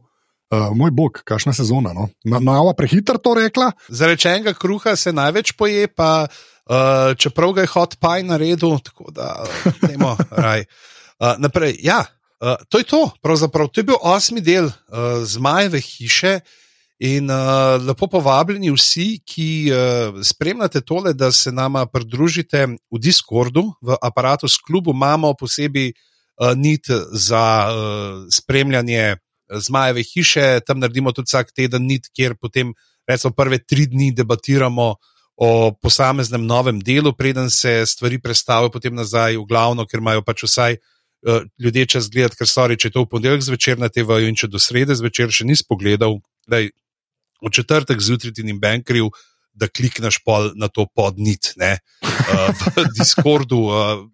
Uh, 0.52 0.74
moj 0.76 0.92
bog, 0.92 1.22
kakšna 1.24 1.54
sezona. 1.56 1.94
No? 1.96 2.10
Nava 2.28 2.74
prehiter 2.76 3.16
to 3.24 3.38
rekla. 3.38 3.70
Zaradi 3.88 4.28
enega 4.28 4.52
kruha 4.52 4.98
se 5.00 5.14
največ 5.16 5.54
poje, 5.56 5.88
pa 5.88 6.26
uh, 6.70 7.18
čeprav 7.18 7.54
ga 7.54 7.66
je 7.66 7.74
hot 7.74 7.96
paj 8.00 8.24
na 8.24 8.38
redu, 8.38 8.78
tako 8.84 9.12
da 9.12 9.44
ne 9.66 9.74
moremo 9.82 10.18
raj. 10.46 10.66
Uh, 11.20 11.36
naprej, 11.38 11.78
ja, 11.84 12.06
uh, 12.42 12.56
to 12.70 12.78
je 12.78 12.84
to. 12.84 13.10
Pravzaprav 13.22 13.68
to 13.68 13.80
je 13.80 13.90
bil 13.92 14.02
osmi 14.02 14.42
del 14.42 14.66
uh, 14.66 15.24
zmajeve 15.24 15.82
hiše. 15.82 16.40
In 17.02 17.32
uh, 17.34 17.82
lepo 17.82 18.06
povabljeni 18.08 18.70
vsi, 18.70 19.24
ki 19.26 19.72
uh, 19.74 20.20
spremljate 20.22 20.84
tole, 20.86 21.16
da 21.18 21.32
se 21.32 21.52
nama 21.52 21.88
pridružite 21.90 22.68
v 22.68 23.00
Discordu, 23.02 23.64
v 23.82 23.98
aparatu 24.02 24.48
s 24.48 24.62
klubu, 24.62 24.94
imamo 24.94 25.34
posebej 25.34 25.90
uh, 25.90 26.54
nit 26.56 26.86
za 27.12 27.46
uh, 27.66 28.28
spremljanje 28.30 29.16
zmajeve 29.52 30.04
hiše, 30.04 30.60
tam 30.66 30.80
naredimo 30.80 31.12
tudi 31.12 31.26
vsak 31.30 31.52
teden 31.52 31.86
nit, 31.90 32.08
kjer 32.14 32.36
potem 32.38 32.74
recimo 33.08 33.34
prve 33.34 33.60
tri 33.66 33.88
dni 33.90 34.12
debatiramo 34.16 34.96
o 35.42 35.72
posameznem 35.74 36.44
novem 36.46 36.78
delu, 36.80 37.14
preden 37.18 37.50
se 37.50 37.82
stvari 37.86 38.20
predstavijo 38.22 38.70
potem 38.70 38.94
nazaj 38.94 39.40
v 39.40 39.46
glavno, 39.50 39.88
ker 39.90 39.98
imajo 39.98 40.22
pač 40.22 40.44
vsaj 40.46 40.78
uh, 40.78 41.42
ljudje 41.58 41.86
čas 41.96 42.10
gledati, 42.14 42.38
ker 42.38 42.50
so 42.50 42.68
reči, 42.70 42.86
če 42.86 42.92
je 42.92 42.96
to 42.98 43.06
v 43.08 43.10
ponedeljek 43.10 43.48
zvečer 43.48 43.82
na 43.82 43.90
TV-ju 43.90 44.30
in 44.30 44.38
če 44.38 44.52
do 44.54 44.62
srede 44.62 44.94
zvečer 44.94 45.34
še 45.34 45.48
nisi 45.50 45.66
pogledal, 45.66 46.20
da 46.46 46.62
je 46.62 46.70
v 47.42 47.50
četrtek 47.58 47.98
zjutraj 47.98 48.38
ti 48.38 48.46
in 48.46 48.62
bankerju. 48.62 49.10
Da 49.52 49.68
klikneš 49.68 50.22
pol 50.24 50.54
na 50.56 50.70
to 50.72 50.86
podnit, 50.96 51.50
ne, 51.60 51.74
uh, 52.08 52.54
v 52.56 52.86
Discordu, 52.96 53.58
uh, 53.68 54.06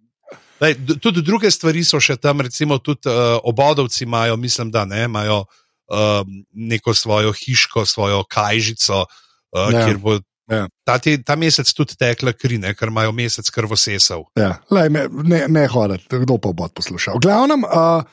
Lej, 0.57 0.73
tudi 0.97 1.21
druge 1.21 1.51
stvari 1.53 1.83
so 1.85 1.99
še 2.01 2.15
tam, 2.17 2.41
recimo, 2.41 2.79
tudi 2.81 3.05
uh, 3.05 3.37
obodovci 3.45 4.07
imajo, 4.07 4.39
mislim, 4.41 4.71
da 4.73 4.87
ne, 4.89 5.03
imajo 5.05 5.43
uh, 5.43 6.23
neko 6.57 6.95
svojo 6.97 7.35
hiško, 7.37 7.85
svojo 7.85 8.23
kajžico, 8.25 9.03
uh, 9.05 9.69
ja. 9.69 9.85
kjer 9.85 10.01
bo 10.01 10.17
ja. 10.51 10.65
ta, 10.87 10.97
te, 11.03 11.17
ta 11.23 11.37
mesec 11.39 11.69
tudi 11.75 11.97
tekla 11.99 12.33
kri, 12.33 12.59
ne, 12.61 12.73
ker 12.77 12.91
imajo 12.93 13.13
mesec 13.15 13.49
krvosesov. 13.53 14.27
Ja. 14.39 14.57
Lej, 14.73 14.91
ne, 14.91 15.45
ne 15.47 15.67
hoditi, 15.71 16.23
kdo 16.25 16.39
pa 16.41 16.53
bo 16.55 16.69
poslušal. 16.73 17.19
V 17.19 17.25
glavnem. 17.27 17.67
Uh, 17.67 18.03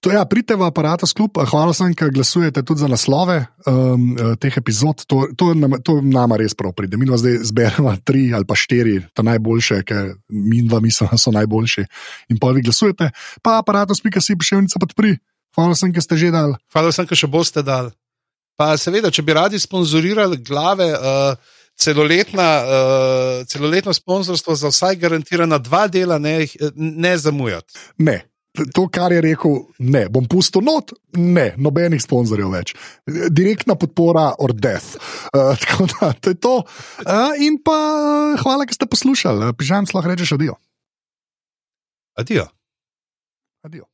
To 0.00 0.08
ja, 0.08 0.24
pridite 0.24 0.56
v 0.56 0.64
aparat 0.64 1.04
sklub, 1.04 1.36
hvala 1.36 1.76
sem, 1.76 1.92
ker 1.92 2.08
glasujete 2.08 2.64
tudi 2.64 2.80
za 2.80 2.88
naslove 2.88 3.36
um, 3.68 4.16
teh 4.40 4.54
epizod. 4.56 5.04
To, 5.12 5.28
to, 5.36 5.52
to 5.84 5.98
nama 6.00 6.38
res 6.40 6.56
prav 6.56 6.72
pride. 6.72 6.96
Mi 6.96 7.04
zdaj 7.04 7.44
zberemo 7.44 7.92
tri 8.00 8.30
ali 8.32 8.48
pa 8.48 8.56
štiri, 8.56 8.96
ta 9.12 9.20
najboljše, 9.28 9.82
ker 9.84 10.14
mi 10.32 10.64
dva 10.64 10.80
mislimo, 10.80 11.12
da 11.12 11.20
so 11.20 11.34
najboljši. 11.36 11.84
In 12.32 12.40
pa 12.40 12.48
vi 12.56 12.64
glasujete, 12.64 13.10
pa 13.44 13.58
aparat 13.60 13.92
spika 13.92 14.24
si 14.24 14.38
piševnica 14.40 14.80
podpri. 14.80 15.18
Hvala 15.52 15.76
sem, 15.76 15.92
ker 15.92 16.00
ste 16.00 16.16
že 16.16 16.32
dal. 16.32 16.56
Hvala 16.72 16.96
sem, 16.96 17.04
ker 17.04 17.20
še 17.20 17.28
boste 17.28 17.60
dal. 17.60 17.92
Pa 18.56 18.72
seveda, 18.80 19.12
če 19.12 19.20
bi 19.20 19.36
radi 19.36 19.60
sponzorirali 19.60 20.40
glave. 20.40 20.88
Uh, 20.96 21.59
Celoletna, 21.80 22.48
uh, 22.60 23.46
celoletno 23.48 23.94
sponzorstvo 23.96 24.54
za 24.54 24.68
vsaj 24.68 24.98
garantirana 25.00 25.58
dva 25.58 25.86
dela, 25.88 26.18
ne, 26.20 26.44
ne 26.76 27.14
zamujati. 27.18 27.78
Ne, 28.04 28.18
to, 28.74 28.86
kar 28.92 29.12
je 29.14 29.20
rekel, 29.24 29.56
ne, 29.78 30.04
bom 30.12 30.26
pustil 30.28 30.64
not, 30.66 30.92
ne, 31.16 31.50
nobenih 31.56 32.02
sponzorjev 32.02 32.50
več. 32.52 32.74
Direktna 33.30 33.76
podpora 33.80 34.30
or 34.42 34.52
death. 34.52 34.98
Uh, 35.32 35.54
tako 35.62 35.88
da, 35.94 36.12
to 36.12 36.34
je 36.34 36.40
to. 36.40 36.56
Uh, 37.06 37.38
in 37.40 37.60
pa 37.64 37.78
hvala, 38.42 38.66
da 38.66 38.76
ste 38.76 38.90
poslušali. 38.90 39.52
Pižam, 39.58 39.88
lahko 39.94 40.10
rečeš 40.10 40.34
adijo. 40.38 40.58
Adijo. 42.18 42.48
Adijo. 43.64 43.89